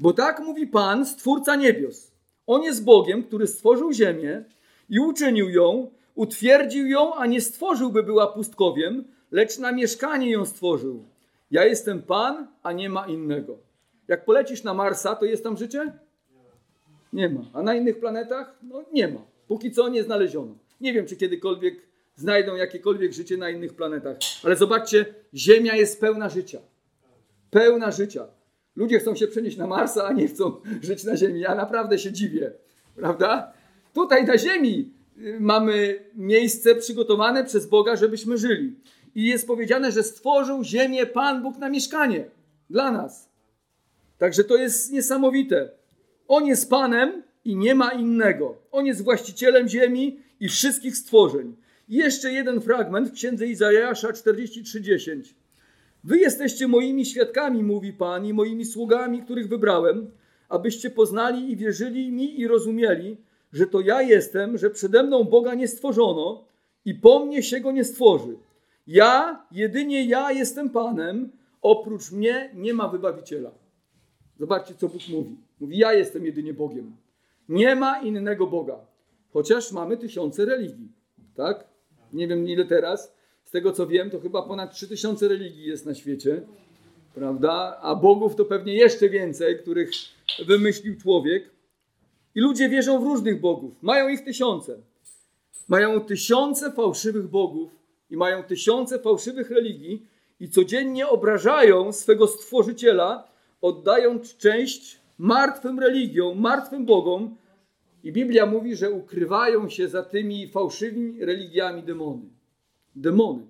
Bo 0.00 0.12
tak 0.12 0.40
mówi 0.40 0.66
Pan, 0.66 1.06
Stwórca 1.06 1.56
niebios. 1.56 2.12
On 2.46 2.62
jest 2.62 2.84
Bogiem, 2.84 3.22
który 3.22 3.46
stworzył 3.46 3.92
ziemię 3.92 4.44
i 4.88 5.00
uczynił 5.00 5.50
ją, 5.50 5.90
utwierdził 6.16 6.86
ją, 6.86 7.14
a 7.14 7.26
nie 7.26 7.40
stworzył, 7.40 7.92
by 7.92 8.02
była 8.02 8.26
pustkowiem, 8.26 9.04
lecz 9.30 9.58
na 9.58 9.72
mieszkanie 9.72 10.30
ją 10.30 10.44
stworzył. 10.44 11.04
Ja 11.50 11.64
jestem 11.64 12.02
Pan, 12.02 12.46
a 12.62 12.72
nie 12.72 12.90
ma 12.90 13.06
innego. 13.06 13.58
Jak 14.08 14.24
polecisz 14.24 14.62
na 14.62 14.74
Marsa, 14.74 15.14
to 15.14 15.24
jest 15.24 15.44
tam 15.44 15.56
życie? 15.56 15.92
Nie 17.12 17.28
ma. 17.28 17.40
A 17.52 17.62
na 17.62 17.74
innych 17.74 18.00
planetach? 18.00 18.58
No 18.62 18.84
nie 18.92 19.08
ma. 19.08 19.20
Póki 19.48 19.70
co 19.70 19.88
nie 19.88 20.02
znaleziono. 20.02 20.54
Nie 20.80 20.92
wiem, 20.92 21.06
czy 21.06 21.16
kiedykolwiek 21.16 21.74
znajdą 22.16 22.54
jakiekolwiek 22.54 23.12
życie 23.12 23.36
na 23.36 23.50
innych 23.50 23.74
planetach. 23.74 24.16
Ale 24.44 24.56
zobaczcie, 24.56 25.06
Ziemia 25.34 25.76
jest 25.76 26.00
pełna 26.00 26.28
życia. 26.28 26.58
Pełna 27.50 27.90
życia. 27.90 28.26
Ludzie 28.76 28.98
chcą 28.98 29.14
się 29.14 29.26
przenieść 29.26 29.56
na 29.56 29.66
Marsa, 29.66 30.06
a 30.06 30.12
nie 30.12 30.28
chcą 30.28 30.60
żyć 30.82 31.04
na 31.04 31.16
Ziemi. 31.16 31.40
Ja 31.40 31.54
naprawdę 31.54 31.98
się 31.98 32.12
dziwię. 32.12 32.52
Prawda? 32.96 33.52
Tutaj 33.94 34.24
na 34.24 34.38
Ziemi 34.38 34.95
mamy 35.40 36.04
miejsce 36.14 36.74
przygotowane 36.74 37.44
przez 37.44 37.66
Boga, 37.66 37.96
żebyśmy 37.96 38.38
żyli. 38.38 38.74
I 39.14 39.26
jest 39.26 39.46
powiedziane, 39.46 39.92
że 39.92 40.02
stworzył 40.02 40.64
ziemię 40.64 41.06
Pan 41.06 41.42
Bóg 41.42 41.58
na 41.58 41.68
mieszkanie 41.68 42.24
dla 42.70 42.90
nas. 42.90 43.28
Także 44.18 44.44
to 44.44 44.56
jest 44.56 44.92
niesamowite. 44.92 45.70
On 46.28 46.46
jest 46.46 46.70
Panem 46.70 47.22
i 47.44 47.56
nie 47.56 47.74
ma 47.74 47.90
innego. 47.90 48.56
On 48.72 48.86
jest 48.86 49.04
właścicielem 49.04 49.68
ziemi 49.68 50.18
i 50.40 50.48
wszystkich 50.48 50.96
stworzeń. 50.96 51.56
I 51.88 51.96
jeszcze 51.96 52.32
jeden 52.32 52.60
fragment 52.60 53.08
w 53.08 53.12
księdze 53.12 53.46
Izajasza 53.46 54.08
43:10. 54.08 55.34
Wy 56.04 56.18
jesteście 56.18 56.68
moimi 56.68 57.06
świadkami, 57.06 57.62
mówi 57.62 57.92
Pan, 57.92 58.26
i 58.26 58.32
moimi 58.32 58.64
sługami, 58.64 59.22
których 59.22 59.48
wybrałem, 59.48 60.10
abyście 60.48 60.90
poznali 60.90 61.52
i 61.52 61.56
wierzyli 61.56 62.12
mi 62.12 62.40
i 62.40 62.48
rozumieli, 62.48 63.16
że 63.52 63.66
to 63.66 63.80
ja 63.80 64.02
jestem, 64.02 64.58
że 64.58 64.70
przede 64.70 65.02
mną 65.02 65.24
Boga 65.24 65.54
nie 65.54 65.68
stworzono 65.68 66.44
i 66.84 66.94
po 66.94 67.24
mnie 67.24 67.42
się 67.42 67.60
go 67.60 67.72
nie 67.72 67.84
stworzy. 67.84 68.36
Ja, 68.86 69.46
jedynie 69.52 70.04
ja 70.04 70.32
jestem 70.32 70.70
Panem, 70.70 71.30
oprócz 71.62 72.12
mnie 72.12 72.50
nie 72.54 72.74
ma 72.74 72.88
wybawiciela. 72.88 73.50
Zobaczcie, 74.38 74.74
co 74.74 74.88
Bóg 74.88 75.08
mówi. 75.08 75.36
Mówi, 75.60 75.78
ja 75.78 75.92
jestem 75.92 76.26
jedynie 76.26 76.54
Bogiem. 76.54 76.96
Nie 77.48 77.76
ma 77.76 78.00
innego 78.00 78.46
Boga. 78.46 78.78
Chociaż 79.32 79.72
mamy 79.72 79.96
tysiące 79.96 80.44
religii, 80.44 80.88
tak? 81.34 81.64
Nie 82.12 82.28
wiem 82.28 82.48
ile 82.48 82.64
teraz. 82.64 83.16
Z 83.44 83.50
tego 83.50 83.72
co 83.72 83.86
wiem, 83.86 84.10
to 84.10 84.20
chyba 84.20 84.42
ponad 84.42 84.74
3000 84.74 85.28
religii 85.28 85.64
jest 85.64 85.86
na 85.86 85.94
świecie, 85.94 86.42
prawda? 87.14 87.78
A 87.82 87.94
bogów 87.94 88.36
to 88.36 88.44
pewnie 88.44 88.74
jeszcze 88.74 89.08
więcej, 89.08 89.58
których 89.58 89.90
wymyślił 90.46 90.96
człowiek. 90.96 91.50
I 92.36 92.40
ludzie 92.40 92.68
wierzą 92.68 93.00
w 93.00 93.04
różnych 93.04 93.40
bogów. 93.40 93.82
Mają 93.82 94.08
ich 94.08 94.24
tysiące. 94.24 94.78
Mają 95.68 96.00
tysiące 96.00 96.72
fałszywych 96.72 97.28
bogów 97.28 97.70
i 98.10 98.16
mają 98.16 98.42
tysiące 98.42 98.98
fałszywych 98.98 99.50
religii 99.50 100.06
i 100.40 100.48
codziennie 100.48 101.08
obrażają 101.08 101.92
swego 101.92 102.26
stworzyciela, 102.26 103.28
oddając 103.60 104.36
część 104.36 105.00
martwym 105.18 105.78
religiom, 105.78 106.40
martwym 106.40 106.86
bogom. 106.86 107.36
I 108.04 108.12
Biblia 108.12 108.46
mówi, 108.46 108.76
że 108.76 108.90
ukrywają 108.90 109.68
się 109.68 109.88
za 109.88 110.02
tymi 110.02 110.48
fałszywymi 110.48 111.24
religiami 111.24 111.82
demony. 111.82 112.22
Demony. 112.96 113.46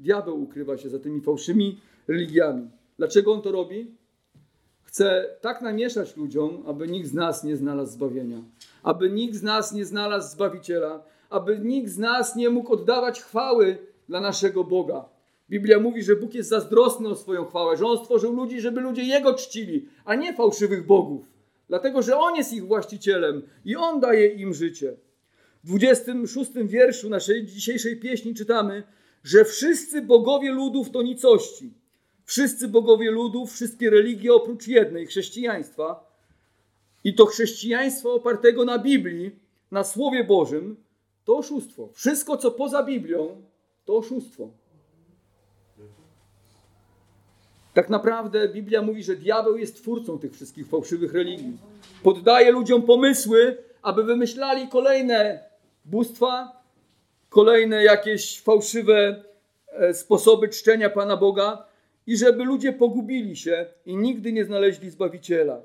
Diabeł 0.00 0.42
ukrywa 0.42 0.78
się 0.78 0.88
za 0.88 0.98
tymi 0.98 1.20
fałszywymi 1.20 1.78
religiami. 2.08 2.70
Dlaczego 2.98 3.32
on 3.32 3.42
to 3.42 3.52
robi? 3.52 3.99
Chce 4.90 5.36
tak 5.40 5.62
namieszać 5.62 6.16
ludziom, 6.16 6.62
aby 6.66 6.88
nikt 6.88 7.08
z 7.08 7.14
nas 7.14 7.44
nie 7.44 7.56
znalazł 7.56 7.92
zbawienia, 7.92 8.42
aby 8.82 9.10
nikt 9.10 9.34
z 9.34 9.42
nas 9.42 9.72
nie 9.72 9.84
znalazł 9.84 10.32
zbawiciela, 10.32 11.02
aby 11.30 11.58
nikt 11.58 11.90
z 11.90 11.98
nas 11.98 12.36
nie 12.36 12.50
mógł 12.50 12.72
oddawać 12.72 13.20
chwały 13.20 13.78
dla 14.08 14.20
naszego 14.20 14.64
Boga. 14.64 15.08
Biblia 15.50 15.80
mówi, 15.80 16.02
że 16.02 16.16
Bóg 16.16 16.34
jest 16.34 16.48
zazdrosny 16.48 17.08
o 17.08 17.14
swoją 17.14 17.44
chwałę, 17.44 17.76
że 17.76 17.86
On 17.86 17.98
stworzył 17.98 18.32
ludzi, 18.32 18.60
żeby 18.60 18.80
ludzie 18.80 19.02
Jego 19.02 19.34
czcili, 19.34 19.88
a 20.04 20.14
nie 20.14 20.34
fałszywych 20.34 20.86
bogów. 20.86 21.26
Dlatego, 21.68 22.02
że 22.02 22.16
On 22.16 22.36
jest 22.36 22.52
ich 22.52 22.66
właścicielem 22.66 23.42
i 23.64 23.76
On 23.76 24.00
daje 24.00 24.26
im 24.26 24.54
życie. 24.54 24.96
W 25.64 25.68
26 25.68 26.50
wierszu 26.54 27.08
naszej 27.08 27.46
dzisiejszej 27.46 27.96
pieśni 27.96 28.34
czytamy, 28.34 28.82
że 29.24 29.44
wszyscy 29.44 30.02
bogowie 30.02 30.52
ludów 30.52 30.90
to 30.90 31.02
nicości. 31.02 31.79
Wszyscy 32.30 32.68
bogowie 32.68 33.10
ludów, 33.10 33.52
wszystkie 33.52 33.90
religie 33.90 34.34
oprócz 34.34 34.66
jednej, 34.66 35.06
chrześcijaństwa. 35.06 36.10
I 37.04 37.14
to 37.14 37.26
chrześcijaństwo 37.26 38.14
opartego 38.14 38.64
na 38.64 38.78
Biblii, 38.78 39.30
na 39.70 39.84
Słowie 39.84 40.24
Bożym, 40.24 40.76
to 41.24 41.36
oszustwo. 41.36 41.88
Wszystko, 41.94 42.36
co 42.36 42.50
poza 42.50 42.82
Biblią, 42.82 43.42
to 43.84 43.96
oszustwo. 43.96 44.48
Tak 47.74 47.90
naprawdę 47.90 48.48
Biblia 48.48 48.82
mówi, 48.82 49.02
że 49.02 49.16
diabeł 49.16 49.56
jest 49.56 49.76
twórcą 49.76 50.18
tych 50.18 50.32
wszystkich 50.32 50.68
fałszywych 50.68 51.12
religii. 51.12 51.58
Poddaje 52.02 52.52
ludziom 52.52 52.82
pomysły, 52.82 53.56
aby 53.82 54.04
wymyślali 54.04 54.68
kolejne 54.68 55.44
bóstwa, 55.84 56.62
kolejne 57.28 57.84
jakieś 57.84 58.40
fałszywe 58.40 59.24
e, 59.68 59.94
sposoby 59.94 60.48
czczenia 60.48 60.90
Pana 60.90 61.16
Boga 61.16 61.69
i 62.10 62.16
żeby 62.16 62.44
ludzie 62.44 62.72
pogubili 62.72 63.36
się 63.36 63.66
i 63.86 63.96
nigdy 63.96 64.32
nie 64.32 64.44
znaleźli 64.44 64.90
Zbawiciela. 64.90 65.62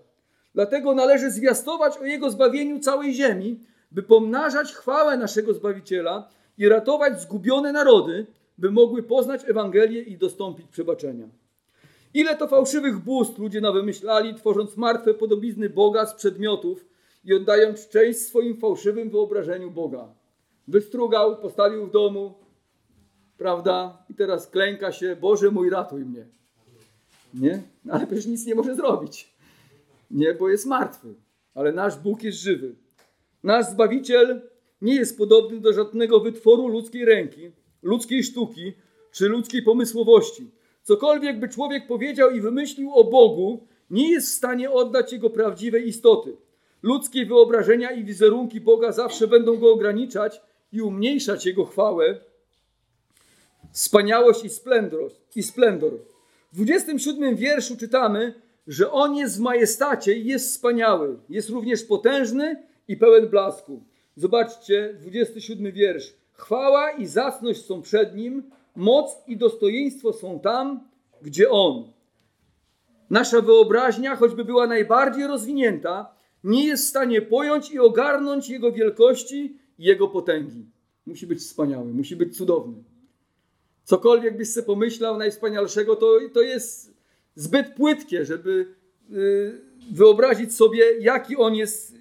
Dlatego 0.53 0.95
należy 0.95 1.31
zwiastować 1.31 1.97
o 1.97 2.05
Jego 2.05 2.31
zbawieniu 2.31 2.79
całej 2.79 3.13
ziemi, 3.13 3.59
by 3.91 4.03
pomnażać 4.03 4.73
chwałę 4.73 5.17
naszego 5.17 5.53
Zbawiciela 5.53 6.29
i 6.57 6.69
ratować 6.69 7.21
zgubione 7.21 7.71
narody, 7.71 8.25
by 8.57 8.71
mogły 8.71 9.03
poznać 9.03 9.41
Ewangelię 9.49 10.01
i 10.01 10.17
dostąpić 10.17 10.65
przebaczenia. 10.67 11.27
Ile 12.13 12.37
to 12.37 12.47
fałszywych 12.47 12.97
bóstw 12.99 13.39
ludzie 13.39 13.61
nawymyślali, 13.61 14.35
tworząc 14.35 14.77
martwe 14.77 15.13
podobizny 15.13 15.69
Boga 15.69 16.05
z 16.05 16.13
przedmiotów 16.13 16.85
i 17.23 17.33
oddając 17.33 17.89
cześć 17.89 18.19
swoim 18.19 18.57
fałszywym 18.57 19.09
wyobrażeniu 19.09 19.71
Boga. 19.71 20.07
Wystrugał, 20.67 21.37
postawił 21.37 21.87
w 21.87 21.91
domu, 21.91 22.33
prawda? 23.37 24.05
I 24.09 24.13
teraz 24.13 24.47
klęka 24.47 24.91
się, 24.91 25.15
Boże 25.15 25.51
mój, 25.51 25.69
ratuj 25.69 26.05
mnie. 26.05 26.25
Nie? 27.33 27.61
Ale 27.89 28.07
przecież 28.07 28.25
nic 28.25 28.45
nie 28.45 28.55
może 28.55 28.75
zrobić. 28.75 29.35
Nie, 30.11 30.33
bo 30.33 30.49
jest 30.49 30.65
martwy. 30.65 31.13
Ale 31.53 31.71
nasz 31.71 31.97
Bóg 31.97 32.23
jest 32.23 32.37
żywy. 32.37 32.75
Nasz 33.43 33.65
Zbawiciel 33.65 34.41
nie 34.81 34.95
jest 34.95 35.17
podobny 35.17 35.59
do 35.59 35.73
żadnego 35.73 36.19
wytworu 36.19 36.67
ludzkiej 36.67 37.05
ręki, 37.05 37.51
ludzkiej 37.83 38.23
sztuki 38.23 38.73
czy 39.11 39.29
ludzkiej 39.29 39.63
pomysłowości. 39.63 40.51
Cokolwiek 40.83 41.39
by 41.39 41.49
człowiek 41.49 41.87
powiedział 41.87 42.31
i 42.31 42.41
wymyślił 42.41 42.93
o 42.93 43.03
Bogu, 43.03 43.67
nie 43.89 44.11
jest 44.11 44.27
w 44.27 44.35
stanie 44.35 44.71
oddać 44.71 45.13
jego 45.13 45.29
prawdziwej 45.29 45.87
istoty. 45.87 46.37
Ludzkie 46.83 47.25
wyobrażenia 47.25 47.91
i 47.91 48.03
wizerunki 48.03 48.61
Boga 48.61 48.91
zawsze 48.91 49.27
będą 49.27 49.57
go 49.57 49.73
ograniczać 49.73 50.41
i 50.71 50.81
umniejszać 50.81 51.45
jego 51.45 51.65
chwałę. 51.65 52.19
Wspaniałość 53.75 54.43
i 54.43 54.49
splendor. 54.49 55.11
I 55.35 55.43
splendor. 55.43 55.93
W 56.51 56.55
27 56.55 57.35
wierszu 57.35 57.77
czytamy, 57.77 58.33
że 58.67 58.91
On 58.91 59.15
jest 59.15 59.37
w 59.37 59.39
majestacie 59.39 60.13
i 60.13 60.25
jest 60.25 60.49
wspaniały. 60.49 61.19
Jest 61.29 61.49
również 61.49 61.83
potężny 61.83 62.63
i 62.87 62.97
pełen 62.97 63.27
blasku. 63.27 63.83
Zobaczcie, 64.15 64.97
27 65.01 65.71
wiersz. 65.71 66.13
Chwała 66.33 66.91
i 66.91 67.05
zacność 67.05 67.65
są 67.65 67.81
przed 67.81 68.15
Nim, 68.15 68.43
moc 68.75 69.23
i 69.27 69.37
dostojeństwo 69.37 70.13
są 70.13 70.39
tam, 70.39 70.79
gdzie 71.21 71.49
On. 71.49 71.91
Nasza 73.09 73.41
wyobraźnia, 73.41 74.15
choćby 74.15 74.45
była 74.45 74.67
najbardziej 74.67 75.27
rozwinięta, 75.27 76.15
nie 76.43 76.65
jest 76.65 76.85
w 76.85 76.89
stanie 76.89 77.21
pojąć 77.21 77.71
i 77.71 77.79
ogarnąć 77.79 78.49
Jego 78.49 78.71
wielkości 78.71 79.57
i 79.79 79.83
Jego 79.83 80.07
potęgi. 80.07 80.65
Musi 81.05 81.27
być 81.27 81.39
wspaniały, 81.39 81.93
musi 81.93 82.15
być 82.15 82.37
cudowny. 82.37 82.94
Cokolwiek 83.85 84.37
byś 84.37 84.49
sobie 84.49 84.65
pomyślał 84.65 85.17
najwspanialszego, 85.17 85.95
to, 85.95 86.19
to 86.33 86.41
jest 86.41 86.93
zbyt 87.35 87.73
płytkie, 87.73 88.25
żeby 88.25 88.75
y, 89.11 89.61
wyobrazić 89.91 90.55
sobie, 90.55 90.99
jaki 90.99 91.35
on 91.35 91.55
jest 91.55 91.95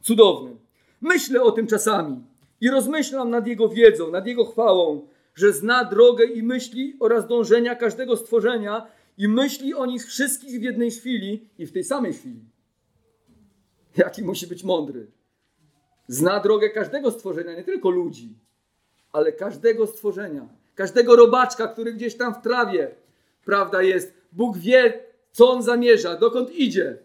cudowny. 0.00 0.56
Myślę 1.00 1.42
o 1.42 1.52
tym 1.52 1.66
czasami 1.66 2.24
i 2.60 2.70
rozmyślam 2.70 3.30
nad 3.30 3.46
Jego 3.46 3.68
wiedzą, 3.68 4.10
nad 4.10 4.26
Jego 4.26 4.44
chwałą, 4.44 5.08
że 5.34 5.52
zna 5.52 5.84
drogę 5.84 6.24
i 6.24 6.42
myśli 6.42 6.96
oraz 7.00 7.28
dążenia 7.28 7.74
każdego 7.74 8.16
stworzenia 8.16 8.86
i 9.18 9.28
myśli 9.28 9.74
o 9.74 9.86
nich 9.86 10.06
wszystkich 10.06 10.60
w 10.60 10.62
jednej 10.62 10.90
chwili 10.90 11.48
i 11.58 11.66
w 11.66 11.72
tej 11.72 11.84
samej 11.84 12.12
chwili. 12.12 12.40
Jaki 13.96 14.22
musi 14.22 14.46
być 14.46 14.64
mądry. 14.64 15.06
Zna 16.08 16.40
drogę 16.40 16.70
każdego 16.70 17.10
stworzenia, 17.10 17.54
nie 17.54 17.64
tylko 17.64 17.90
ludzi, 17.90 18.38
ale 19.12 19.32
każdego 19.32 19.86
stworzenia, 19.86 20.48
każdego 20.74 21.16
robaczka, 21.16 21.68
który 21.68 21.92
gdzieś 21.92 22.16
tam 22.16 22.34
w 22.34 22.42
trawie, 22.42 22.90
prawda, 23.44 23.82
jest. 23.82 24.14
Bóg 24.32 24.58
wie, 24.58 25.00
co 25.32 25.50
on 25.50 25.62
zamierza, 25.62 26.16
dokąd 26.16 26.54
idzie, 26.54 26.98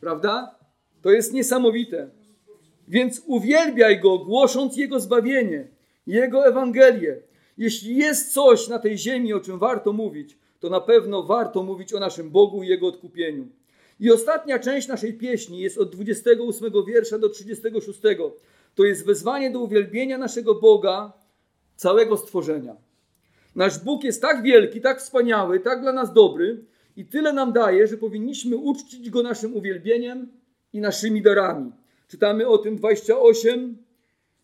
prawda? 0.00 0.54
To 1.02 1.10
jest 1.10 1.32
niesamowite. 1.32 2.10
Więc 2.88 3.22
uwielbiaj 3.26 4.00
go, 4.00 4.18
głosząc 4.18 4.76
jego 4.76 5.00
zbawienie, 5.00 5.68
jego 6.06 6.46
Ewangelię. 6.46 7.22
Jeśli 7.58 7.96
jest 7.96 8.32
coś 8.32 8.68
na 8.68 8.78
tej 8.78 8.98
ziemi, 8.98 9.32
o 9.32 9.40
czym 9.40 9.58
warto 9.58 9.92
mówić, 9.92 10.38
to 10.60 10.70
na 10.70 10.80
pewno 10.80 11.22
warto 11.22 11.62
mówić 11.62 11.94
o 11.94 12.00
naszym 12.00 12.30
Bogu 12.30 12.62
i 12.62 12.68
jego 12.68 12.86
odkupieniu. 12.86 13.48
I 14.00 14.12
ostatnia 14.12 14.58
część 14.58 14.88
naszej 14.88 15.14
pieśni 15.14 15.58
jest 15.58 15.78
od 15.78 15.90
28 15.90 16.72
wiersza 16.86 17.18
do 17.18 17.28
36. 17.28 18.00
To 18.74 18.84
jest 18.84 19.06
wezwanie 19.06 19.50
do 19.50 19.60
uwielbienia 19.60 20.18
naszego 20.18 20.54
Boga, 20.54 21.12
całego 21.76 22.16
stworzenia. 22.16 22.76
Nasz 23.54 23.78
Bóg 23.78 24.04
jest 24.04 24.22
tak 24.22 24.42
wielki, 24.42 24.80
tak 24.80 24.98
wspaniały, 25.00 25.60
tak 25.60 25.80
dla 25.80 25.92
nas 25.92 26.12
dobry 26.12 26.64
i 26.96 27.04
tyle 27.04 27.32
nam 27.32 27.52
daje, 27.52 27.86
że 27.86 27.96
powinniśmy 27.96 28.56
uczcić 28.56 29.10
Go 29.10 29.22
naszym 29.22 29.56
uwielbieniem 29.56 30.28
i 30.72 30.80
naszymi 30.80 31.22
darami. 31.22 31.72
Czytamy 32.08 32.48
o 32.48 32.58
tym 32.58 32.76
28, 32.76 33.76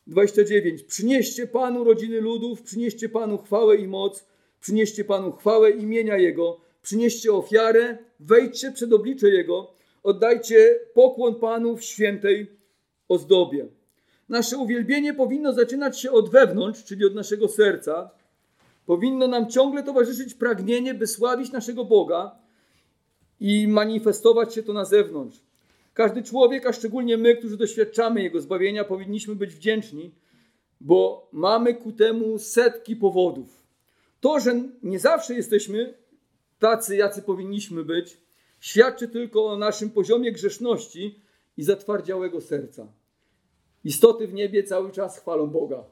29. 0.07 0.83
Przynieście 0.83 1.47
Panu 1.47 1.85
rodziny 1.85 2.21
ludów, 2.21 2.63
przynieście 2.63 3.09
Panu 3.09 3.39
chwałę 3.39 3.77
i 3.77 3.89
moc, 3.89 4.27
przynieście 4.61 5.05
Panu 5.05 5.33
chwałę 5.33 5.71
imienia 5.71 6.17
Jego, 6.17 6.61
przynieście 6.83 7.33
ofiarę, 7.33 7.99
wejdźcie 8.21 8.73
przed 8.73 8.93
oblicze 8.93 9.29
Jego, 9.29 9.75
oddajcie 10.03 10.79
pokłon 10.95 11.35
Panu 11.35 11.77
w 11.77 11.83
świętej 11.83 12.47
ozdobie. 13.09 13.67
Nasze 14.29 14.57
uwielbienie 14.57 15.15
powinno 15.15 15.53
zaczynać 15.53 16.01
się 16.01 16.11
od 16.11 16.31
wewnątrz, 16.31 16.85
czyli 16.85 17.05
od 17.05 17.15
naszego 17.15 17.49
serca. 17.49 18.11
Powinno 18.87 19.29
nam 19.29 19.51
ciągle 19.51 19.83
towarzyszyć 19.83 20.35
pragnienie, 20.35 20.95
by 20.95 21.07
sławić 21.07 21.53
naszego 21.53 21.85
Boga 21.85 22.39
i 23.41 23.69
manifestować 23.69 24.55
się 24.55 24.63
to 24.63 24.73
na 24.73 24.85
zewnątrz. 24.85 25.41
Każdy 25.95 26.23
człowiek, 26.23 26.67
a 26.67 26.73
szczególnie 26.73 27.17
my, 27.17 27.37
którzy 27.37 27.57
doświadczamy 27.57 28.23
Jego 28.23 28.41
zbawienia, 28.41 28.85
powinniśmy 28.85 29.35
być 29.35 29.55
wdzięczni, 29.55 30.15
bo 30.81 31.29
mamy 31.33 31.75
ku 31.75 31.93
temu 31.93 32.39
setki 32.39 32.97
powodów. 32.97 33.67
To, 34.21 34.41
że 34.41 34.63
nie 34.83 34.99
zawsze 34.99 35.35
jesteśmy 35.35 35.95
tacy, 36.59 36.97
jacy 36.97 37.23
powinniśmy 37.23 37.85
być, 37.85 38.19
świadczy 38.61 39.09
tylko 39.09 39.47
o 39.47 39.57
naszym 39.57 39.91
poziomie 39.91 40.33
grzeszności 40.33 41.21
i 41.57 41.63
zatwardziałego 41.63 42.41
serca. 42.41 42.89
Istoty 43.85 44.27
w 44.27 44.35
niebie 44.35 44.63
cały 44.63 44.93
czas 44.93 45.19
chwalą 45.19 45.47
Boga, 45.47 45.85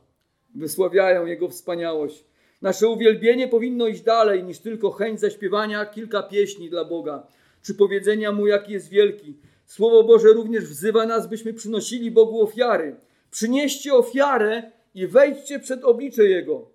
wysławiają 0.54 1.26
Jego 1.26 1.48
wspaniałość. 1.48 2.24
Nasze 2.64 2.88
uwielbienie 2.88 3.48
powinno 3.48 3.86
iść 3.86 4.02
dalej 4.02 4.44
niż 4.44 4.58
tylko 4.58 4.90
chęć 4.90 5.20
zaśpiewania 5.20 5.86
kilka 5.86 6.22
pieśni 6.22 6.70
dla 6.70 6.84
Boga, 6.84 7.26
czy 7.62 7.74
powiedzenia 7.74 8.32
Mu, 8.32 8.46
jaki 8.46 8.72
jest 8.72 8.88
wielki. 8.88 9.36
Słowo 9.66 10.04
Boże 10.04 10.28
również 10.28 10.64
wzywa 10.64 11.06
nas, 11.06 11.26
byśmy 11.26 11.54
przynosili 11.54 12.10
Bogu 12.10 12.42
ofiary. 12.42 12.96
Przynieście 13.30 13.94
ofiarę 13.94 14.62
i 14.94 15.06
wejdźcie 15.06 15.58
przed 15.58 15.84
oblicze 15.84 16.24
Jego. 16.24 16.70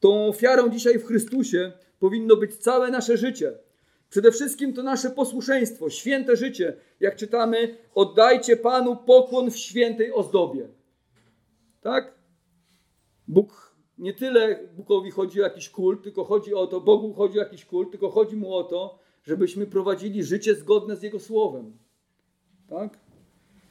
Tą 0.00 0.26
ofiarą 0.28 0.68
dzisiaj 0.68 0.98
w 0.98 1.06
Chrystusie 1.06 1.72
powinno 1.98 2.36
być 2.36 2.56
całe 2.56 2.90
nasze 2.90 3.16
życie. 3.16 3.52
Przede 4.10 4.32
wszystkim 4.32 4.72
to 4.72 4.82
nasze 4.82 5.10
posłuszeństwo, 5.10 5.90
święte 5.90 6.36
życie. 6.36 6.76
Jak 7.00 7.16
czytamy, 7.16 7.76
oddajcie 7.94 8.56
Panu 8.56 8.96
pokłon 8.96 9.50
w 9.50 9.56
świętej 9.56 10.12
ozdobie. 10.12 10.68
Tak? 11.80 12.14
Bóg 13.28 13.75
nie 13.98 14.14
tyle 14.14 14.68
Bogowi 14.76 15.10
chodzi 15.10 15.40
o 15.40 15.44
jakiś 15.44 15.70
kult, 15.70 16.02
tylko 16.02 16.24
chodzi 16.24 16.54
o 16.54 16.66
to, 16.66 16.80
Bogu 16.80 17.14
chodzi 17.14 17.38
o 17.38 17.42
jakiś 17.42 17.64
kult, 17.64 17.90
tylko 17.90 18.10
chodzi 18.10 18.36
mu 18.36 18.54
o 18.54 18.64
to, 18.64 18.98
żebyśmy 19.24 19.66
prowadzili 19.66 20.24
życie 20.24 20.54
zgodne 20.54 20.96
z 20.96 21.02
Jego 21.02 21.20
słowem. 21.20 21.78
Tak? 22.68 22.98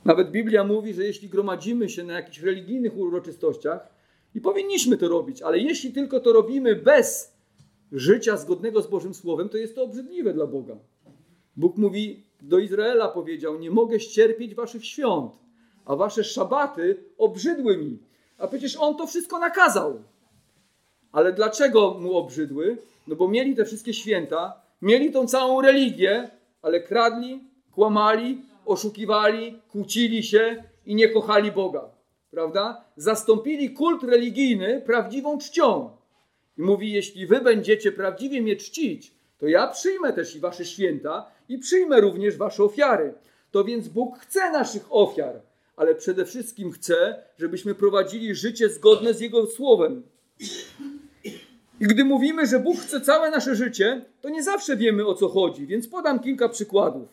Nawet 0.06 0.32
Biblia 0.32 0.64
mówi, 0.64 0.94
że 0.94 1.04
jeśli 1.04 1.30
gromadzimy 1.30 1.90
się 1.90 2.04
na 2.04 2.14
jakichś 2.14 2.40
religijnych 2.40 2.98
uroczystościach, 2.98 3.96
i 4.36 4.42
powinniśmy 4.42 4.98
to 4.98 5.08
robić, 5.08 5.42
ale 5.42 5.60
jeśli 5.60 5.94
tylko 5.94 6.20
to 6.20 6.34
robimy 6.34 6.76
bez 6.76 7.34
życia 7.92 8.38
zgodnego 8.38 8.82
z 8.82 8.88
Bożym 8.88 9.14
Słowem, 9.14 9.50
to 9.50 9.58
jest 9.58 9.76
to 9.76 9.84
obrzydliwe 9.84 10.34
dla 10.34 10.48
Boga. 10.48 10.78
Bóg 11.56 11.78
mówi, 11.78 12.26
do 12.42 12.60
Izraela 12.60 13.08
powiedział, 13.08 13.60
nie 13.60 13.72
mogę 13.72 14.00
ścierpieć 14.00 14.56
waszych 14.56 14.86
świąt, 14.86 15.32
a 15.86 15.96
wasze 15.96 16.24
szabaty 16.24 17.04
obrzydły 17.18 17.78
mi. 17.78 18.00
A 18.38 18.48
przecież 18.48 18.78
On 18.80 18.98
to 18.98 19.08
wszystko 19.08 19.40
nakazał. 19.40 20.04
Ale 21.16 21.34
dlaczego 21.34 21.94
mu 21.94 22.18
obrzydły? 22.18 22.78
No 23.08 23.16
bo 23.16 23.28
mieli 23.28 23.56
te 23.56 23.66
wszystkie 23.66 23.94
święta, 23.94 24.62
mieli 24.82 25.12
tą 25.12 25.28
całą 25.28 25.62
religię, 25.62 26.30
ale 26.62 26.82
kradli, 26.82 27.44
kłamali, 27.72 28.42
oszukiwali, 28.66 29.60
kłócili 29.72 30.24
się 30.24 30.64
i 30.86 30.96
nie 30.96 31.10
kochali 31.10 31.52
Boga. 31.52 31.90
Prawda? 32.32 32.86
Zastąpili 32.98 33.70
kult 33.70 34.04
religijny 34.04 34.82
prawdziwą 34.86 35.38
czcią. 35.38 35.90
I 36.58 36.62
mówi: 36.62 36.92
Jeśli 36.92 37.28
wy 37.28 37.42
będziecie 37.42 37.92
prawdziwie 37.92 38.42
mnie 38.42 38.56
czcić, 38.56 39.12
to 39.38 39.48
ja 39.48 39.68
przyjmę 39.68 40.14
też 40.14 40.36
i 40.36 40.40
wasze 40.40 40.66
święta 40.66 41.32
i 41.50 41.58
przyjmę 41.58 42.02
również 42.02 42.38
wasze 42.38 42.64
ofiary. 42.64 43.14
To 43.52 43.64
więc 43.64 43.88
Bóg 43.88 44.18
chce 44.20 44.52
naszych 44.52 44.86
ofiar, 44.90 45.42
ale 45.76 45.96
przede 45.96 46.26
wszystkim 46.26 46.72
chce, 46.72 47.24
żebyśmy 47.38 47.76
prowadzili 47.76 48.36
życie 48.36 48.70
zgodne 48.70 49.14
z 49.14 49.20
Jego 49.20 49.46
słowem. 49.46 50.04
I 51.86 51.88
gdy 51.88 52.06
mówimy, 52.06 52.48
że 52.48 52.60
Bóg 52.60 52.78
chce 52.78 53.02
całe 53.02 53.32
nasze 53.32 53.56
życie, 53.56 54.06
to 54.22 54.30
nie 54.30 54.44
zawsze 54.44 54.78
wiemy 54.78 55.08
o 55.08 55.16
co 55.16 55.30
chodzi, 55.30 55.68
więc 55.68 55.88
podam 55.88 56.20
kilka 56.20 56.50
przykładów. 56.50 57.08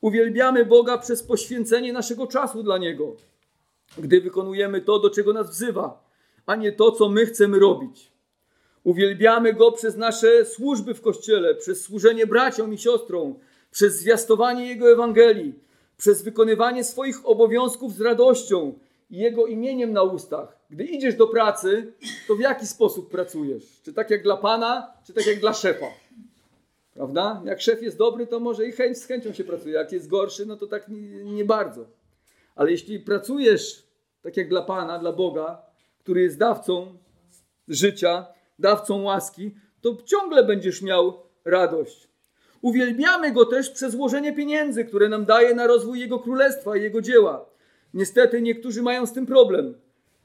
Uwielbiamy 0.00 0.64
Boga 0.64 0.98
przez 0.98 1.22
poświęcenie 1.22 1.92
naszego 1.92 2.26
czasu 2.26 2.62
dla 2.62 2.78
Niego, 2.78 3.16
gdy 3.98 4.20
wykonujemy 4.20 4.80
to, 4.80 4.98
do 4.98 5.10
czego 5.10 5.32
nas 5.32 5.50
wzywa, 5.50 6.04
a 6.46 6.56
nie 6.56 6.72
to, 6.72 6.92
co 6.92 7.08
my 7.08 7.26
chcemy 7.26 7.58
robić. 7.58 8.12
Uwielbiamy 8.84 9.54
Go 9.54 9.72
przez 9.72 9.96
nasze 9.96 10.44
służby 10.44 10.94
w 10.94 11.00
Kościele, 11.00 11.54
przez 11.54 11.82
służenie 11.82 12.26
braciom 12.26 12.74
i 12.74 12.78
siostrom, 12.78 13.34
przez 13.70 13.98
zwiastowanie 13.98 14.66
Jego 14.68 14.92
Ewangelii, 14.92 15.54
przez 15.96 16.22
wykonywanie 16.22 16.84
swoich 16.84 17.28
obowiązków 17.28 17.94
z 17.94 18.00
radością 18.00 18.78
Jego 19.10 19.46
imieniem 19.46 19.92
na 19.92 20.02
ustach. 20.02 20.58
Gdy 20.70 20.84
idziesz 20.84 21.14
do 21.14 21.26
pracy, 21.26 21.92
to 22.28 22.34
w 22.34 22.40
jaki 22.40 22.66
sposób 22.66 23.10
pracujesz? 23.10 23.80
Czy 23.82 23.92
tak 23.92 24.10
jak 24.10 24.22
dla 24.22 24.36
Pana, 24.36 24.92
czy 25.06 25.12
tak 25.12 25.26
jak 25.26 25.40
dla 25.40 25.54
szefa? 25.54 25.86
Prawda? 26.94 27.42
Jak 27.44 27.60
szef 27.60 27.82
jest 27.82 27.98
dobry, 27.98 28.26
to 28.26 28.40
może 28.40 28.66
i 28.66 28.72
chęć, 28.72 28.98
z 28.98 29.06
chęcią 29.06 29.32
się 29.32 29.44
pracuje. 29.44 29.74
Jak 29.74 29.92
jest 29.92 30.08
gorszy, 30.08 30.46
no 30.46 30.56
to 30.56 30.66
tak 30.66 30.88
nie, 30.88 31.24
nie 31.24 31.44
bardzo. 31.44 31.86
Ale 32.54 32.70
jeśli 32.70 33.00
pracujesz 33.00 33.86
tak 34.22 34.36
jak 34.36 34.48
dla 34.48 34.62
Pana, 34.62 34.98
dla 34.98 35.12
Boga, 35.12 35.62
który 35.98 36.22
jest 36.22 36.38
dawcą 36.38 36.98
życia, 37.68 38.26
dawcą 38.58 39.02
łaski, 39.02 39.54
to 39.80 39.96
ciągle 40.04 40.44
będziesz 40.44 40.82
miał 40.82 41.22
radość. 41.44 42.08
Uwielbiamy 42.62 43.32
Go 43.32 43.44
też 43.44 43.70
przez 43.70 43.92
złożenie 43.92 44.32
pieniędzy, 44.32 44.84
które 44.84 45.08
nam 45.08 45.24
daje 45.24 45.54
na 45.54 45.66
rozwój 45.66 46.00
Jego 46.00 46.18
Królestwa 46.18 46.76
i 46.76 46.82
Jego 46.82 47.00
dzieła. 47.00 47.49
Niestety 47.94 48.42
niektórzy 48.42 48.82
mają 48.82 49.06
z 49.06 49.12
tym 49.12 49.26
problem, 49.26 49.74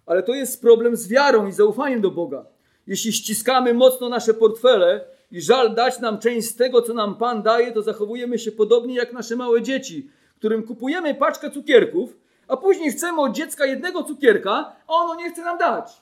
ale 0.06 0.24
to 0.24 0.34
jest 0.34 0.62
problem 0.62 0.96
z 0.96 1.08
wiarą 1.08 1.48
i 1.48 1.52
zaufaniem 1.52 2.02
do 2.02 2.12
Boga. 2.12 2.46
Jeśli 2.88 3.14
ściskamy 3.14 3.74
mocno 3.74 4.10
nasze 4.10 4.34
portfele 4.34 5.06
i 5.32 5.42
żal 5.42 5.76
dać 5.76 6.00
nam 6.00 6.20
część 6.20 6.48
z 6.48 6.56
tego, 6.56 6.82
co 6.82 6.94
nam 6.94 7.16
Pan 7.16 7.44
daje, 7.44 7.72
to 7.72 7.82
zachowujemy 7.82 8.40
się 8.40 8.52
podobnie 8.52 8.96
jak 8.96 9.14
nasze 9.14 9.36
małe 9.36 9.62
dzieci, 9.62 10.10
którym 10.38 10.64
kupujemy 10.64 11.16
paczkę 11.16 11.52
cukierków, 11.52 12.18
a 12.48 12.58
później 12.58 12.92
chcemy 12.92 13.22
od 13.22 13.32
dziecka 13.32 13.66
jednego 13.66 14.04
cukierka, 14.04 14.76
a 14.88 14.94
ono 14.94 15.16
nie 15.16 15.32
chce 15.32 15.42
nam 15.42 15.58
dać. 15.58 16.02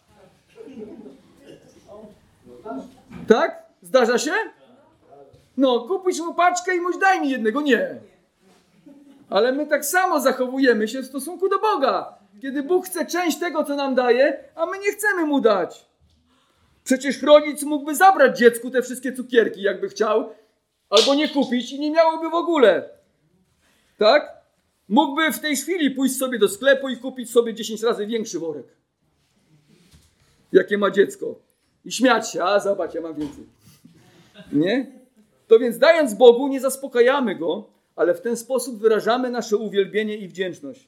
Tak? 3.27 3.63
Zdarza 3.81 4.17
się? 4.17 4.31
No, 5.57 5.79
kupisz 5.79 6.19
mu 6.19 6.33
paczkę 6.33 6.75
i 6.75 6.81
mówisz, 6.81 6.99
daj 6.99 7.21
mi 7.21 7.29
jednego. 7.29 7.61
Nie. 7.61 7.95
Ale 9.33 9.51
my 9.51 9.67
tak 9.67 9.85
samo 9.85 10.21
zachowujemy 10.21 10.87
się 10.87 11.01
w 11.01 11.05
stosunku 11.05 11.49
do 11.49 11.59
Boga. 11.59 12.17
Kiedy 12.41 12.63
Bóg 12.63 12.85
chce 12.85 13.05
część 13.05 13.39
tego, 13.39 13.63
co 13.63 13.75
nam 13.75 13.95
daje, 13.95 14.43
a 14.55 14.65
my 14.65 14.79
nie 14.79 14.91
chcemy 14.91 15.25
mu 15.25 15.41
dać. 15.41 15.85
Przecież 16.83 17.21
rodzic 17.21 17.63
mógłby 17.63 17.95
zabrać 17.95 18.37
dziecku 18.37 18.69
te 18.69 18.81
wszystkie 18.81 19.13
cukierki, 19.13 19.61
jakby 19.61 19.89
chciał, 19.89 20.29
albo 20.89 21.15
nie 21.15 21.29
kupić 21.29 21.71
i 21.71 21.79
nie 21.79 21.91
miałoby 21.91 22.29
w 22.29 22.33
ogóle. 22.33 22.89
Tak? 23.97 24.31
Mógłby 24.89 25.31
w 25.31 25.39
tej 25.39 25.55
chwili 25.55 25.91
pójść 25.91 26.17
sobie 26.17 26.39
do 26.39 26.49
sklepu 26.49 26.89
i 26.89 26.97
kupić 26.97 27.31
sobie 27.31 27.53
10 27.53 27.83
razy 27.83 28.07
większy 28.07 28.39
worek. 28.39 28.67
Jakie 30.51 30.77
ma 30.77 30.91
dziecko. 30.91 31.35
I 31.85 31.91
śmiać 31.91 32.31
się, 32.31 32.43
a 32.43 32.59
zobacz, 32.59 32.93
ja 32.93 33.01
mam 33.01 33.13
więcej. 33.13 33.43
Nie? 34.51 34.91
To 35.47 35.59
więc 35.59 35.77
dając 35.77 36.13
Bogu, 36.13 36.47
nie 36.47 36.59
zaspokajamy 36.59 37.35
Go, 37.35 37.73
ale 37.95 38.13
w 38.13 38.21
ten 38.21 38.37
sposób 38.37 38.79
wyrażamy 38.79 39.29
nasze 39.29 39.57
uwielbienie 39.57 40.17
i 40.17 40.27
wdzięczność. 40.27 40.87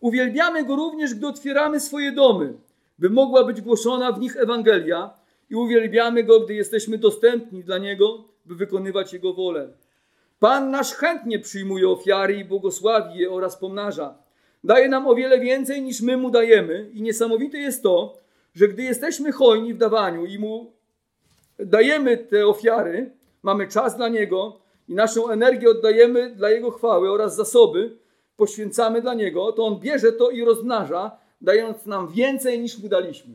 Uwielbiamy 0.00 0.64
Go 0.64 0.76
również, 0.76 1.14
gdy 1.14 1.26
otwieramy 1.26 1.80
swoje 1.80 2.12
domy, 2.12 2.54
by 2.98 3.10
mogła 3.10 3.44
być 3.44 3.60
głoszona 3.60 4.12
w 4.12 4.20
nich 4.20 4.36
Ewangelia 4.36 5.10
i 5.50 5.54
uwielbiamy 5.54 6.24
Go, 6.24 6.40
gdy 6.40 6.54
jesteśmy 6.54 6.98
dostępni 6.98 7.64
dla 7.64 7.78
Niego, 7.78 8.24
by 8.44 8.54
wykonywać 8.54 9.12
Jego 9.12 9.34
wolę. 9.34 9.68
Pan 10.38 10.70
nasz 10.70 10.92
chętnie 10.92 11.38
przyjmuje 11.38 11.88
ofiary 11.88 12.36
i 12.36 12.44
błogosławi 12.44 13.18
je 13.18 13.30
oraz 13.30 13.56
pomnaża. 13.56 14.18
Daje 14.64 14.88
nam 14.88 15.06
o 15.06 15.14
wiele 15.14 15.40
więcej 15.40 15.82
niż 15.82 16.00
my 16.00 16.16
Mu 16.16 16.30
dajemy 16.30 16.90
i 16.92 17.02
niesamowite 17.02 17.58
jest 17.58 17.82
to, 17.82 18.18
że 18.54 18.68
gdy 18.68 18.82
jesteśmy 18.82 19.32
hojni 19.32 19.74
w 19.74 19.78
dawaniu 19.78 20.26
i 20.26 20.38
Mu 20.38 20.72
dajemy 21.58 22.16
te 22.16 22.46
ofiary, 22.46 23.10
mamy 23.42 23.68
czas 23.68 23.96
dla 23.96 24.08
Niego 24.08 24.60
i 24.88 24.94
naszą 24.94 25.30
energię 25.30 25.70
oddajemy 25.70 26.34
dla 26.34 26.50
Jego 26.50 26.70
chwały 26.70 27.10
oraz 27.10 27.36
zasoby 27.36 27.98
poświęcamy 28.36 29.02
dla 29.02 29.14
Niego, 29.14 29.52
to 29.52 29.64
On 29.64 29.80
bierze 29.80 30.12
to 30.12 30.30
i 30.30 30.44
rozmnaża, 30.44 31.18
dając 31.40 31.86
nam 31.86 32.08
więcej 32.08 32.60
niż 32.60 32.78
Mu 32.78 32.88
daliśmy. 32.88 33.34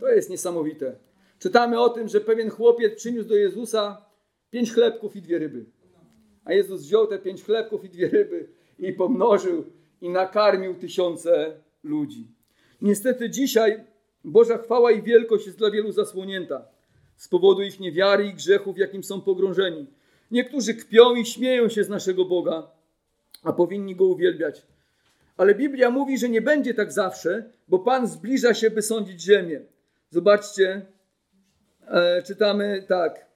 To 0.00 0.08
jest 0.08 0.30
niesamowite. 0.30 0.96
Czytamy 1.38 1.80
o 1.80 1.88
tym, 1.88 2.08
że 2.08 2.20
pewien 2.20 2.50
chłopiec 2.50 2.94
przyniósł 2.94 3.28
do 3.28 3.36
Jezusa 3.36 4.04
pięć 4.50 4.72
chlebków 4.72 5.16
i 5.16 5.22
dwie 5.22 5.38
ryby. 5.38 5.64
A 6.44 6.52
Jezus 6.52 6.82
wziął 6.82 7.06
te 7.06 7.18
pięć 7.18 7.44
chlebków 7.44 7.84
i 7.84 7.88
dwie 7.88 8.08
ryby 8.08 8.48
i 8.78 8.92
pomnożył 8.92 9.64
i 10.00 10.08
nakarmił 10.08 10.74
tysiące 10.74 11.60
ludzi. 11.82 12.26
Niestety 12.80 13.30
dzisiaj 13.30 13.84
Boża 14.24 14.58
chwała 14.58 14.92
i 14.92 15.02
wielkość 15.02 15.46
jest 15.46 15.58
dla 15.58 15.70
wielu 15.70 15.92
zasłonięta 15.92 16.64
z 17.16 17.28
powodu 17.28 17.62
ich 17.62 17.80
niewiary 17.80 18.26
i 18.26 18.34
grzechów, 18.34 18.78
jakim 18.78 19.04
są 19.04 19.20
pogrążeni. 19.20 19.86
Niektórzy 20.32 20.74
kpią 20.74 21.14
i 21.14 21.26
śmieją 21.26 21.68
się 21.68 21.84
z 21.84 21.88
naszego 21.88 22.24
Boga, 22.24 22.70
a 23.42 23.52
powinni 23.52 23.96
Go 23.96 24.04
uwielbiać. 24.04 24.62
Ale 25.36 25.54
Biblia 25.54 25.90
mówi, 25.90 26.18
że 26.18 26.28
nie 26.28 26.42
będzie 26.42 26.74
tak 26.74 26.92
zawsze, 26.92 27.44
bo 27.68 27.78
Pan 27.78 28.08
zbliża 28.08 28.54
się, 28.54 28.70
by 28.70 28.82
sądzić 28.82 29.22
ziemię. 29.22 29.60
Zobaczcie, 30.10 30.86
e, 31.86 32.22
czytamy 32.22 32.84
tak, 32.88 33.26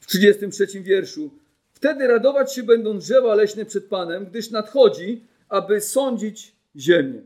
w 0.00 0.06
33 0.06 0.82
wierszu. 0.82 1.30
Wtedy 1.72 2.06
radować 2.06 2.54
się 2.54 2.62
będą 2.62 2.98
drzewa 2.98 3.34
leśne 3.34 3.64
przed 3.64 3.84
Panem, 3.84 4.26
gdyż 4.26 4.50
nadchodzi, 4.50 5.24
aby 5.48 5.80
sądzić 5.80 6.52
ziemię. 6.76 7.22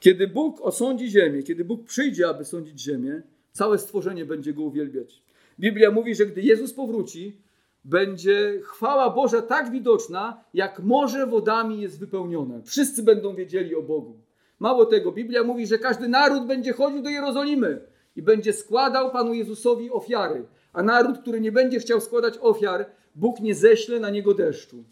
Kiedy 0.00 0.28
Bóg 0.28 0.60
osądzi 0.60 1.10
ziemię, 1.10 1.42
kiedy 1.42 1.64
Bóg 1.64 1.84
przyjdzie, 1.86 2.28
aby 2.28 2.44
sądzić 2.44 2.80
ziemię, 2.80 3.22
całe 3.52 3.78
stworzenie 3.78 4.24
będzie 4.24 4.52
Go 4.52 4.62
uwielbiać. 4.62 5.23
Biblia 5.60 5.90
mówi, 5.90 6.14
że 6.14 6.26
gdy 6.26 6.42
Jezus 6.42 6.72
powróci, 6.72 7.36
będzie 7.84 8.60
chwała 8.62 9.10
Boża 9.10 9.42
tak 9.42 9.70
widoczna, 9.70 10.44
jak 10.54 10.80
morze 10.80 11.26
wodami 11.26 11.80
jest 11.80 11.98
wypełnione. 11.98 12.62
Wszyscy 12.62 13.02
będą 13.02 13.34
wiedzieli 13.34 13.74
o 13.74 13.82
Bogu. 13.82 14.18
Mało 14.58 14.86
tego, 14.86 15.12
Biblia 15.12 15.42
mówi, 15.42 15.66
że 15.66 15.78
każdy 15.78 16.08
naród 16.08 16.46
będzie 16.46 16.72
chodził 16.72 17.02
do 17.02 17.10
Jerozolimy 17.10 17.80
i 18.16 18.22
będzie 18.22 18.52
składał 18.52 19.10
Panu 19.10 19.34
Jezusowi 19.34 19.90
ofiary. 19.90 20.46
A 20.72 20.82
naród, 20.82 21.18
który 21.18 21.40
nie 21.40 21.52
będzie 21.52 21.78
chciał 21.78 22.00
składać 22.00 22.38
ofiar, 22.40 22.86
Bóg 23.14 23.40
nie 23.40 23.54
ześle 23.54 24.00
na 24.00 24.10
niego 24.10 24.34
deszczu. 24.34 24.84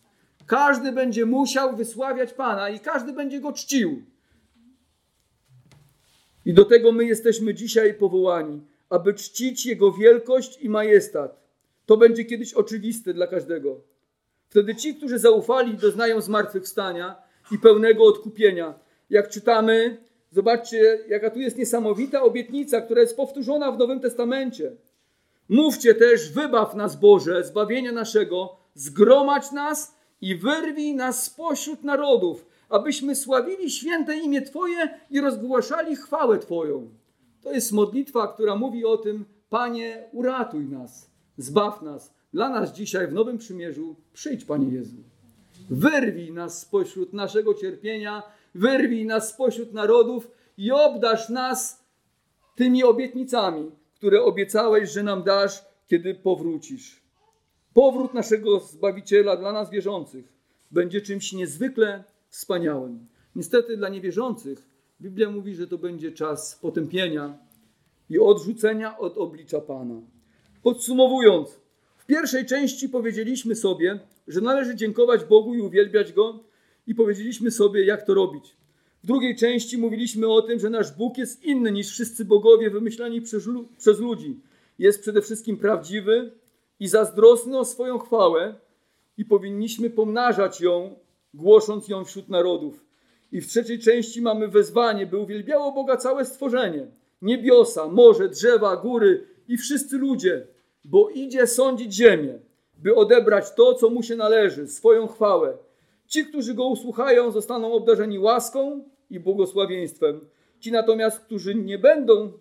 Każdy 0.46 0.92
będzie 0.92 1.26
musiał 1.26 1.76
wysławiać 1.76 2.32
Pana 2.32 2.68
i 2.68 2.80
każdy 2.80 3.12
będzie 3.12 3.40
go 3.40 3.52
czcił. 3.52 4.02
I 6.44 6.54
do 6.54 6.64
tego 6.64 6.92
my 6.92 7.04
jesteśmy 7.04 7.54
dzisiaj 7.54 7.94
powołani, 7.94 8.60
aby 8.92 9.14
czcić 9.14 9.66
Jego 9.66 9.92
wielkość 9.92 10.58
i 10.60 10.68
majestat. 10.68 11.40
To 11.86 11.96
będzie 11.96 12.24
kiedyś 12.24 12.54
oczywiste 12.54 13.14
dla 13.14 13.26
każdego. 13.26 13.80
Wtedy 14.48 14.74
ci, 14.74 14.94
którzy 14.94 15.18
zaufali, 15.18 15.74
doznają 15.74 16.20
zmartwychwstania 16.20 17.22
i 17.50 17.58
pełnego 17.58 18.04
odkupienia. 18.04 18.74
Jak 19.10 19.28
czytamy, 19.28 19.96
zobaczcie, 20.30 20.98
jaka 21.08 21.30
tu 21.30 21.38
jest 21.38 21.58
niesamowita 21.58 22.22
obietnica, 22.22 22.80
która 22.80 23.00
jest 23.00 23.16
powtórzona 23.16 23.72
w 23.72 23.78
Nowym 23.78 24.00
Testamencie. 24.00 24.72
Mówcie 25.48 25.94
też, 25.94 26.32
wybaw 26.32 26.74
nas 26.74 26.96
Boże, 26.96 27.44
zbawienia 27.44 27.92
naszego, 27.92 28.56
zgromadź 28.74 29.52
nas 29.52 29.96
i 30.20 30.34
wyrwij 30.36 30.94
nas 30.94 31.24
spośród 31.24 31.84
narodów, 31.84 32.46
abyśmy 32.68 33.16
sławili 33.16 33.70
święte 33.70 34.16
imię 34.16 34.42
Twoje 34.42 34.98
i 35.10 35.20
rozgłaszali 35.20 35.96
chwałę 35.96 36.38
Twoją. 36.38 37.01
To 37.42 37.52
jest 37.52 37.72
modlitwa, 37.72 38.28
która 38.28 38.56
mówi 38.56 38.84
o 38.84 38.96
tym, 38.96 39.24
Panie, 39.50 40.08
uratuj 40.12 40.64
nas, 40.64 41.10
zbaw 41.36 41.82
nas. 41.82 42.14
Dla 42.32 42.48
nas 42.48 42.72
dzisiaj 42.72 43.06
w 43.08 43.12
Nowym 43.12 43.38
Przymierzu 43.38 43.96
przyjdź, 44.12 44.44
Panie 44.44 44.68
Jezu. 44.68 44.96
Wyrwij 45.70 46.32
nas 46.32 46.60
spośród 46.60 47.12
naszego 47.12 47.54
cierpienia, 47.54 48.22
wyrwij 48.54 49.06
nas 49.06 49.28
spośród 49.28 49.72
narodów 49.72 50.30
i 50.56 50.70
obdasz 50.70 51.28
nas 51.28 51.84
tymi 52.54 52.84
obietnicami, 52.84 53.70
które 53.94 54.22
obiecałeś, 54.22 54.90
że 54.90 55.02
nam 55.02 55.22
dasz, 55.22 55.64
kiedy 55.86 56.14
powrócisz. 56.14 57.02
Powrót 57.74 58.14
naszego 58.14 58.60
Zbawiciela 58.60 59.36
dla 59.36 59.52
nas 59.52 59.70
wierzących 59.70 60.32
będzie 60.70 61.00
czymś 61.00 61.32
niezwykle 61.32 62.04
wspaniałym. 62.28 63.06
Niestety 63.36 63.76
dla 63.76 63.88
niewierzących 63.88 64.71
Biblia 65.02 65.30
mówi, 65.30 65.54
że 65.54 65.66
to 65.66 65.78
będzie 65.78 66.12
czas 66.12 66.58
potępienia 66.62 67.38
i 68.10 68.18
odrzucenia 68.18 68.98
od 68.98 69.18
oblicza 69.18 69.60
Pana. 69.60 70.00
Podsumowując, 70.62 71.60
w 71.96 72.06
pierwszej 72.06 72.46
części 72.46 72.88
powiedzieliśmy 72.88 73.54
sobie, 73.54 74.00
że 74.28 74.40
należy 74.40 74.76
dziękować 74.76 75.24
Bogu 75.24 75.54
i 75.54 75.60
uwielbiać 75.60 76.12
Go 76.12 76.38
i 76.86 76.94
powiedzieliśmy 76.94 77.50
sobie, 77.50 77.84
jak 77.84 78.06
to 78.06 78.14
robić. 78.14 78.56
W 79.02 79.06
drugiej 79.06 79.36
części 79.36 79.78
mówiliśmy 79.78 80.28
o 80.28 80.42
tym, 80.42 80.58
że 80.58 80.70
nasz 80.70 80.92
Bóg 80.92 81.18
jest 81.18 81.44
inny 81.44 81.72
niż 81.72 81.88
wszyscy 81.88 82.24
bogowie 82.24 82.70
wymyślani 82.70 83.20
przez, 83.20 83.48
przez 83.78 83.98
ludzi. 83.98 84.40
Jest 84.78 85.00
przede 85.00 85.22
wszystkim 85.22 85.56
prawdziwy 85.56 86.32
i 86.80 86.88
zazdrosny 86.88 87.58
o 87.58 87.64
swoją 87.64 87.98
chwałę 87.98 88.54
i 89.18 89.24
powinniśmy 89.24 89.90
pomnażać 89.90 90.60
ją, 90.60 90.94
głosząc 91.34 91.88
ją 91.88 92.04
wśród 92.04 92.28
narodów. 92.28 92.91
I 93.32 93.40
w 93.40 93.46
trzeciej 93.46 93.78
części 93.78 94.22
mamy 94.22 94.48
wezwanie, 94.48 95.06
by 95.06 95.18
uwielbiało 95.18 95.72
Boga 95.72 95.96
całe 95.96 96.24
stworzenie. 96.24 96.86
Niebiosa, 97.22 97.88
morze, 97.88 98.28
drzewa, 98.28 98.76
góry 98.76 99.26
i 99.48 99.56
wszyscy 99.56 99.98
ludzie, 99.98 100.46
bo 100.84 101.08
idzie 101.08 101.46
sądzić 101.46 101.94
ziemię, 101.94 102.38
by 102.78 102.94
odebrać 102.94 103.54
to, 103.54 103.74
co 103.74 103.90
mu 103.90 104.02
się 104.02 104.16
należy, 104.16 104.68
swoją 104.68 105.06
chwałę. 105.06 105.56
Ci, 106.06 106.26
którzy 106.26 106.54
go 106.54 106.66
usłuchają, 106.66 107.30
zostaną 107.30 107.72
obdarzeni 107.72 108.18
łaską 108.18 108.84
i 109.10 109.20
błogosławieństwem. 109.20 110.20
Ci 110.60 110.72
natomiast, 110.72 111.20
którzy 111.20 111.54
nie 111.54 111.78
będą 111.78 112.32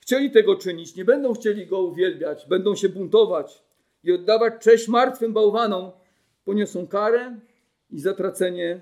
chcieli 0.00 0.30
tego 0.30 0.56
czynić, 0.56 0.96
nie 0.96 1.04
będą 1.04 1.34
chcieli 1.34 1.66
go 1.66 1.82
uwielbiać, 1.82 2.46
będą 2.46 2.74
się 2.74 2.88
buntować 2.88 3.62
i 4.04 4.12
oddawać 4.12 4.54
cześć 4.60 4.88
martwym 4.88 5.32
bałwanom, 5.32 5.90
poniosą 6.44 6.86
karę 6.86 7.36
i 7.90 8.00
zatracenie 8.00 8.80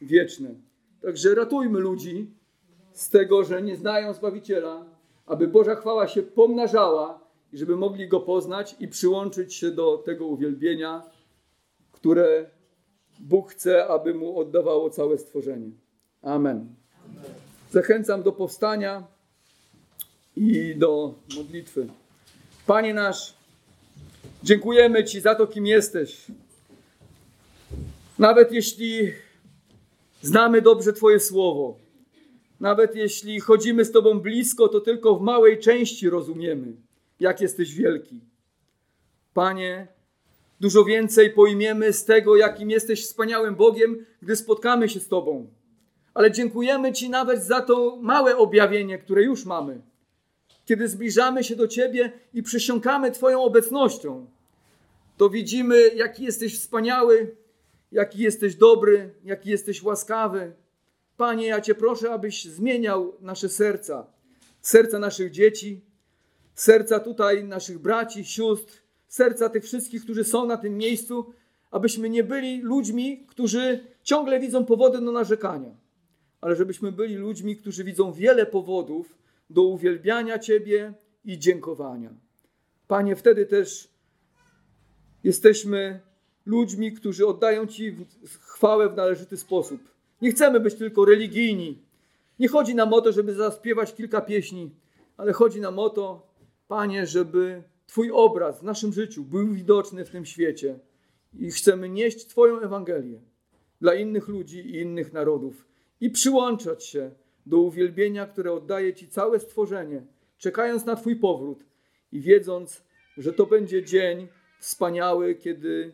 wieczne. 0.00 0.69
Także 1.02 1.34
ratujmy 1.34 1.80
ludzi 1.80 2.30
z 2.92 3.10
tego, 3.10 3.44
że 3.44 3.62
nie 3.62 3.76
znają 3.76 4.14
Zbawiciela, 4.14 4.84
aby 5.26 5.48
Boża 5.48 5.74
chwała 5.74 6.08
się 6.08 6.22
pomnażała 6.22 7.20
i 7.52 7.58
żeby 7.58 7.76
mogli 7.76 8.08
Go 8.08 8.20
poznać 8.20 8.76
i 8.80 8.88
przyłączyć 8.88 9.54
się 9.54 9.70
do 9.70 9.98
tego 9.98 10.26
uwielbienia, 10.26 11.02
które 11.92 12.50
Bóg 13.20 13.52
chce, 13.52 13.86
aby 13.86 14.14
Mu 14.14 14.38
oddawało 14.38 14.90
całe 14.90 15.18
stworzenie. 15.18 15.70
Amen. 16.22 16.74
Zachęcam 17.70 18.22
do 18.22 18.32
powstania 18.32 19.06
i 20.36 20.74
do 20.76 21.14
modlitwy. 21.36 21.86
Panie 22.66 22.94
nasz, 22.94 23.34
dziękujemy 24.42 25.04
Ci 25.04 25.20
za 25.20 25.34
to, 25.34 25.46
kim 25.46 25.66
jesteś. 25.66 26.26
Nawet 28.18 28.52
jeśli 28.52 29.12
znamy 30.20 30.62
dobrze 30.62 30.92
Twoje 30.92 31.20
słowo, 31.20 31.78
nawet 32.60 32.96
jeśli 32.96 33.40
chodzimy 33.40 33.84
z 33.84 33.92
Tobą 33.92 34.20
blisko, 34.20 34.68
to 34.68 34.80
tylko 34.80 35.16
w 35.16 35.22
małej 35.22 35.58
części 35.58 36.10
rozumiemy, 36.10 36.72
jak 37.20 37.40
jesteś 37.40 37.74
wielki. 37.74 38.20
Panie, 39.34 39.86
dużo 40.60 40.84
więcej 40.84 41.30
pojmiemy 41.30 41.92
z 41.92 42.04
tego, 42.04 42.36
jakim 42.36 42.70
jesteś 42.70 43.04
wspaniałym 43.04 43.54
Bogiem, 43.54 44.06
gdy 44.22 44.36
spotkamy 44.36 44.88
się 44.88 45.00
z 45.00 45.08
Tobą. 45.08 45.46
Ale 46.14 46.32
dziękujemy 46.32 46.92
Ci 46.92 47.10
nawet 47.10 47.44
za 47.44 47.60
to 47.60 47.98
małe 48.02 48.36
objawienie, 48.36 48.98
które 48.98 49.22
już 49.22 49.44
mamy. 49.44 49.80
Kiedy 50.66 50.88
zbliżamy 50.88 51.44
się 51.44 51.56
do 51.56 51.68
Ciebie 51.68 52.12
i 52.34 52.42
przysiąkamy 52.42 53.10
Twoją 53.10 53.42
obecnością, 53.42 54.26
to 55.16 55.30
widzimy, 55.30 55.90
jaki 55.94 56.24
jesteś 56.24 56.58
wspaniały, 56.58 57.36
jaki 57.92 58.18
jesteś 58.18 58.56
dobry, 58.56 59.14
jaki 59.24 59.50
jesteś 59.50 59.82
łaskawy. 59.82 60.52
Panie, 61.16 61.46
ja 61.46 61.60
Cię 61.60 61.74
proszę, 61.74 62.12
abyś 62.12 62.44
zmieniał 62.44 63.16
nasze 63.20 63.48
serca, 63.48 64.06
serca 64.60 64.98
naszych 64.98 65.30
dzieci, 65.30 65.80
serca 66.54 67.00
tutaj 67.00 67.44
naszych 67.44 67.78
braci, 67.78 68.24
sióstr, 68.24 68.82
serca 69.08 69.48
tych 69.48 69.64
wszystkich, 69.64 70.02
którzy 70.02 70.24
są 70.24 70.46
na 70.46 70.56
tym 70.56 70.76
miejscu, 70.76 71.32
abyśmy 71.70 72.10
nie 72.10 72.24
byli 72.24 72.60
ludźmi, 72.62 73.26
którzy 73.26 73.84
ciągle 74.02 74.40
widzą 74.40 74.64
powody 74.64 75.00
do 75.00 75.12
narzekania, 75.12 75.70
ale 76.40 76.56
żebyśmy 76.56 76.92
byli 76.92 77.14
ludźmi, 77.14 77.56
którzy 77.56 77.84
widzą 77.84 78.12
wiele 78.12 78.46
powodów 78.46 79.18
do 79.50 79.62
uwielbiania 79.62 80.38
Ciebie 80.38 80.92
i 81.24 81.38
dziękowania. 81.38 82.10
Panie, 82.88 83.16
wtedy 83.16 83.46
też 83.46 83.88
jesteśmy 85.24 86.00
ludźmi, 86.46 86.92
którzy 86.92 87.26
oddają 87.26 87.66
Ci 87.66 87.96
chwałę 88.40 88.88
w 88.88 88.96
należyty 88.96 89.36
sposób. 89.36 89.80
Nie 90.22 90.30
chcemy 90.30 90.60
być 90.60 90.74
tylko 90.74 91.04
religijni. 91.04 91.78
Nie 92.38 92.48
chodzi 92.48 92.74
nam 92.74 92.92
o 92.92 93.00
to, 93.00 93.12
żeby 93.12 93.34
zaśpiewać 93.34 93.94
kilka 93.94 94.20
pieśni, 94.20 94.70
ale 95.16 95.32
chodzi 95.32 95.60
nam 95.60 95.78
o 95.78 95.90
to, 95.90 96.30
Panie, 96.68 97.06
żeby 97.06 97.62
Twój 97.86 98.10
obraz 98.12 98.60
w 98.60 98.62
naszym 98.62 98.92
życiu 98.92 99.24
był 99.24 99.48
widoczny 99.48 100.04
w 100.04 100.10
tym 100.10 100.26
świecie 100.26 100.78
i 101.38 101.50
chcemy 101.50 101.88
nieść 101.88 102.26
Twoją 102.26 102.60
Ewangelię 102.60 103.20
dla 103.80 103.94
innych 103.94 104.28
ludzi 104.28 104.58
i 104.58 104.80
innych 104.80 105.12
narodów 105.12 105.64
i 106.00 106.10
przyłączać 106.10 106.84
się 106.84 107.10
do 107.46 107.58
uwielbienia, 107.58 108.26
które 108.26 108.52
oddaje 108.52 108.94
Ci 108.94 109.08
całe 109.08 109.40
stworzenie, 109.40 110.02
czekając 110.38 110.84
na 110.84 110.96
Twój 110.96 111.16
powrót 111.16 111.64
i 112.12 112.20
wiedząc, 112.20 112.82
że 113.18 113.32
to 113.32 113.46
będzie 113.46 113.84
dzień 113.84 114.28
wspaniały, 114.60 115.34
kiedy 115.34 115.92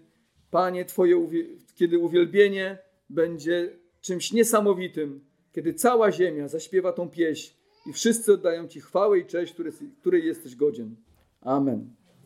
Panie 0.56 0.84
Twoje, 0.84 1.28
kiedy 1.74 1.98
uwielbienie 1.98 2.78
będzie 3.10 3.78
czymś 4.00 4.32
niesamowitym, 4.32 5.24
kiedy 5.52 5.74
cała 5.74 6.12
ziemia 6.12 6.48
zaśpiewa 6.48 6.92
tą 6.92 7.10
pieśń 7.10 7.54
i 7.86 7.92
wszyscy 7.92 8.32
oddają 8.32 8.68
Ci 8.68 8.80
chwałę 8.80 9.18
i 9.18 9.26
cześć, 9.26 9.54
której 10.00 10.26
jesteś 10.26 10.56
godzien. 10.56 10.96
Amen. 11.40 11.95